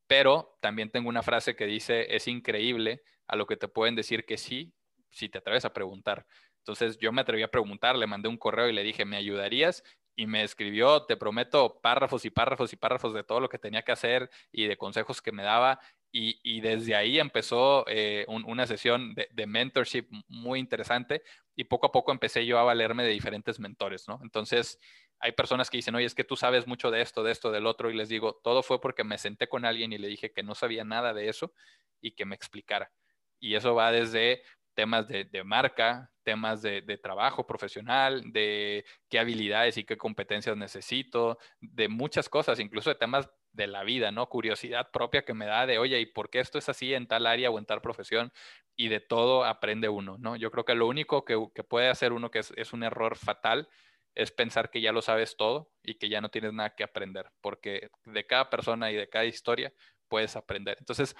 Pero 0.06 0.56
también 0.60 0.90
tengo 0.90 1.08
una 1.08 1.22
frase 1.22 1.56
que 1.56 1.66
dice, 1.66 2.14
es 2.14 2.28
increíble 2.28 3.02
a 3.26 3.36
lo 3.36 3.46
que 3.46 3.56
te 3.56 3.68
pueden 3.68 3.94
decir 3.94 4.24
que 4.24 4.36
sí, 4.36 4.72
si 5.10 5.28
te 5.28 5.38
atreves 5.38 5.64
a 5.64 5.72
preguntar. 5.72 6.26
Entonces 6.58 6.98
yo 6.98 7.12
me 7.12 7.20
atreví 7.20 7.42
a 7.42 7.50
preguntar, 7.50 7.96
le 7.96 8.06
mandé 8.06 8.28
un 8.28 8.38
correo 8.38 8.68
y 8.68 8.72
le 8.72 8.82
dije, 8.82 9.04
¿me 9.04 9.16
ayudarías? 9.16 9.82
Y 10.16 10.26
me 10.26 10.42
escribió, 10.44 11.04
te 11.04 11.16
prometo, 11.16 11.80
párrafos 11.80 12.24
y 12.24 12.30
párrafos 12.30 12.72
y 12.72 12.76
párrafos 12.76 13.14
de 13.14 13.24
todo 13.24 13.40
lo 13.40 13.48
que 13.48 13.58
tenía 13.58 13.82
que 13.82 13.92
hacer 13.92 14.30
y 14.52 14.66
de 14.66 14.76
consejos 14.76 15.20
que 15.20 15.32
me 15.32 15.42
daba. 15.42 15.80
Y, 16.16 16.60
desde 16.60 16.94
ahí 16.94 17.18
empezó 17.18 17.84
eh, 17.88 18.24
una 18.28 18.68
sesión 18.68 19.16
de, 19.16 19.26
de, 19.32 19.46
mentorship 19.48 20.06
muy 20.28 20.60
interesante 20.60 21.24
y 21.56 21.64
poco 21.64 21.88
a 21.88 21.92
poco 21.92 22.12
empecé 22.12 22.46
yo 22.46 22.56
a 22.60 22.62
valerme 22.62 23.02
de 23.02 23.10
diferentes 23.10 23.58
mentores, 23.58 24.06
¿no? 24.06 24.20
Entonces, 24.22 24.78
hay 25.18 25.32
personas 25.32 25.70
que 25.70 25.78
dicen, 25.78 25.94
oye, 25.94 26.06
es 26.06 26.14
que 26.14 26.22
tú 26.22 26.36
sabes 26.36 26.66
mucho 26.66 26.90
de 26.90 27.00
esto, 27.00 27.22
de 27.22 27.32
esto, 27.32 27.50
del 27.50 27.66
otro, 27.66 27.90
y 27.90 27.94
les 27.94 28.08
digo, 28.08 28.40
todo 28.44 28.62
fue 28.62 28.80
porque 28.80 29.04
me 29.04 29.18
senté 29.18 29.48
con 29.48 29.64
alguien 29.64 29.92
y 29.92 29.98
le 29.98 30.06
dije 30.08 30.32
que 30.32 30.42
no 30.42 30.54
sabía 30.54 30.84
nada 30.84 31.14
de 31.14 31.28
eso 31.28 31.52
y 32.00 32.12
que 32.12 32.26
me 32.26 32.34
explicara. 32.34 32.92
Y 33.40 33.54
eso 33.54 33.74
va 33.74 33.90
desde 33.90 34.42
temas 34.74 35.08
de, 35.08 35.44
marca, 35.44 36.10
temas 36.22 36.62
de, 36.62 36.82
trabajo 37.02 37.46
profesional, 37.46 38.22
de 38.32 38.84
qué 39.08 39.18
habilidades 39.18 39.76
y 39.78 39.84
qué 39.84 39.96
competencias 39.96 40.56
necesito, 40.56 41.38
de 41.60 41.88
muchas 41.88 42.28
cosas, 42.28 42.60
incluso 42.60 42.90
de 42.90 42.96
temas 42.96 43.28
de 43.52 43.66
la 43.66 43.84
vida, 43.84 44.10
¿no? 44.10 44.28
Curiosidad 44.28 44.90
propia 44.90 45.24
que 45.24 45.34
me 45.34 45.46
da 45.46 45.66
de, 45.66 45.78
oye, 45.78 46.00
¿y 46.00 46.06
por 46.06 46.28
qué 46.28 46.40
esto 46.40 46.58
es 46.58 46.68
así 46.68 46.92
en 46.92 47.06
tal 47.06 47.26
área 47.26 47.50
o 47.50 47.58
en 47.58 47.66
tal 47.66 47.80
profesión? 47.80 48.32
Y 48.76 48.88
de 48.88 49.00
todo 49.00 49.44
aprende 49.44 49.88
uno, 49.88 50.18
¿no? 50.18 50.36
Yo 50.36 50.50
creo 50.50 50.64
que 50.64 50.74
lo 50.74 50.88
único 50.88 51.24
que, 51.24 51.36
puede 51.68 51.88
hacer 51.88 52.12
uno 52.12 52.30
que 52.30 52.40
es, 52.40 52.52
es 52.56 52.72
un 52.72 52.82
error 52.82 53.16
fatal 53.16 53.68
es 54.14 54.30
pensar 54.30 54.70
que 54.70 54.80
ya 54.80 54.92
lo 54.92 55.02
sabes 55.02 55.36
todo 55.36 55.70
y 55.82 55.94
que 55.94 56.08
ya 56.08 56.20
no 56.20 56.28
tienes 56.28 56.52
nada 56.52 56.74
que 56.74 56.84
aprender, 56.84 57.30
porque 57.40 57.90
de 58.04 58.26
cada 58.26 58.50
persona 58.50 58.90
y 58.90 58.96
de 58.96 59.08
cada 59.08 59.24
historia 59.24 59.72
puedes 60.08 60.36
aprender. 60.36 60.76
Entonces, 60.78 61.16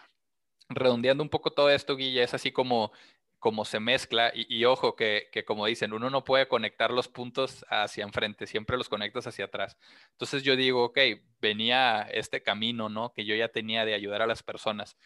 redondeando 0.69 1.23
un 1.23 1.29
poco 1.29 1.53
todo 1.53 1.71
esto, 1.71 1.97
Guille, 1.97 2.23
es 2.23 2.35
así 2.35 2.53
como, 2.53 2.93
como 3.45 3.67
se 3.67 3.79
mezcla 3.79 4.33
y, 4.35 4.65
ojo 4.65 4.97
que, 4.97 5.29
como 5.47 5.67
dicen, 5.67 5.93
uno 5.93 6.09
no 6.09 6.25
puede 6.25 6.49
conectar 6.49 6.91
los 6.91 7.09
puntos 7.09 7.67
hacia 7.69 8.03
enfrente, 8.03 8.47
siempre 8.47 8.79
los 8.79 8.89
conectas 8.89 9.27
hacia 9.27 9.45
atrás. 9.45 9.77
Entonces 10.13 10.45
yo 10.45 10.57
digo, 10.57 10.83
ok, 10.83 10.99
venía 11.43 12.09
este 12.11 12.43
camino, 12.43 12.89
¿no? 12.89 13.13
Que 13.13 13.27
yo 13.27 13.35
ya 13.35 13.49
tenía 13.49 13.85
de 13.85 13.93
ayudar 13.93 14.23
a 14.23 14.27
las 14.27 14.43
personas. 14.43 14.97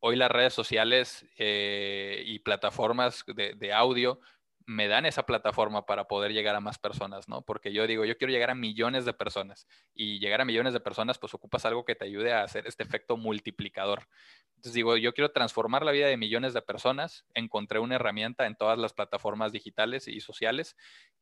Hoy 0.00 0.16
las 0.16 0.28
redes 0.28 0.52
sociales 0.52 1.24
eh, 1.38 2.24
y 2.26 2.40
plataformas 2.40 3.22
de 3.28 3.72
audio 3.72 4.18
me 4.66 4.88
dan 4.88 5.04
esa 5.06 5.26
plataforma 5.26 5.84
para 5.84 6.08
poder 6.08 6.32
llegar 6.32 6.56
a 6.56 6.60
más 6.60 6.78
personas, 6.78 7.28
¿no? 7.28 7.42
Porque 7.42 7.72
yo 7.72 7.86
digo, 7.86 8.04
yo 8.04 8.16
quiero 8.16 8.32
llegar 8.32 8.50
a 8.50 8.54
millones 8.54 9.04
de 9.04 9.12
personas 9.12 9.66
y 9.94 10.18
llegar 10.18 10.40
a 10.40 10.44
millones 10.44 10.72
de 10.72 10.80
personas, 10.80 11.18
pues 11.18 11.34
ocupas 11.34 11.64
algo 11.64 11.84
que 11.84 11.94
te 11.94 12.06
ayude 12.06 12.32
a 12.32 12.42
hacer 12.42 12.66
este 12.66 12.82
efecto 12.82 13.16
multiplicador. 13.16 14.08
Entonces 14.56 14.72
digo, 14.74 14.96
yo 14.96 15.12
quiero 15.12 15.32
transformar 15.32 15.84
la 15.84 15.92
vida 15.92 16.06
de 16.06 16.16
millones 16.16 16.54
de 16.54 16.62
personas, 16.62 17.26
encontré 17.34 17.78
una 17.78 17.96
herramienta 17.96 18.46
en 18.46 18.56
todas 18.56 18.78
las 18.78 18.94
plataformas 18.94 19.52
digitales 19.52 20.08
y 20.08 20.20
sociales 20.20 20.76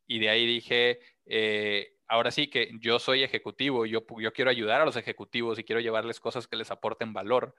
y 0.07 0.21
de 0.21 0.29
ahí 0.29 0.47
dije, 0.47 1.01
eh, 1.27 1.95
ahora 2.07 2.31
sí 2.31 2.49
que 2.49 2.71
yo 2.81 2.99
soy 2.99 3.23
ejecutivo, 3.23 3.87
yo, 3.87 4.05
yo 4.21 4.33
quiero 4.33 4.51
ayudar 4.51 4.81
a 4.81 4.85
los 4.85 4.97
ejecutivos 4.97 5.59
y 5.59 5.65
quiero 5.65 5.81
llevarles 5.81 6.21
cosas 6.21 6.47
que 6.47 6.57
les 6.57 6.71
aporten 6.71 7.13
valor. 7.13 7.55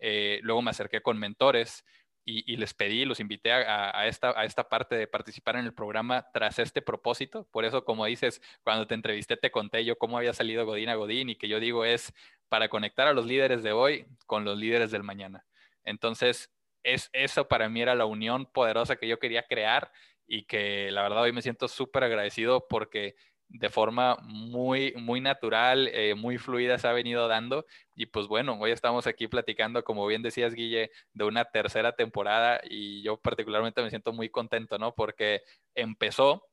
Eh, 0.00 0.40
luego 0.42 0.62
me 0.62 0.70
acerqué 0.70 1.02
con 1.02 1.18
mentores, 1.18 1.84
y, 2.30 2.56
les 2.58 2.74
pedí, 2.74 3.06
los 3.06 3.20
invité 3.20 3.52
a, 3.52 4.06
esta, 4.06 4.38
a 4.38 4.44
esta 4.44 4.68
parte 4.68 4.96
de 4.96 5.06
participar 5.06 5.56
en 5.56 5.64
el 5.64 5.72
programa 5.72 6.26
tras 6.30 6.58
este 6.58 6.82
propósito. 6.82 7.48
Por 7.50 7.64
eso, 7.64 7.86
como 7.86 8.04
dices, 8.04 8.42
cuando 8.62 8.86
te 8.86 8.94
entrevisté 8.94 9.38
te 9.38 9.50
conté 9.50 9.82
yo 9.86 9.96
cómo 9.96 10.18
había 10.18 10.34
salido 10.34 10.66
Godín 10.66 10.90
a 10.90 10.94
Godín 10.94 11.30
y 11.30 11.36
que 11.36 11.48
yo 11.48 11.58
digo 11.58 11.86
es 11.86 12.12
para 12.50 12.68
conectar 12.68 13.08
a 13.08 13.14
los 13.14 13.24
líderes 13.24 13.62
de 13.62 13.72
hoy 13.72 14.04
con 14.26 14.44
los 14.44 14.58
líderes 14.58 14.90
del 14.90 15.04
mañana. 15.04 15.46
Entonces, 15.84 16.50
es, 16.82 17.08
eso 17.14 17.48
para 17.48 17.70
mí 17.70 17.80
era 17.80 17.94
la 17.94 18.04
unión 18.04 18.44
poderosa 18.44 18.96
que 18.96 19.08
yo 19.08 19.18
quería 19.18 19.44
crear 19.44 19.90
y 20.26 20.44
que 20.44 20.90
la 20.90 21.00
verdad 21.00 21.22
hoy 21.22 21.32
me 21.32 21.40
siento 21.40 21.66
súper 21.66 22.04
agradecido 22.04 22.68
porque 22.68 23.16
de 23.48 23.70
forma 23.70 24.16
muy, 24.22 24.92
muy 24.96 25.20
natural, 25.20 25.88
eh, 25.92 26.14
muy 26.14 26.38
fluida 26.38 26.78
se 26.78 26.88
ha 26.88 26.92
venido 26.92 27.28
dando. 27.28 27.64
Y 27.94 28.06
pues 28.06 28.26
bueno, 28.26 28.58
hoy 28.60 28.70
estamos 28.70 29.06
aquí 29.06 29.26
platicando, 29.28 29.82
como 29.84 30.06
bien 30.06 30.22
decías, 30.22 30.54
Guille, 30.54 30.90
de 31.14 31.24
una 31.24 31.44
tercera 31.46 31.92
temporada 31.92 32.60
y 32.68 33.02
yo 33.02 33.16
particularmente 33.18 33.82
me 33.82 33.90
siento 33.90 34.12
muy 34.12 34.28
contento, 34.28 34.78
¿no? 34.78 34.94
Porque 34.94 35.42
empezó 35.74 36.44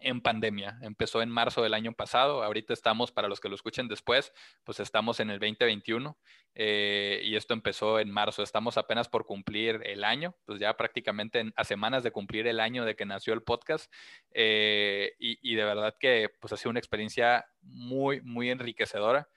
en 0.00 0.20
pandemia. 0.20 0.78
Empezó 0.82 1.22
en 1.22 1.30
marzo 1.30 1.62
del 1.62 1.74
año 1.74 1.92
pasado. 1.92 2.42
Ahorita 2.42 2.72
estamos, 2.72 3.12
para 3.12 3.28
los 3.28 3.40
que 3.40 3.48
lo 3.48 3.54
escuchen 3.54 3.88
después, 3.88 4.32
pues 4.64 4.80
estamos 4.80 5.20
en 5.20 5.30
el 5.30 5.38
2021 5.38 6.18
eh, 6.54 7.20
y 7.24 7.36
esto 7.36 7.54
empezó 7.54 7.98
en 8.00 8.10
marzo. 8.10 8.42
Estamos 8.42 8.76
apenas 8.78 9.08
por 9.08 9.26
cumplir 9.26 9.80
el 9.84 10.04
año, 10.04 10.34
pues 10.44 10.58
ya 10.58 10.76
prácticamente 10.76 11.52
a 11.56 11.64
semanas 11.64 12.02
de 12.02 12.12
cumplir 12.12 12.46
el 12.46 12.60
año 12.60 12.84
de 12.84 12.96
que 12.96 13.06
nació 13.06 13.34
el 13.34 13.42
podcast. 13.42 13.92
Eh, 14.32 15.14
y, 15.18 15.38
y, 15.42 15.54
de 15.54 15.64
verdad 15.64 15.94
que 15.98 16.30
pues 16.40 16.52
ha 16.52 16.56
sido 16.56 16.70
una 16.70 16.80
experiencia 16.80 17.46
muy, 17.62 18.20
muy 18.22 18.50
enriquecedora. 18.50 19.28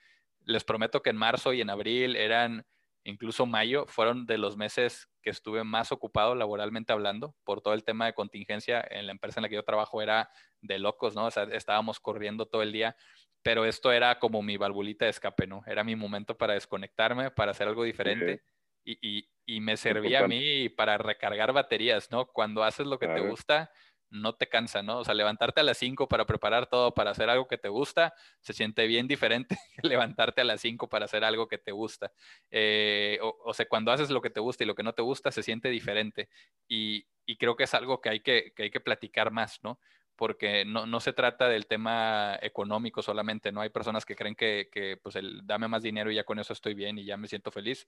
Les 0.44 0.64
prometo 0.64 1.02
que 1.02 1.10
en 1.10 1.16
marzo 1.16 1.52
y 1.52 1.60
en 1.60 1.70
abril 1.70 2.16
eran 2.16 2.66
incluso 3.04 3.46
mayo, 3.46 3.86
fueron 3.86 4.26
de 4.26 4.38
los 4.38 4.56
meses 4.56 5.08
que 5.22 5.30
estuve 5.30 5.64
más 5.64 5.92
ocupado 5.92 6.34
laboralmente 6.34 6.92
hablando 6.92 7.34
por 7.44 7.60
todo 7.60 7.74
el 7.74 7.84
tema 7.84 8.06
de 8.06 8.14
contingencia 8.14 8.86
en 8.90 9.06
la 9.06 9.12
empresa 9.12 9.40
en 9.40 9.42
la 9.42 9.48
que 9.48 9.54
yo 9.54 9.64
trabajo 9.64 10.02
era 10.02 10.30
de 10.60 10.78
locos, 10.78 11.14
¿no? 11.14 11.26
O 11.26 11.30
sea, 11.30 11.44
estábamos 11.44 12.00
corriendo 12.00 12.46
todo 12.46 12.62
el 12.62 12.72
día, 12.72 12.96
pero 13.42 13.64
esto 13.64 13.92
era 13.92 14.18
como 14.18 14.42
mi 14.42 14.56
valvulita 14.56 15.06
de 15.06 15.10
escape, 15.10 15.46
¿no? 15.46 15.62
Era 15.66 15.84
mi 15.84 15.96
momento 15.96 16.36
para 16.36 16.54
desconectarme, 16.54 17.30
para 17.30 17.52
hacer 17.52 17.68
algo 17.68 17.84
diferente. 17.84 18.42
Y, 18.84 19.28
y, 19.46 19.60
me 19.60 19.76
servía 19.76 20.20
a 20.24 20.28
mí 20.28 20.70
para 20.70 20.96
recargar 20.96 21.52
baterías, 21.52 22.10
¿no? 22.10 22.26
Cuando 22.26 22.64
haces 22.64 22.86
lo 22.86 22.98
que 22.98 23.08
te 23.08 23.20
gusta, 23.20 23.70
no 24.10 24.34
te 24.34 24.48
cansa, 24.48 24.82
¿no? 24.82 24.98
O 24.98 25.04
sea, 25.04 25.14
levantarte 25.14 25.60
a 25.60 25.64
las 25.64 25.78
5 25.78 26.08
para 26.08 26.26
preparar 26.26 26.66
todo, 26.66 26.92
para 26.92 27.12
hacer 27.12 27.30
algo 27.30 27.46
que 27.46 27.58
te 27.58 27.68
gusta, 27.68 28.12
se 28.40 28.52
siente 28.52 28.86
bien 28.86 29.06
diferente 29.06 29.56
que 29.76 29.88
levantarte 29.88 30.40
a 30.40 30.44
las 30.44 30.60
5 30.60 30.88
para 30.88 31.04
hacer 31.04 31.24
algo 31.24 31.48
que 31.48 31.58
te 31.58 31.72
gusta. 31.72 32.12
Eh, 32.50 33.18
o, 33.22 33.54
sea, 33.54 33.66
cuando 33.66 33.92
haces 33.92 34.10
lo 34.10 34.20
que 34.20 34.30
te 34.30 34.40
gusta 34.40 34.64
y 34.64 34.66
lo 34.66 34.74
que 34.74 34.82
no 34.82 34.92
te 34.92 35.02
gusta, 35.02 35.30
se 35.30 35.42
siente 35.42 35.68
diferente. 35.70 36.28
Y, 36.68 37.06
creo 37.38 37.54
que 37.54 37.62
es 37.62 37.74
algo 37.74 38.00
que 38.00 38.08
hay 38.08 38.20
que, 38.20 38.52
hay 38.58 38.70
que 38.70 38.80
platicar 38.80 39.30
más, 39.30 39.60
¿no? 39.62 39.78
Porque 40.16 40.64
no, 40.64 41.00
se 41.00 41.12
trata 41.12 41.48
del 41.48 41.66
tema 41.66 42.36
económico 42.42 43.02
solamente, 43.02 43.52
¿no? 43.52 43.60
Hay 43.60 43.70
personas 43.70 44.04
que 44.04 44.16
creen 44.16 44.34
que, 44.34 44.68
que, 44.70 44.96
pues, 44.96 45.14
el 45.14 45.46
dame 45.46 45.68
más 45.68 45.82
dinero 45.82 46.10
y 46.10 46.16
ya 46.16 46.24
con 46.24 46.40
eso 46.40 46.52
estoy 46.52 46.74
bien 46.74 46.98
y 46.98 47.04
ya 47.04 47.16
me 47.16 47.28
siento 47.28 47.52
feliz, 47.52 47.86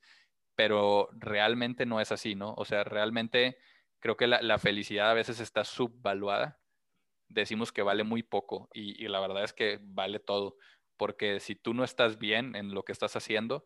pero 0.54 1.08
realmente 1.12 1.86
no 1.86 2.00
es 2.00 2.12
así, 2.12 2.36
¿no? 2.36 2.54
O 2.56 2.64
sea, 2.64 2.84
realmente 2.84 3.58
creo 4.02 4.16
que 4.16 4.26
la, 4.26 4.58
felicidad 4.58 5.10
a 5.10 5.14
veces 5.14 5.40
está 5.40 5.64
subvaluada. 5.64 6.60
Decimos 7.28 7.72
que 7.72 7.82
vale 7.82 8.04
muy 8.04 8.22
poco 8.22 8.68
y, 8.74 9.06
la 9.08 9.20
verdad 9.20 9.44
es 9.44 9.52
que 9.52 9.78
vale 9.80 10.18
todo, 10.18 10.56
porque 10.98 11.40
si 11.40 11.54
tú 11.54 11.72
no 11.72 11.84
estás 11.84 12.18
bien 12.18 12.56
en 12.56 12.74
lo 12.74 12.84
que 12.84 12.92
estás 12.92 13.16
haciendo, 13.16 13.64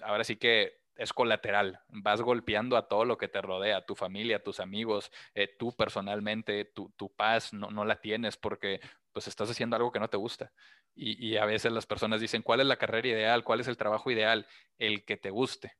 ahora 0.00 0.24
sí 0.24 0.36
que 0.36 0.78
es 0.94 1.12
colateral, 1.12 1.80
vas 1.88 2.22
golpeando 2.22 2.76
a 2.76 2.88
todo 2.88 3.04
lo 3.04 3.18
que 3.18 3.28
te 3.28 3.42
rodea, 3.42 3.84
tu 3.84 3.94
familia, 3.94 4.42
tus 4.42 4.60
amigos, 4.60 5.12
eh, 5.34 5.54
tú 5.58 5.76
personalmente, 5.76 6.64
tu, 6.64 7.12
paz 7.16 7.52
no, 7.52 7.70
no, 7.70 7.84
la 7.84 8.00
tienes 8.00 8.36
porque 8.36 8.80
pues 9.12 9.28
estás 9.28 9.50
haciendo 9.50 9.76
algo 9.76 9.92
que 9.92 10.00
no 10.00 10.08
te 10.08 10.16
gusta. 10.16 10.52
Y, 10.94 11.36
a 11.36 11.44
veces 11.44 11.72
las 11.72 11.86
personas 11.86 12.20
dicen, 12.20 12.42
¿cuál 12.42 12.60
es 12.60 12.66
la 12.66 12.76
carrera 12.76 13.08
ideal? 13.08 13.44
¿Cuál 13.44 13.60
es 13.60 13.68
el 13.68 13.76
trabajo 13.76 14.10
ideal? 14.10 14.46
El 14.78 15.04
que 15.04 15.16
te 15.16 15.30
guste. 15.30 15.76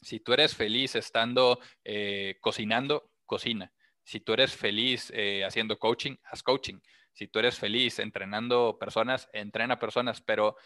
Si 0.00 0.20
tú 0.20 0.32
eres 0.32 0.54
feliz 0.54 0.94
estando 0.94 1.58
eh, 1.84 2.36
cocinando, 2.40 3.10
cocina. 3.26 3.72
Si 4.04 4.20
tú 4.20 4.32
eres 4.32 4.56
feliz 4.56 5.12
eh, 5.14 5.44
haciendo 5.44 5.78
coaching, 5.78 6.16
haz 6.24 6.42
coaching. 6.42 6.80
Si 7.12 7.28
tú 7.28 7.40
eres 7.40 7.58
feliz 7.58 7.98
entrenando 7.98 8.78
personas, 8.78 9.28
entrena 9.32 9.78
personas. 9.78 10.20
Pero 10.20 10.56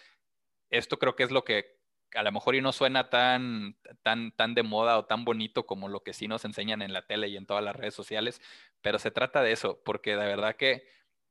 esto 0.71 0.99
creo 0.99 1.17
que 1.17 1.25
es 1.25 1.31
lo 1.31 1.45
que 1.45 1.83
a 2.15 2.23
lo 2.23 2.33
mejor 2.33 2.55
y 2.55 2.61
no 2.61 2.73
suena 2.73 3.09
tan, 3.11 3.77
tan, 4.03 4.33
tan 4.33 4.55
de 4.55 4.63
moda 4.63 4.99
o 4.99 5.07
tan 5.07 5.25
bonito 5.25 5.67
como 5.67 5.89
lo 5.89 6.03
que 6.03 6.13
sí 6.13 6.29
nos 6.29 6.45
enseñan 6.45 6.83
en 6.83 6.93
la 6.93 7.07
tele 7.07 7.29
y 7.29 7.37
en 7.37 7.47
todas 7.47 7.65
las 7.65 7.77
redes 7.77 7.95
sociales, 7.95 8.41
pero 8.81 8.99
se 8.99 9.11
trata 9.11 9.43
de 9.43 9.53
eso, 9.53 9.81
porque 9.85 10.11
de 10.11 10.27
verdad 10.27 10.57
que 10.57 10.87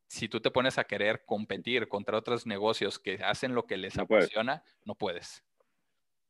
si 0.08 0.28
tú 0.28 0.42
te 0.42 0.52
pones 0.52 0.78
a 0.78 0.86
querer 0.86 1.24
competir 1.26 1.88
contra 1.88 2.18
otros 2.18 2.46
negocios 2.46 3.00
que 3.00 3.24
hacen 3.24 3.56
lo 3.56 3.66
que 3.66 3.78
les 3.78 3.98
apasiona, 3.98 4.64
no 4.84 4.96
puedes. 4.96 5.44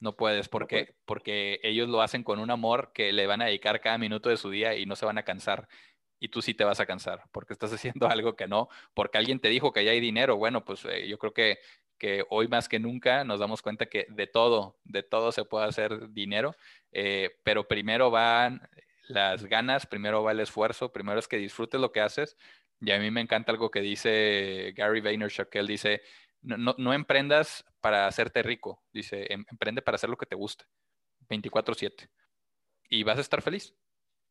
No 0.02 0.18
puedes, 0.18 0.50
porque, 0.50 0.96
porque 1.06 1.62
ellos 1.64 1.88
lo 1.88 2.02
hacen 2.02 2.24
con 2.24 2.40
un 2.40 2.52
amor 2.52 2.92
que 2.94 3.14
le 3.14 3.26
van 3.28 3.42
a 3.42 3.46
dedicar 3.46 3.80
cada 3.80 3.98
minuto 3.98 4.28
de 4.28 4.36
su 4.36 4.50
día 4.50 4.76
y 4.76 4.86
no 4.86 4.98
se 4.98 5.06
van 5.06 5.18
a 5.18 5.24
cansar. 5.24 5.70
Y 6.20 6.28
tú 6.28 6.42
sí 6.42 6.54
te 6.54 6.66
vas 6.66 6.82
a 6.82 6.86
cansar, 6.86 7.24
porque 7.32 7.54
estás 7.54 7.72
haciendo 7.74 8.10
algo 8.10 8.36
que 8.36 8.48
no, 8.48 8.68
porque 8.94 9.18
alguien 9.18 9.40
te 9.40 9.48
dijo 9.48 9.72
que 9.72 9.86
ya 9.86 9.92
hay 9.92 10.02
dinero. 10.02 10.36
Bueno, 10.36 10.66
pues 10.66 10.84
eh, 10.84 11.08
yo 11.08 11.18
creo 11.18 11.34
que 11.34 11.60
que 12.02 12.26
hoy 12.32 12.48
más 12.48 12.68
que 12.68 12.80
nunca 12.80 13.24
nos 13.24 13.40
damos 13.40 13.62
cuenta 13.62 13.86
que 13.86 14.08
de 14.10 14.26
todo, 14.26 14.80
de 14.86 15.04
todo 15.04 15.32
se 15.32 15.46
puede 15.46 15.68
hacer 15.68 16.10
dinero, 16.10 16.56
eh, 16.92 17.38
pero 17.44 17.68
primero 17.68 18.10
van 18.10 18.68
las 19.08 19.46
ganas, 19.46 19.86
primero 19.86 20.24
va 20.24 20.32
el 20.32 20.40
esfuerzo, 20.40 20.92
primero 20.92 21.20
es 21.20 21.28
que 21.28 21.38
disfrutes 21.38 21.80
lo 21.80 21.92
que 21.92 22.02
haces. 22.02 22.38
Y 22.80 22.90
a 22.90 22.98
mí 22.98 23.12
me 23.12 23.22
encanta 23.22 23.52
algo 23.52 23.70
que 23.70 23.82
dice 23.82 24.74
Gary 24.76 25.00
Vaynerchuk, 25.02 25.50
que 25.50 25.60
él 25.60 25.68
dice, 25.68 26.02
no, 26.42 26.76
no, 26.78 26.94
emprendas 26.94 27.66
para 27.82 28.08
hacerte 28.08 28.44
rico, 28.44 28.84
dice, 28.94 29.32
em, 29.32 29.46
emprende 29.50 29.82
para 29.82 29.96
hacer 29.96 30.10
lo 30.10 30.18
que 30.18 30.26
te 30.26 30.36
guste, 30.36 30.66
24/7. 31.30 32.10
Y 32.90 33.04
vas 33.04 33.18
a 33.18 33.22
estar 33.22 33.42
feliz. 33.42 33.76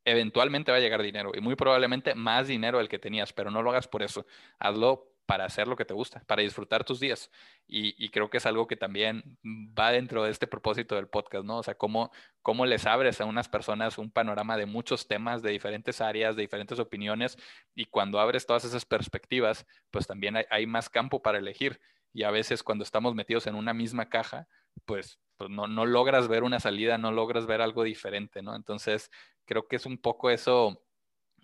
Eventualmente 0.05 0.73
va 0.73 0.79
a 0.79 0.81
llegar 0.81 1.03
dinero 1.03 1.33
y 1.35 1.41
muy 1.41 1.57
probablemente 1.57 2.15
más 2.15 2.49
dinero 2.49 2.79
del 2.79 2.89
que 2.89 2.99
tenías, 2.99 3.33
pero 3.33 3.51
no 3.51 3.63
lo 3.63 3.71
hagas 3.71 3.89
por 3.89 4.03
eso. 4.03 4.27
Hazlo 4.59 5.11
para 5.31 5.45
hacer 5.45 5.69
lo 5.69 5.77
que 5.77 5.85
te 5.85 5.95
gusta, 5.95 6.25
para 6.27 6.43
disfrutar 6.43 6.83
tus 6.83 6.99
días. 6.99 7.31
Y, 7.69 8.09
creo 8.09 8.29
que 8.31 8.39
es 8.39 8.47
algo 8.47 8.67
que 8.67 8.75
también 8.75 9.39
va 9.47 9.93
dentro 9.93 10.25
de 10.25 10.33
este 10.33 10.49
propósito 10.49 10.97
del 10.97 11.07
podcast, 11.07 11.45
¿no? 11.45 11.59
O 11.59 11.63
sea, 11.63 11.77
cómo, 11.77 12.11
cómo 12.43 12.67
les 12.67 12.85
abres 12.85 13.21
a 13.21 13.27
unas 13.27 13.49
personas 13.49 13.97
un 13.97 14.11
panorama 14.11 14.57
de 14.57 14.67
muchos 14.67 15.07
temas, 15.07 15.41
de 15.41 15.53
diferentes 15.53 16.01
áreas, 16.01 16.35
de 16.35 16.43
diferentes 16.43 16.81
opiniones, 16.81 17.39
y 17.77 17.85
cuando 17.85 18.19
abres 18.19 18.45
todas 18.45 18.65
esas 18.65 18.85
perspectivas, 18.85 19.69
pues 19.93 20.09
también 20.09 20.35
hay, 20.51 20.67
más 20.67 20.89
campo 20.89 21.23
para 21.23 21.39
elegir. 21.39 21.81
Y 22.13 22.25
a 22.25 22.31
veces 22.31 22.63
cuando 22.63 22.85
estamos 22.85 23.15
metidos 23.15 23.47
en 23.47 23.55
una 23.55 23.75
misma 23.75 24.09
caja, 24.09 24.49
pues, 24.85 25.21
pues 25.37 25.51
no, 25.51 25.67
no 25.67 25.87
logras 25.87 26.29
ver 26.29 26.43
una 26.43 26.61
salida, 26.61 26.99
no 26.99 27.13
logras 27.13 27.47
ver 27.47 27.61
algo 27.61 27.85
diferente, 27.85 28.43
¿no? 28.43 28.57
Entonces, 28.57 29.11
creo 29.45 29.67
que 29.69 29.77
es 29.77 29.87
un 29.87 29.99
poco 29.99 30.31
eso 30.31 30.83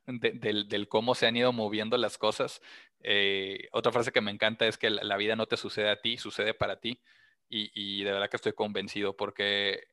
del, 0.06 0.88
cómo 0.88 1.14
se 1.14 1.26
han 1.26 1.36
ido 1.36 1.52
moviendo 1.52 1.96
las 1.96 2.18
cosas. 2.18 2.60
Eh, 3.00 3.68
otra 3.72 3.92
frase 3.92 4.12
que 4.12 4.20
me 4.20 4.30
encanta 4.30 4.66
es 4.66 4.78
que 4.78 4.90
la, 4.90 5.16
vida 5.16 5.36
no 5.36 5.46
te 5.46 5.56
sucede 5.56 5.90
a 5.90 6.00
ti, 6.00 6.18
sucede 6.18 6.54
para 6.54 6.80
ti. 6.80 7.00
Y, 7.48 8.02
de 8.02 8.12
verdad 8.12 8.28
que 8.28 8.36
estoy 8.36 8.52
convencido 8.52 9.16
porque, 9.16 9.84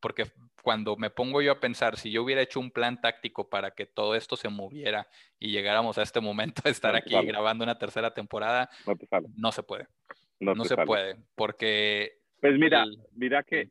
porque 0.00 0.32
cuando 0.62 0.96
me 0.96 1.10
pongo 1.10 1.42
yo 1.42 1.52
a 1.52 1.60
pensar, 1.60 1.98
si 1.98 2.10
yo 2.10 2.22
hubiera 2.22 2.40
hecho 2.40 2.60
un 2.60 2.70
plan 2.70 3.00
táctico 3.00 3.50
para 3.50 3.72
que 3.72 3.84
todo 3.84 4.14
esto 4.14 4.36
se 4.36 4.48
moviera 4.48 5.08
y 5.38 5.50
llegáramos 5.50 5.98
a 5.98 6.02
este 6.02 6.20
momento 6.20 6.62
de 6.64 6.70
estar 6.70 6.96
aquí 6.96 7.14
grabando 7.26 7.64
una 7.64 7.78
tercera 7.78 8.14
temporada, 8.14 8.70
no, 9.36 9.52
se 9.52 9.62
puede. 9.62 9.86
No, 10.40 10.64
se 10.64 10.76
puede, 10.76 11.16
porque... 11.34 12.18
Pues 12.40 12.58
mira, 12.58 12.84
mira 13.14 13.42
que 13.42 13.70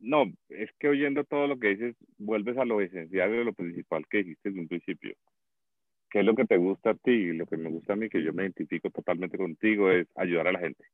no, 0.00 0.32
es 0.48 0.70
que 0.78 0.88
oyendo 0.88 1.24
todo 1.24 1.46
lo 1.46 1.58
que 1.58 1.68
dices, 1.68 1.96
vuelves 2.18 2.56
a 2.56 2.64
lo 2.64 2.80
esencial 2.80 3.30
de 3.30 3.44
lo 3.44 3.52
principal 3.52 4.06
que 4.08 4.18
dijiste 4.18 4.50
desde 4.50 4.60
un 4.60 4.68
principio. 4.68 5.14
¿Qué 6.10 6.20
es 6.20 6.24
lo 6.24 6.34
que 6.34 6.44
te 6.44 6.56
gusta 6.56 6.90
a 6.90 6.94
ti? 6.94 7.10
Y 7.10 7.32
lo 7.32 7.46
que 7.46 7.56
me 7.56 7.70
gusta 7.70 7.92
a 7.92 7.96
mí, 7.96 8.08
que 8.08 8.22
yo 8.22 8.32
me 8.32 8.42
identifico 8.42 8.90
totalmente 8.90 9.38
contigo, 9.38 9.90
es 9.90 10.08
ayudar 10.16 10.48
a 10.48 10.52
la 10.52 10.60
gente. 10.60 10.84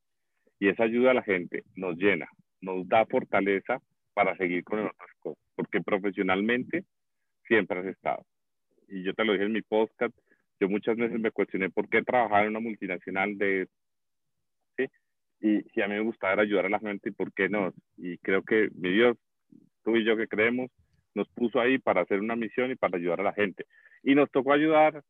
Y 0.58 0.68
esa 0.68 0.84
ayuda 0.84 1.10
a 1.10 1.14
la 1.14 1.22
gente 1.22 1.64
nos 1.74 1.96
llena, 1.96 2.28
nos 2.60 2.88
da 2.88 3.06
fortaleza 3.06 3.80
para 4.14 4.36
seguir 4.36 4.64
con 4.64 4.80
otras 4.80 5.10
cosas. 5.18 5.42
Porque 5.54 5.80
profesionalmente 5.80 6.84
siempre 7.46 7.80
has 7.80 7.86
estado. 7.86 8.24
Y 8.88 9.02
yo 9.02 9.14
te 9.14 9.24
lo 9.24 9.32
dije 9.32 9.44
en 9.44 9.52
mi 9.52 9.62
podcast, 9.62 10.14
yo 10.60 10.68
muchas 10.68 10.96
veces 10.96 11.20
me 11.20 11.30
cuestioné 11.30 11.70
por 11.70 11.88
qué 11.88 12.02
trabajar 12.02 12.44
en 12.44 12.50
una 12.50 12.60
multinacional 12.60 13.36
de 13.36 13.68
y 15.40 15.60
si 15.74 15.82
a 15.82 15.88
mí 15.88 15.94
me 15.94 16.00
gustaba 16.00 16.42
ayudar 16.42 16.66
a 16.66 16.70
la 16.70 16.78
gente, 16.78 17.12
¿por 17.12 17.32
qué 17.32 17.48
no? 17.48 17.72
Y 17.96 18.18
creo 18.18 18.42
que 18.42 18.68
mi 18.74 18.90
Dios, 18.90 19.16
tú 19.84 19.96
y 19.96 20.04
yo 20.04 20.16
que 20.16 20.28
creemos, 20.28 20.70
nos 21.14 21.28
puso 21.30 21.60
ahí 21.60 21.78
para 21.78 22.02
hacer 22.02 22.20
una 22.20 22.36
misión 22.36 22.70
y 22.70 22.76
para 22.76 22.96
ayudar 22.96 23.20
a 23.20 23.24
la 23.24 23.32
gente. 23.32 23.66
Y 24.02 24.14
nos 24.14 24.30
tocó 24.30 24.52
ayudar 24.52 25.02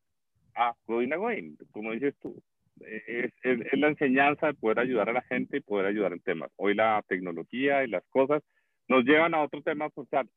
a 0.54 0.74
Godina 0.86 1.16
Goin, 1.16 1.56
como 1.70 1.92
dices 1.92 2.14
tú. 2.20 2.42
Es, 2.80 3.32
es, 3.42 3.78
la 3.78 3.88
enseñanza 3.88 4.48
de 4.48 4.54
poder 4.54 4.80
ayudar 4.80 5.08
a 5.08 5.14
la 5.14 5.22
gente 5.22 5.58
y 5.58 5.60
poder 5.60 5.86
ayudar 5.86 6.12
en 6.12 6.20
temas. 6.20 6.50
Hoy 6.56 6.74
la 6.74 7.02
tecnología 7.08 7.84
y 7.84 7.88
las 7.88 8.04
cosas 8.08 8.42
nos 8.88 9.04
llevan 9.04 9.34
a 9.34 9.42
otro 9.42 9.62
tema 9.62 9.90
social. 9.90 10.28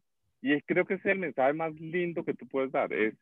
Y 0.42 0.60
creo 0.62 0.86
que 0.86 0.96
es 0.96 1.06
el 1.06 1.20
mensaje 1.20 1.54
más 1.54 1.74
lindo 1.74 2.24
que 2.24 2.34
tú 2.34 2.48
puedes 2.48 2.72
dar, 2.72 2.94
es 2.94 3.14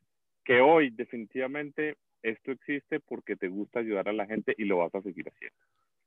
que 0.45 0.61
hoy 0.61 0.91
definitivamente 0.91 1.95
esto 2.22 2.51
existe 2.51 2.99
porque 2.99 3.36
te 3.36 3.47
gusta 3.47 3.80
ayudar 3.80 4.07
a 4.07 4.13
la 4.13 4.26
gente 4.26 4.53
y 4.57 4.65
lo 4.65 4.78
vas 4.78 4.93
a 4.95 5.01
seguir 5.01 5.28
haciendo. 5.28 5.57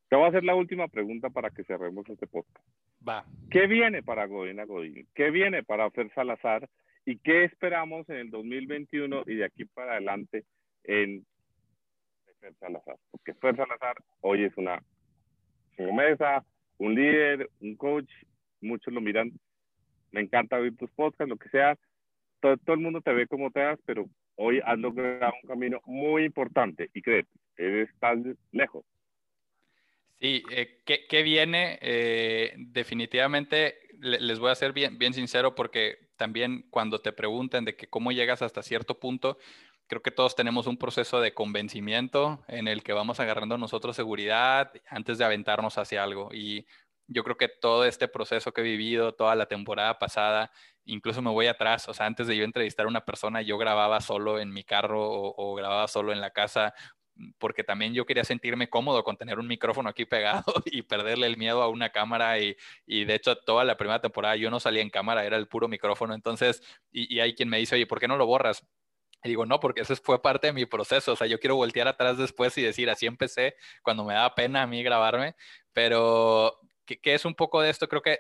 Te 0.09 0.17
voy 0.17 0.25
a 0.25 0.29
hacer 0.29 0.45
la 0.45 0.55
última 0.55 0.89
pregunta 0.89 1.31
para 1.31 1.51
que 1.51 1.65
cerremos 1.65 2.09
este 2.09 2.27
podcast. 2.27 2.67
Va. 3.07 3.25
¿Qué 3.51 3.67
viene 3.67 4.03
para 4.03 4.27
Godina 4.27 4.65
Godín? 4.65 5.07
¿Qué 5.15 5.31
viene 5.31 5.63
para 5.63 5.91
Fer 5.91 6.11
Salazar? 6.15 6.69
¿Y 7.05 7.19
qué 7.19 7.45
esperamos 7.45 8.09
en 8.09 8.17
el 8.17 8.31
2021 8.31 9.23
y 9.27 9.37
de 9.37 9.45
aquí 9.45 9.65
para 9.67 9.93
adelante 9.93 10.45
en 10.85 11.25
Fer 12.55 12.69
Salazar? 12.69 12.97
Porque 13.11 13.35
Fer 13.35 13.57
Salazar 13.57 13.95
hoy 14.21 14.45
es 14.45 14.57
una 14.57 14.83
mesa, 15.79 16.45
un 16.79 16.95
líder, 16.95 17.49
un 17.61 17.77
coach, 17.77 18.11
muchos 18.61 18.93
lo 18.93 19.01
miran. 19.01 19.33
Me 20.11 20.21
encanta 20.21 20.57
oír 20.57 20.77
tus 20.77 20.91
podcasts, 20.91 21.29
lo 21.29 21.37
que 21.37 21.49
sea. 21.51 21.77
Todo, 22.41 22.57
todo 22.59 22.75
el 22.75 22.83
mundo 22.83 23.01
te 23.01 23.13
ve 23.13 23.27
como 23.27 23.51
te 23.51 23.61
das, 23.61 23.79
pero 23.85 24.07
hoy 24.37 24.61
has 24.65 24.79
logrado 24.79 25.33
un 25.43 25.49
camino 25.49 25.81
muy 25.85 26.25
importante 26.25 26.91
y 26.95 27.03
créete, 27.03 27.29
estás 27.57 28.19
lejos 28.53 28.85
Sí, 30.21 30.43
eh, 30.51 30.83
¿qué, 30.85 31.23
viene? 31.23 31.79
Eh, 31.81 32.53
definitivamente 32.59 33.75
les 34.01 34.39
voy 34.39 34.51
a 34.51 34.55
ser 34.55 34.75
bien, 34.75 34.99
bien 34.99 35.15
sincero 35.15 35.55
porque 35.55 36.11
también 36.17 36.67
cuando 36.69 37.01
te 37.01 37.13
preguntan 37.13 37.65
de 37.65 37.75
que 37.75 37.87
cómo 37.87 38.13
llegas 38.13 38.43
hasta 38.43 38.63
cierto 38.63 38.99
punto, 38.99 39.39
creo 39.91 40.03
que 40.03 40.12
todos 40.12 40.36
tenemos 40.36 40.68
un 40.68 40.78
proceso 40.78 41.20
de 41.20 41.34
convencimiento 41.34 42.45
en 42.49 42.68
el 42.68 42.84
que 42.84 42.93
vamos 42.93 43.20
agarrando 43.20 43.59
nosotros 43.59 43.97
seguridad 43.97 44.72
antes 44.88 45.18
de 45.18 45.24
aventarnos 45.24 45.78
hacia 45.78 46.05
algo. 46.05 46.30
Y 46.32 46.66
yo 47.09 47.24
creo 47.24 47.36
que 47.36 47.49
todo 47.49 47.84
este 47.84 48.07
proceso 48.09 48.53
que 48.53 48.61
he 48.61 48.64
vivido, 48.64 49.14
toda 49.14 49.34
la 49.34 49.47
temporada 49.47 49.99
pasada, 49.99 50.53
incluso 50.84 51.22
me 51.22 51.30
voy 51.30 51.49
atrás, 51.49 51.88
o 51.88 51.95
sea, 51.95 52.07
antes 52.07 52.28
de 52.28 52.36
yo 52.36 52.45
entrevistar 52.45 52.86
a 52.86 52.88
una 52.88 53.05
persona, 53.05 53.43
yo 53.43 53.59
grababa 53.59 54.01
solo 54.01 54.38
en 54.38 54.53
mi 54.53 54.62
carro 54.62 55.11
o, 55.11 55.34
o 55.36 55.55
grababa 55.57 55.88
solo 55.88 56.12
en 56.12 56.20
la 56.20 56.30
casa 56.30 56.72
porque 57.38 57.64
también 57.64 57.95
yo 57.95 58.07
quería 58.07 58.24
sentirme 58.24 58.70
cómodo 58.70 59.05
con 59.05 59.16
tener 59.16 59.38
un 59.38 59.47
micrófono 59.47 59.88
aquí 59.88 60.05
pegado 60.07 60.45
y 60.66 60.82
perderle 60.82 61.26
el 61.26 61.36
miedo 61.36 61.62
a 61.62 61.68
una 61.68 61.91
cámara 61.91 62.38
y, 62.38 62.57
y 62.86 63.05
de 63.05 63.14
hecho 63.14 63.36
toda 63.36 63.64
la 63.64 63.76
primera 63.76 64.01
temporada 64.01 64.36
yo 64.36 64.51
no 64.51 64.61
salía 64.61 64.82
en 64.82 64.91
cámara, 64.91 65.24
era 65.24 65.36
el 65.36 65.49
puro 65.49 65.68
micrófono, 65.68 66.14
entonces, 66.14 66.62
y, 66.93 67.14
y 67.14 67.20
hay 67.20 67.34
quien 67.34 67.49
me 67.49 67.59
dice, 67.59 67.74
oye, 67.76 67.86
¿por 67.86 68.01
qué 68.01 68.09
no 68.09 68.16
lo 68.16 68.26
borras? 68.26 68.66
Y 69.23 69.29
digo, 69.29 69.47
no, 69.47 69.61
porque 69.61 69.83
eso 69.83 69.95
fue 69.97 70.23
parte 70.23 70.49
de 70.49 70.53
mi 70.53 70.66
proceso. 70.66 71.12
O 71.12 71.16
sea, 71.16 71.27
yo 71.27 71.39
quiero 71.39 71.57
voltear 71.57 71.89
atrás 71.89 72.18
después 72.18 72.57
y 72.59 72.62
decir, 72.62 72.89
así 72.91 73.07
empecé 73.07 73.57
cuando 73.83 74.05
me 74.05 74.14
daba 74.14 74.35
pena 74.35 74.62
a 74.62 74.66
mí 74.66 74.83
grabarme. 74.83 75.37
Pero, 75.73 76.59
¿qué, 76.87 76.99
qué 77.01 77.14
es 77.14 77.25
un 77.25 77.35
poco 77.35 77.61
de 77.61 77.71
esto? 77.71 77.89
Creo 77.89 78.03
que 78.03 78.18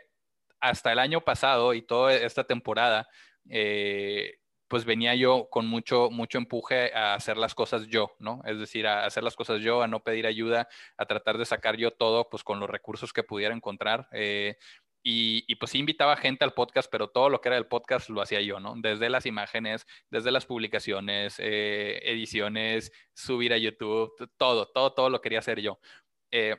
hasta 0.60 0.92
el 0.92 0.98
año 0.98 1.22
pasado 1.22 1.74
y 1.74 1.82
toda 1.82 2.14
esta 2.14 2.44
temporada, 2.44 3.08
eh, 3.48 4.36
pues 4.68 4.84
venía 4.84 5.14
yo 5.16 5.48
con 5.50 5.66
mucho, 5.66 6.10
mucho 6.10 6.38
empuje 6.38 6.94
a 6.94 7.14
hacer 7.14 7.36
las 7.36 7.54
cosas 7.54 7.88
yo, 7.88 8.14
¿no? 8.20 8.40
Es 8.44 8.58
decir, 8.58 8.86
a 8.86 9.04
hacer 9.04 9.24
las 9.24 9.34
cosas 9.34 9.60
yo, 9.62 9.82
a 9.82 9.88
no 9.88 10.04
pedir 10.04 10.26
ayuda, 10.26 10.68
a 10.96 11.06
tratar 11.06 11.38
de 11.38 11.44
sacar 11.44 11.76
yo 11.76 11.90
todo, 11.90 12.28
pues 12.30 12.44
con 12.44 12.60
los 12.60 12.70
recursos 12.70 13.12
que 13.12 13.24
pudiera 13.24 13.54
encontrar. 13.54 14.08
Eh, 14.12 14.58
y, 15.02 15.54
pues 15.56 15.74
invitaba 15.74 16.16
gente 16.16 16.44
al 16.44 16.52
podcast, 16.52 16.90
pero 16.90 17.08
todo 17.08 17.30
lo 17.30 17.40
que 17.40 17.48
era 17.48 17.58
el 17.58 17.66
podcast 17.66 18.10
lo 18.10 18.20
hacía 18.20 18.40
yo, 18.40 18.60
¿no? 18.60 18.74
Desde 18.76 19.08
las 19.08 19.26
imágenes, 19.26 19.86
desde 20.10 20.30
las 20.30 20.46
publicaciones, 20.46 21.36
eh, 21.38 22.00
ediciones, 22.04 22.92
subir 23.14 23.52
a 23.52 23.58
YouTube, 23.58 24.12
todo, 24.36 24.66
todo, 24.66 24.92
todo 24.92 25.10
lo 25.10 25.20
quería 25.20 25.38
hacer 25.38 25.60
yo. 25.60 25.80
Eh, 26.30 26.56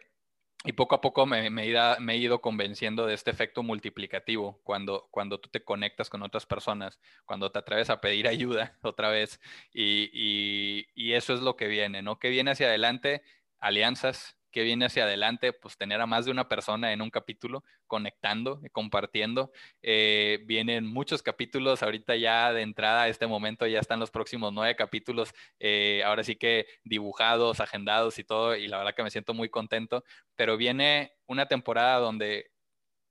y 0.63 0.73
poco 0.73 0.95
a 0.95 1.01
poco 1.01 1.25
me, 1.25 1.49
me, 1.49 1.63
he 1.63 2.17
ido 2.17 2.41
convenciendo 2.41 3.07
de 3.07 3.15
este 3.15 3.31
efecto 3.31 3.63
multiplicativo 3.63 4.59
cuando, 4.63 5.07
cuando 5.09 5.39
tú 5.39 5.49
te 5.49 5.63
conectas 5.63 6.09
con 6.09 6.21
otras 6.21 6.45
personas, 6.45 6.99
cuando 7.25 7.51
te 7.51 7.59
atreves 7.59 7.89
a 7.89 7.99
pedir 8.01 8.27
ayuda 8.27 8.77
otra 8.81 9.09
vez. 9.09 9.39
Y, 9.73 10.09
y, 10.13 10.87
y 10.93 11.13
eso 11.13 11.33
es 11.33 11.41
lo 11.41 11.55
que 11.55 11.67
viene, 11.67 12.01
¿no? 12.01 12.19
Que 12.19 12.29
viene 12.29 12.51
hacia 12.51 12.67
adelante, 12.67 13.23
alianzas, 13.59 14.37
que 14.51 14.63
viene 14.63 14.85
hacia 14.85 15.03
adelante, 15.03 15.53
pues 15.53 15.77
tener 15.77 16.01
a 16.01 16.05
más 16.05 16.25
de 16.25 16.31
una 16.31 16.47
persona 16.47 16.93
en 16.93 17.01
un 17.01 17.09
capítulo 17.09 17.63
conectando, 17.87 18.61
compartiendo. 18.71 19.51
Eh, 19.81 20.39
vienen 20.45 20.85
muchos 20.85 21.23
capítulos, 21.23 21.83
ahorita 21.83 22.15
ya 22.15 22.53
de 22.53 22.61
entrada 22.61 23.03
a 23.03 23.07
este 23.07 23.27
momento 23.27 23.65
ya 23.67 23.79
están 23.79 23.99
los 23.99 24.11
próximos 24.11 24.53
nueve 24.53 24.75
capítulos, 24.75 25.33
eh, 25.59 26.03
ahora 26.05 26.23
sí 26.23 26.35
que 26.35 26.67
dibujados, 26.83 27.59
agendados 27.59 28.19
y 28.19 28.23
todo, 28.23 28.55
y 28.55 28.67
la 28.67 28.77
verdad 28.77 28.95
que 28.95 29.03
me 29.03 29.11
siento 29.11 29.33
muy 29.33 29.49
contento, 29.49 30.03
pero 30.35 30.57
viene 30.57 31.13
una 31.27 31.47
temporada 31.47 31.99
donde 31.99 32.51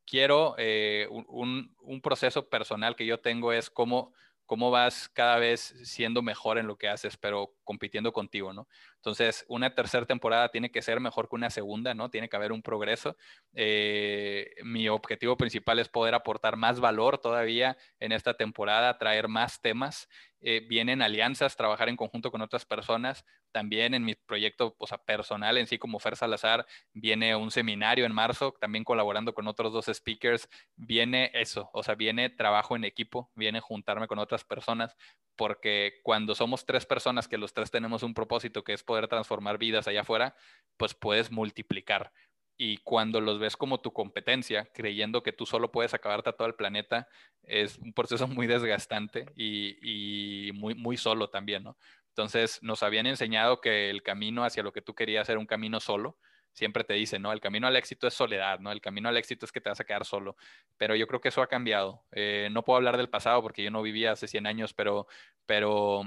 quiero 0.06 0.54
eh, 0.58 1.06
un, 1.10 1.74
un 1.80 2.00
proceso 2.00 2.48
personal 2.48 2.96
que 2.96 3.06
yo 3.06 3.20
tengo 3.20 3.52
es 3.52 3.70
cómo 3.70 4.12
cómo 4.50 4.72
vas 4.72 5.08
cada 5.08 5.36
vez 5.36 5.60
siendo 5.84 6.22
mejor 6.22 6.58
en 6.58 6.66
lo 6.66 6.76
que 6.76 6.88
haces, 6.88 7.16
pero 7.16 7.54
compitiendo 7.62 8.12
contigo, 8.12 8.52
¿no? 8.52 8.66
Entonces, 9.00 9.46
una 9.48 9.74
tercera 9.74 10.04
temporada 10.04 10.50
tiene 10.50 10.70
que 10.70 10.82
ser 10.82 11.00
mejor 11.00 11.30
que 11.30 11.36
una 11.36 11.48
segunda, 11.48 11.94
¿no? 11.94 12.10
Tiene 12.10 12.28
que 12.28 12.36
haber 12.36 12.52
un 12.52 12.60
progreso. 12.60 13.16
Eh, 13.54 14.50
mi 14.62 14.90
objetivo 14.90 15.38
principal 15.38 15.78
es 15.78 15.88
poder 15.88 16.14
aportar 16.14 16.56
más 16.56 16.80
valor 16.80 17.16
todavía 17.16 17.78
en 17.98 18.12
esta 18.12 18.34
temporada, 18.34 18.98
traer 18.98 19.28
más 19.28 19.62
temas 19.62 20.06
eh, 20.42 20.64
vienen 20.66 21.02
alianzas, 21.02 21.54
trabajar 21.54 21.90
en 21.90 21.96
conjunto 21.96 22.30
con 22.30 22.40
otras 22.40 22.64
personas. 22.64 23.26
También 23.52 23.94
en 23.94 24.04
mi 24.04 24.14
proyecto 24.14 24.74
o 24.78 24.86
sea, 24.86 24.98
personal 24.98 25.58
en 25.58 25.66
sí 25.66 25.78
como 25.78 25.98
Fer 25.98 26.16
Salazar, 26.16 26.66
viene 26.94 27.36
un 27.36 27.50
seminario 27.50 28.06
en 28.06 28.12
marzo, 28.14 28.54
también 28.58 28.84
colaborando 28.84 29.34
con 29.34 29.46
otros 29.48 29.72
dos 29.72 29.86
speakers. 29.92 30.48
Viene 30.76 31.30
eso, 31.34 31.68
o 31.74 31.82
sea, 31.82 31.94
viene 31.94 32.30
trabajo 32.30 32.74
en 32.74 32.84
equipo, 32.84 33.30
viene 33.34 33.60
juntarme 33.60 34.06
con 34.06 34.18
otras 34.18 34.44
personas, 34.44 34.96
porque 35.36 36.00
cuando 36.02 36.34
somos 36.34 36.64
tres 36.64 36.86
personas 36.86 37.28
que 37.28 37.38
los 37.38 37.52
tres 37.52 37.70
tenemos 37.70 38.02
un 38.02 38.14
propósito 38.14 38.64
que 38.64 38.72
es 38.72 38.82
poder 38.90 39.06
transformar 39.06 39.56
vidas 39.56 39.86
allá 39.86 40.00
afuera, 40.00 40.34
pues 40.76 40.94
puedes 40.94 41.30
multiplicar 41.30 42.10
y 42.62 42.76
cuando 42.76 43.22
los 43.22 43.38
ves 43.38 43.56
como 43.56 43.80
tu 43.80 43.90
competencia, 43.90 44.68
creyendo 44.74 45.22
que 45.22 45.32
tú 45.32 45.46
solo 45.46 45.72
puedes 45.72 45.94
acabarte 45.94 46.28
a 46.28 46.34
todo 46.34 46.46
el 46.46 46.54
planeta, 46.54 47.08
es 47.42 47.78
un 47.78 47.94
proceso 47.94 48.28
muy 48.28 48.46
desgastante 48.46 49.32
y, 49.34 50.50
muy, 50.52 50.98
solo 50.98 51.30
también, 51.30 51.62
¿no? 51.62 51.78
Entonces, 52.08 52.62
nos 52.62 52.82
habían 52.82 53.06
enseñado 53.06 53.62
que 53.62 53.88
el 53.88 54.02
camino 54.02 54.44
hacia 54.44 54.62
lo 54.62 54.74
que 54.74 54.82
tú 54.82 54.94
querías 54.94 55.26
era 55.30 55.38
un 55.38 55.46
camino 55.46 55.80
solo. 55.80 56.18
Siempre 56.52 56.84
te 56.84 56.92
dicen, 56.92 57.22
¿no? 57.22 57.32
El 57.32 57.40
camino 57.40 57.66
al 57.66 57.76
éxito 57.76 58.06
es 58.06 58.12
soledad, 58.12 58.58
¿no? 58.58 58.72
El 58.72 58.82
camino 58.82 59.08
al 59.08 59.16
éxito 59.16 59.46
es 59.46 59.52
que 59.52 59.62
te 59.62 59.70
vas 59.70 59.80
a 59.80 59.84
quedar 59.84 60.04
solo. 60.04 60.36
Pero 60.76 60.94
yo 60.96 61.06
creo 61.06 61.22
que 61.22 61.30
eso 61.30 61.40
ha 61.40 61.46
cambiado. 61.46 62.04
Eh, 62.12 62.50
no 62.52 62.62
puedo 62.62 62.76
hablar 62.76 62.98
del 62.98 63.08
pasado 63.08 63.40
porque 63.40 63.62
yo 63.62 63.70
no 63.70 63.80
vivía 63.80 64.12
hace 64.12 64.28
100 64.28 64.46
años, 64.46 64.74
pero, 64.74 65.06
pero 65.46 66.02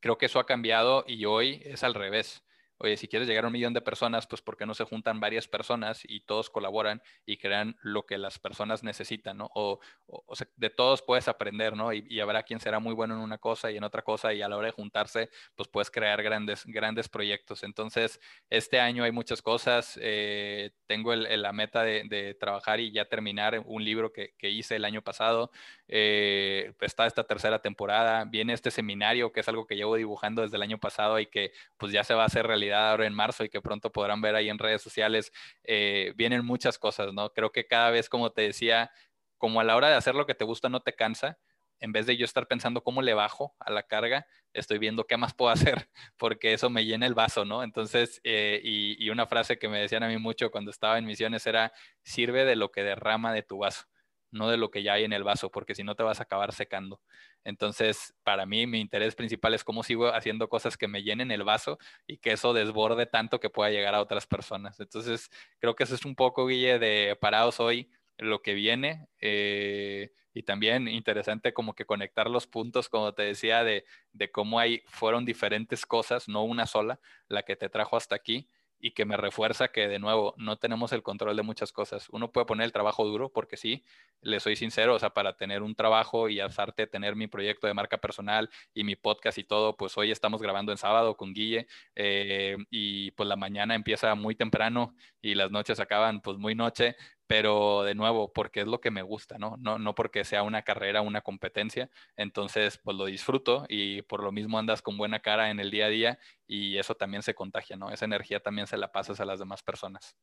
creo 0.00 0.18
que 0.18 0.26
eso 0.26 0.38
ha 0.38 0.46
cambiado 0.46 1.04
y 1.06 1.24
hoy 1.24 1.62
es 1.64 1.84
al 1.84 1.94
revés 1.94 2.42
oye, 2.80 2.96
si 2.96 3.08
quieres 3.08 3.28
llegar 3.28 3.44
a 3.44 3.48
un 3.48 3.52
millón 3.52 3.74
de 3.74 3.82
personas, 3.82 4.26
pues 4.26 4.40
¿por 4.40 4.56
qué 4.56 4.64
no 4.64 4.72
se 4.72 4.84
juntan 4.84 5.20
varias 5.20 5.46
personas 5.46 6.00
y 6.02 6.20
todos 6.20 6.48
colaboran 6.48 7.02
y 7.26 7.36
crean 7.36 7.76
lo 7.82 8.06
que 8.06 8.16
las 8.16 8.38
personas 8.38 8.82
necesitan, 8.82 9.36
¿no? 9.36 9.50
O, 9.54 9.80
o, 10.06 10.34
sea, 10.34 10.48
de 10.56 10.70
todos 10.70 11.02
puedes 11.02 11.28
aprender, 11.28 11.76
¿no? 11.76 11.92
Y, 11.92 12.06
y, 12.08 12.20
habrá 12.20 12.42
quien 12.42 12.58
será 12.58 12.78
muy 12.78 12.94
bueno 12.94 13.14
en 13.14 13.20
una 13.20 13.36
cosa 13.36 13.70
y 13.70 13.76
en 13.76 13.84
otra 13.84 14.02
cosa 14.02 14.32
y 14.32 14.40
a 14.40 14.48
la 14.48 14.56
hora 14.56 14.68
de 14.68 14.72
juntarse, 14.72 15.28
pues 15.54 15.68
puedes 15.68 15.90
crear 15.90 16.22
grandes, 16.22 16.64
grandes 16.64 17.08
proyectos. 17.08 17.64
Entonces, 17.64 18.18
este 18.48 18.80
año 18.80 19.04
hay 19.04 19.12
muchas 19.12 19.42
cosas. 19.42 19.98
Eh, 20.02 20.70
tengo 20.86 21.12
el, 21.12 21.42
la 21.42 21.52
meta 21.52 21.82
de, 21.82 22.04
de, 22.08 22.34
trabajar 22.34 22.80
y 22.80 22.92
ya 22.92 23.04
terminar 23.04 23.62
un 23.66 23.84
libro 23.84 24.10
que, 24.10 24.34
que 24.38 24.48
hice 24.48 24.76
el 24.76 24.86
año 24.86 25.02
pasado. 25.02 25.50
Eh, 25.86 26.72
está 26.80 27.06
esta 27.06 27.24
tercera 27.24 27.60
temporada. 27.60 28.24
Viene 28.24 28.54
este 28.54 28.70
seminario, 28.70 29.32
que 29.32 29.40
es 29.40 29.48
algo 29.48 29.66
que 29.66 29.76
llevo 29.76 29.96
dibujando 29.96 30.40
desde 30.42 30.56
el 30.56 30.62
año 30.62 30.78
pasado 30.78 31.20
y 31.20 31.26
que 31.26 31.52
pues 31.76 31.92
ya 31.92 32.04
se 32.04 32.14
va 32.14 32.22
a 32.22 32.26
hacer 32.26 32.46
realidad 32.46 32.69
ahora 32.72 33.06
en 33.06 33.14
marzo 33.14 33.44
y 33.44 33.48
que 33.48 33.60
pronto 33.60 33.90
podrán 33.90 34.20
ver 34.20 34.34
ahí 34.34 34.48
en 34.48 34.58
redes 34.58 34.82
sociales, 34.82 35.32
eh, 35.64 36.12
vienen 36.16 36.44
muchas 36.44 36.78
cosas, 36.78 37.12
¿no? 37.12 37.30
Creo 37.32 37.52
que 37.52 37.66
cada 37.66 37.90
vez, 37.90 38.08
como 38.08 38.30
te 38.30 38.42
decía, 38.42 38.90
como 39.38 39.60
a 39.60 39.64
la 39.64 39.76
hora 39.76 39.88
de 39.88 39.94
hacer 39.94 40.14
lo 40.14 40.26
que 40.26 40.34
te 40.34 40.44
gusta 40.44 40.68
no 40.68 40.80
te 40.80 40.94
cansa, 40.94 41.38
en 41.80 41.92
vez 41.92 42.06
de 42.06 42.16
yo 42.16 42.24
estar 42.24 42.46
pensando 42.46 42.82
cómo 42.82 43.02
le 43.02 43.14
bajo 43.14 43.54
a 43.58 43.70
la 43.70 43.82
carga, 43.82 44.26
estoy 44.52 44.78
viendo 44.78 45.06
qué 45.06 45.16
más 45.16 45.34
puedo 45.34 45.50
hacer, 45.78 45.88
porque 46.16 46.52
eso 46.52 46.70
me 46.70 46.84
llena 46.84 47.06
el 47.06 47.14
vaso, 47.14 47.44
¿no? 47.44 47.62
Entonces, 47.62 48.20
eh, 48.24 48.60
y, 48.62 49.02
y, 49.04 49.10
una 49.10 49.26
frase 49.26 49.58
que 49.58 49.68
me 49.68 49.80
decían 49.80 50.02
a 50.02 50.08
mí 50.08 50.18
mucho 50.18 50.50
cuando 50.50 50.70
estaba 50.70 50.98
en 50.98 51.06
misiones 51.06 51.46
era, 51.46 51.72
sirve 52.02 52.44
de 52.44 52.56
lo 52.56 52.70
que 52.70 52.82
derrama 52.82 53.32
de 53.32 53.42
tu 53.42 53.58
vaso 53.58 53.89
no 54.30 54.48
de 54.48 54.56
lo 54.56 54.70
que 54.70 54.82
ya 54.82 54.94
hay 54.94 55.04
en 55.04 55.12
el 55.12 55.24
vaso, 55.24 55.50
porque 55.50 55.74
si 55.74 55.82
no 55.84 55.94
te 55.94 56.02
vas 56.02 56.20
a 56.20 56.24
acabar 56.24 56.52
secando. 56.52 57.00
Entonces, 57.44 58.14
para 58.22 58.46
mí, 58.46 58.66
mi 58.66 58.80
interés 58.80 59.14
principal 59.14 59.54
es 59.54 59.64
cómo 59.64 59.82
sigo 59.82 60.08
haciendo 60.14 60.48
cosas 60.48 60.76
que 60.76 60.88
me 60.88 61.02
llenen 61.02 61.30
el 61.30 61.44
vaso 61.44 61.78
y 62.06 62.18
que 62.18 62.32
eso 62.32 62.52
desborde 62.52 63.06
tanto 63.06 63.40
que 63.40 63.50
pueda 63.50 63.70
llegar 63.70 63.94
a 63.94 64.00
otras 64.00 64.26
personas. 64.26 64.78
Entonces, 64.80 65.30
creo 65.58 65.74
que 65.74 65.84
eso 65.84 65.94
es 65.94 66.04
un 66.04 66.14
poco, 66.14 66.46
Guille, 66.46 66.78
de 66.78 67.16
parados 67.20 67.60
hoy, 67.60 67.90
lo 68.18 68.42
que 68.42 68.54
viene. 68.54 69.08
Eh, 69.20 70.12
y 70.32 70.42
también 70.44 70.86
interesante 70.86 71.52
como 71.52 71.74
que 71.74 71.86
conectar 71.86 72.30
los 72.30 72.46
puntos, 72.46 72.88
como 72.88 73.12
te 73.14 73.22
decía, 73.22 73.64
de, 73.64 73.84
de 74.12 74.30
cómo 74.30 74.60
hay, 74.60 74.82
fueron 74.86 75.24
diferentes 75.24 75.86
cosas, 75.86 76.28
no 76.28 76.44
una 76.44 76.66
sola, 76.66 77.00
la 77.28 77.42
que 77.42 77.56
te 77.56 77.68
trajo 77.68 77.96
hasta 77.96 78.14
aquí 78.14 78.48
y 78.80 78.92
que 78.92 79.04
me 79.04 79.16
refuerza 79.16 79.68
que 79.68 79.88
de 79.88 79.98
nuevo 79.98 80.34
no 80.38 80.56
tenemos 80.56 80.92
el 80.92 81.02
control 81.02 81.36
de 81.36 81.42
muchas 81.42 81.72
cosas. 81.72 82.08
Uno 82.10 82.32
puede 82.32 82.46
poner 82.46 82.64
el 82.64 82.72
trabajo 82.72 83.04
duro 83.04 83.30
porque 83.30 83.56
sí, 83.56 83.84
le 84.22 84.40
soy 84.40 84.56
sincero, 84.56 84.94
o 84.94 84.98
sea, 84.98 85.10
para 85.10 85.36
tener 85.36 85.62
un 85.62 85.74
trabajo 85.74 86.28
y 86.28 86.40
aparte 86.40 86.86
tener 86.86 87.14
mi 87.14 87.26
proyecto 87.26 87.66
de 87.66 87.74
marca 87.74 87.98
personal 87.98 88.50
y 88.74 88.84
mi 88.84 88.96
podcast 88.96 89.38
y 89.38 89.44
todo, 89.44 89.76
pues 89.76 89.96
hoy 89.98 90.10
estamos 90.10 90.40
grabando 90.42 90.72
en 90.72 90.78
sábado 90.78 91.16
con 91.16 91.34
Guille 91.34 91.66
eh, 91.94 92.56
y 92.70 93.10
pues 93.12 93.28
la 93.28 93.36
mañana 93.36 93.74
empieza 93.74 94.14
muy 94.14 94.34
temprano 94.34 94.94
y 95.20 95.34
las 95.34 95.50
noches 95.50 95.78
acaban 95.78 96.20
pues 96.22 96.38
muy 96.38 96.54
noche, 96.54 96.96
pero 97.30 97.84
de 97.84 97.94
nuevo, 97.94 98.32
porque 98.32 98.62
es 98.62 98.66
lo 98.66 98.80
que 98.80 98.90
me 98.90 99.02
gusta, 99.02 99.38
¿no? 99.38 99.56
No, 99.60 99.78
no 99.78 99.94
porque 99.94 100.24
sea 100.24 100.42
una 100.42 100.62
carrera, 100.62 101.00
una 101.00 101.20
competencia, 101.20 101.88
entonces 102.16 102.78
pues 102.78 102.96
lo 102.96 103.04
disfruto 103.04 103.66
y 103.68 104.02
por 104.02 104.24
lo 104.24 104.32
mismo 104.32 104.58
andas 104.58 104.82
con 104.82 104.98
buena 104.98 105.20
cara 105.20 105.52
en 105.52 105.60
el 105.60 105.70
día 105.70 105.86
a 105.86 105.90
día 105.90 106.18
y 106.48 106.76
eso 106.76 106.96
también 106.96 107.22
se 107.22 107.34
contagia, 107.34 107.76
¿no? 107.76 107.92
Esa 107.92 108.04
energía 108.04 108.40
también 108.40 108.66
se 108.66 108.76
la 108.76 108.90
pasas 108.90 109.20
a 109.20 109.24
las 109.24 109.38
demás 109.38 109.62
personas. 109.62 110.16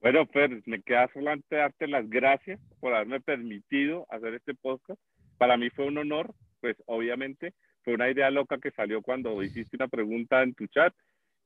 Bueno, 0.00 0.24
Fer, 0.28 0.62
me 0.64 0.80
queda 0.80 1.06
solamente 1.12 1.56
darte 1.56 1.86
las 1.86 2.08
gracias 2.08 2.58
por 2.80 2.94
haberme 2.94 3.20
permitido 3.20 4.06
hacer 4.08 4.32
este 4.32 4.54
podcast. 4.54 4.98
Para 5.36 5.58
mí 5.58 5.68
fue 5.68 5.84
un 5.84 5.98
honor, 5.98 6.34
pues 6.62 6.78
obviamente 6.86 7.52
fue 7.82 7.92
una 7.92 8.08
idea 8.08 8.30
loca 8.30 8.56
que 8.56 8.70
salió 8.70 9.02
cuando 9.02 9.42
hiciste 9.42 9.76
una 9.76 9.88
pregunta 9.88 10.42
en 10.42 10.54
tu 10.54 10.66
chat 10.68 10.94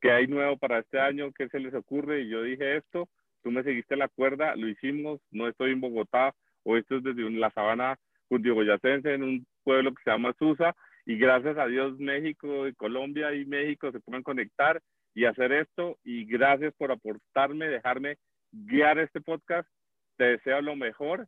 ¿qué 0.01 0.11
hay 0.11 0.27
nuevo 0.27 0.57
para 0.57 0.79
este 0.79 1.01
año? 1.01 1.33
¿Qué 1.33 1.49
se 1.49 1.61
les 1.61 1.75
ocurre? 1.75 2.23
Y 2.23 2.29
yo 2.29 2.43
dije 2.43 2.77
esto, 2.77 3.09
tú 3.43 3.51
me 3.51 3.63
seguiste 3.63 3.97
la 3.97 4.09
cuerda, 4.09 4.57
lo 4.57 4.69
hicimos, 4.69 5.21
no 5.31 5.49
estoy 5.49 5.73
en 5.73 5.81
Bogotá, 5.81 6.35
o 6.65 6.77
esto 6.77 6.97
es 6.97 7.05
desde 7.05 7.31
la 7.31 7.51
sabana 7.51 7.99
cundiboyacense, 8.29 9.15
en 9.15 9.23
un 9.23 9.47
pueblo 9.65 9.95
que 9.95 10.03
se 10.03 10.11
llama 10.11 10.35
Susa, 10.39 10.75
y 11.07 11.17
gracias 11.17 11.57
a 11.57 11.67
Dios 11.67 11.99
México 11.99 12.69
y 12.69 12.75
Colombia 12.75 13.35
y 13.35 13.47
México 13.47 13.91
se 13.91 14.01
pueden 14.01 14.23
conectar 14.23 14.81
y 15.15 15.25
hacer 15.25 15.53
esto, 15.53 15.99
y 16.05 16.25
gracias 16.27 16.75
por 16.77 16.93
aportarme, 16.93 17.69
dejarme 17.69 18.17
guiar 18.53 18.99
este 18.99 19.21
podcast, 19.21 19.69
te 20.17 20.25
deseo 20.25 20.61
lo 20.61 20.77
mejor, 20.77 21.27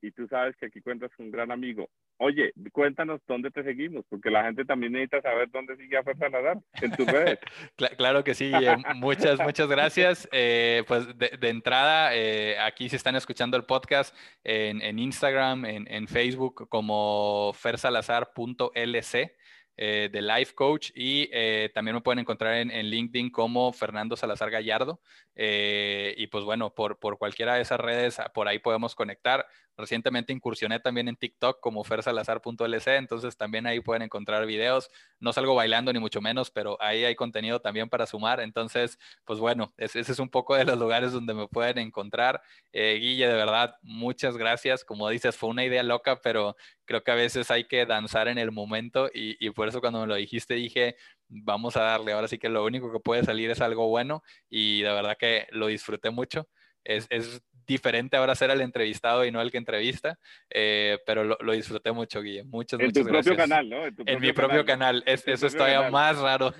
y 0.00 0.12
tú 0.12 0.28
sabes 0.28 0.56
que 0.56 0.66
aquí 0.66 0.80
cuentas 0.80 1.10
con 1.16 1.26
un 1.26 1.32
gran 1.32 1.50
amigo. 1.50 1.88
Oye, 2.18 2.52
cuéntanos 2.72 3.20
dónde 3.26 3.50
te 3.50 3.62
seguimos, 3.62 4.04
porque 4.08 4.30
la 4.30 4.44
gente 4.44 4.64
también 4.64 4.92
necesita 4.92 5.20
saber 5.20 5.50
dónde 5.50 5.76
sigue 5.76 5.98
a 5.98 6.02
Fer 6.02 6.16
Salazar 6.16 6.56
en 6.80 6.90
tus 6.92 7.06
redes. 7.06 7.38
claro 7.98 8.24
que 8.24 8.34
sí, 8.34 8.50
eh, 8.54 8.76
muchas, 8.94 9.38
muchas 9.38 9.68
gracias. 9.68 10.26
Eh, 10.32 10.82
pues 10.88 11.06
de, 11.18 11.48
entrada, 11.48 12.16
eh, 12.16 12.58
aquí 12.58 12.88
se 12.88 12.96
están 12.96 13.16
escuchando 13.16 13.58
el 13.58 13.64
podcast 13.64 14.16
en, 14.44 14.98
Instagram, 14.98 15.66
en, 15.66 16.08
Facebook 16.08 16.68
como 16.70 17.52
fersalazar.lc. 17.54 19.36
Eh, 19.78 20.08
de 20.10 20.22
Life 20.22 20.54
Coach 20.54 20.90
y 20.94 21.28
eh, 21.30 21.70
también 21.74 21.94
me 21.96 22.00
pueden 22.00 22.20
encontrar 22.20 22.54
en, 22.54 22.70
LinkedIn 22.70 23.28
como 23.28 23.74
Fernando 23.74 24.16
Salazar 24.16 24.50
Gallardo. 24.50 25.00
Y 25.36 26.26
pues 26.28 26.44
bueno, 26.44 26.74
por, 26.74 26.98
por 26.98 27.18
cualquiera 27.18 27.56
de 27.56 27.60
esas 27.60 27.78
redes, 27.78 28.18
por 28.32 28.48
ahí 28.48 28.58
podemos 28.58 28.94
conectar. 28.94 29.46
Recientemente 29.76 30.32
incursioné 30.32 30.80
también 30.80 31.08
en 31.08 31.16
TikTok 31.16 31.60
como 31.60 31.84
fersalazar.lc, 31.84 32.86
entonces 32.96 33.36
también 33.36 33.66
ahí 33.66 33.80
pueden 33.80 34.02
encontrar 34.02 34.46
videos. 34.46 34.90
No 35.20 35.32
salgo 35.32 35.54
bailando 35.54 35.92
ni 35.92 35.98
mucho 35.98 36.20
menos, 36.20 36.50
pero 36.50 36.80
ahí 36.80 37.04
hay 37.04 37.14
contenido 37.14 37.60
también 37.60 37.88
para 37.88 38.06
sumar. 38.06 38.40
Entonces, 38.40 38.98
pues 39.24 39.38
bueno, 39.38 39.74
ese, 39.76 40.00
es 40.00 40.18
un 40.18 40.28
poco 40.30 40.56
de 40.56 40.64
los 40.64 40.78
lugares 40.78 41.12
donde 41.12 41.34
me 41.34 41.48
pueden 41.48 41.78
encontrar. 41.78 42.42
Guille, 42.72 43.28
de 43.28 43.34
verdad, 43.34 43.76
muchas 43.82 44.36
gracias. 44.36 44.84
Como 44.84 45.08
dices, 45.10 45.36
fue 45.36 45.50
una 45.50 45.64
idea 45.64 45.82
loca, 45.82 46.20
pero 46.22 46.56
creo 46.84 47.02
que 47.02 47.10
a 47.10 47.14
veces 47.14 47.50
hay 47.50 47.64
que 47.64 47.84
danzar 47.86 48.28
en 48.28 48.38
el 48.38 48.52
momento 48.52 49.08
y, 49.12 49.36
y 49.44 49.50
por 49.50 49.68
eso 49.68 49.80
cuando 49.80 50.00
me 50.00 50.06
lo 50.06 50.14
dijiste 50.14 50.54
dije, 50.54 50.96
vamos 51.28 51.76
a 51.76 51.82
darle. 51.82 52.12
Ahora 52.12 52.28
sí 52.28 52.38
que 52.38 52.48
lo 52.48 52.64
único 52.64 52.92
que 52.92 53.00
puede 53.00 53.24
salir 53.24 53.50
es 53.50 53.60
algo 53.60 53.88
bueno 53.88 54.22
y 54.48 54.82
de 54.82 54.92
verdad 54.92 55.16
que 55.18 55.46
lo 55.50 55.66
disfruté 55.66 56.10
mucho. 56.10 56.48
Es, 56.84 57.06
es 57.10 57.42
diferente 57.66 58.16
ahora 58.16 58.34
ser 58.34 58.50
el 58.50 58.60
entrevistado 58.60 59.24
y 59.24 59.30
no 59.30 59.40
el 59.40 59.50
que 59.50 59.58
entrevista, 59.58 60.18
eh, 60.50 60.98
pero 61.06 61.24
lo, 61.24 61.36
lo, 61.40 61.52
disfruté 61.52 61.92
mucho, 61.92 62.22
Guille. 62.22 62.44
Muchas, 62.44 62.80
en 62.80 62.86
muchas 62.86 63.04
tu 63.04 63.08
gracias. 63.08 63.34
propio 63.34 63.48
canal, 63.48 63.68
¿no? 63.68 63.86
En, 63.86 63.94
en 64.06 64.20
mi 64.20 64.32
propio 64.32 64.64
canal. 64.64 65.00
canal. 65.00 65.02
Es, 65.06 65.26
eso 65.26 65.46
es 65.46 65.54
todavía 65.54 65.78
canal. 65.78 65.92
más 65.92 66.18
raro. 66.18 66.54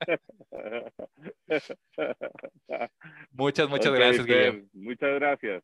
muchas, 3.32 3.68
muchas 3.68 3.92
okay, 3.92 4.00
gracias, 4.00 4.26
Guille. 4.26 4.64
Muchas 4.72 5.14
gracias. 5.14 5.62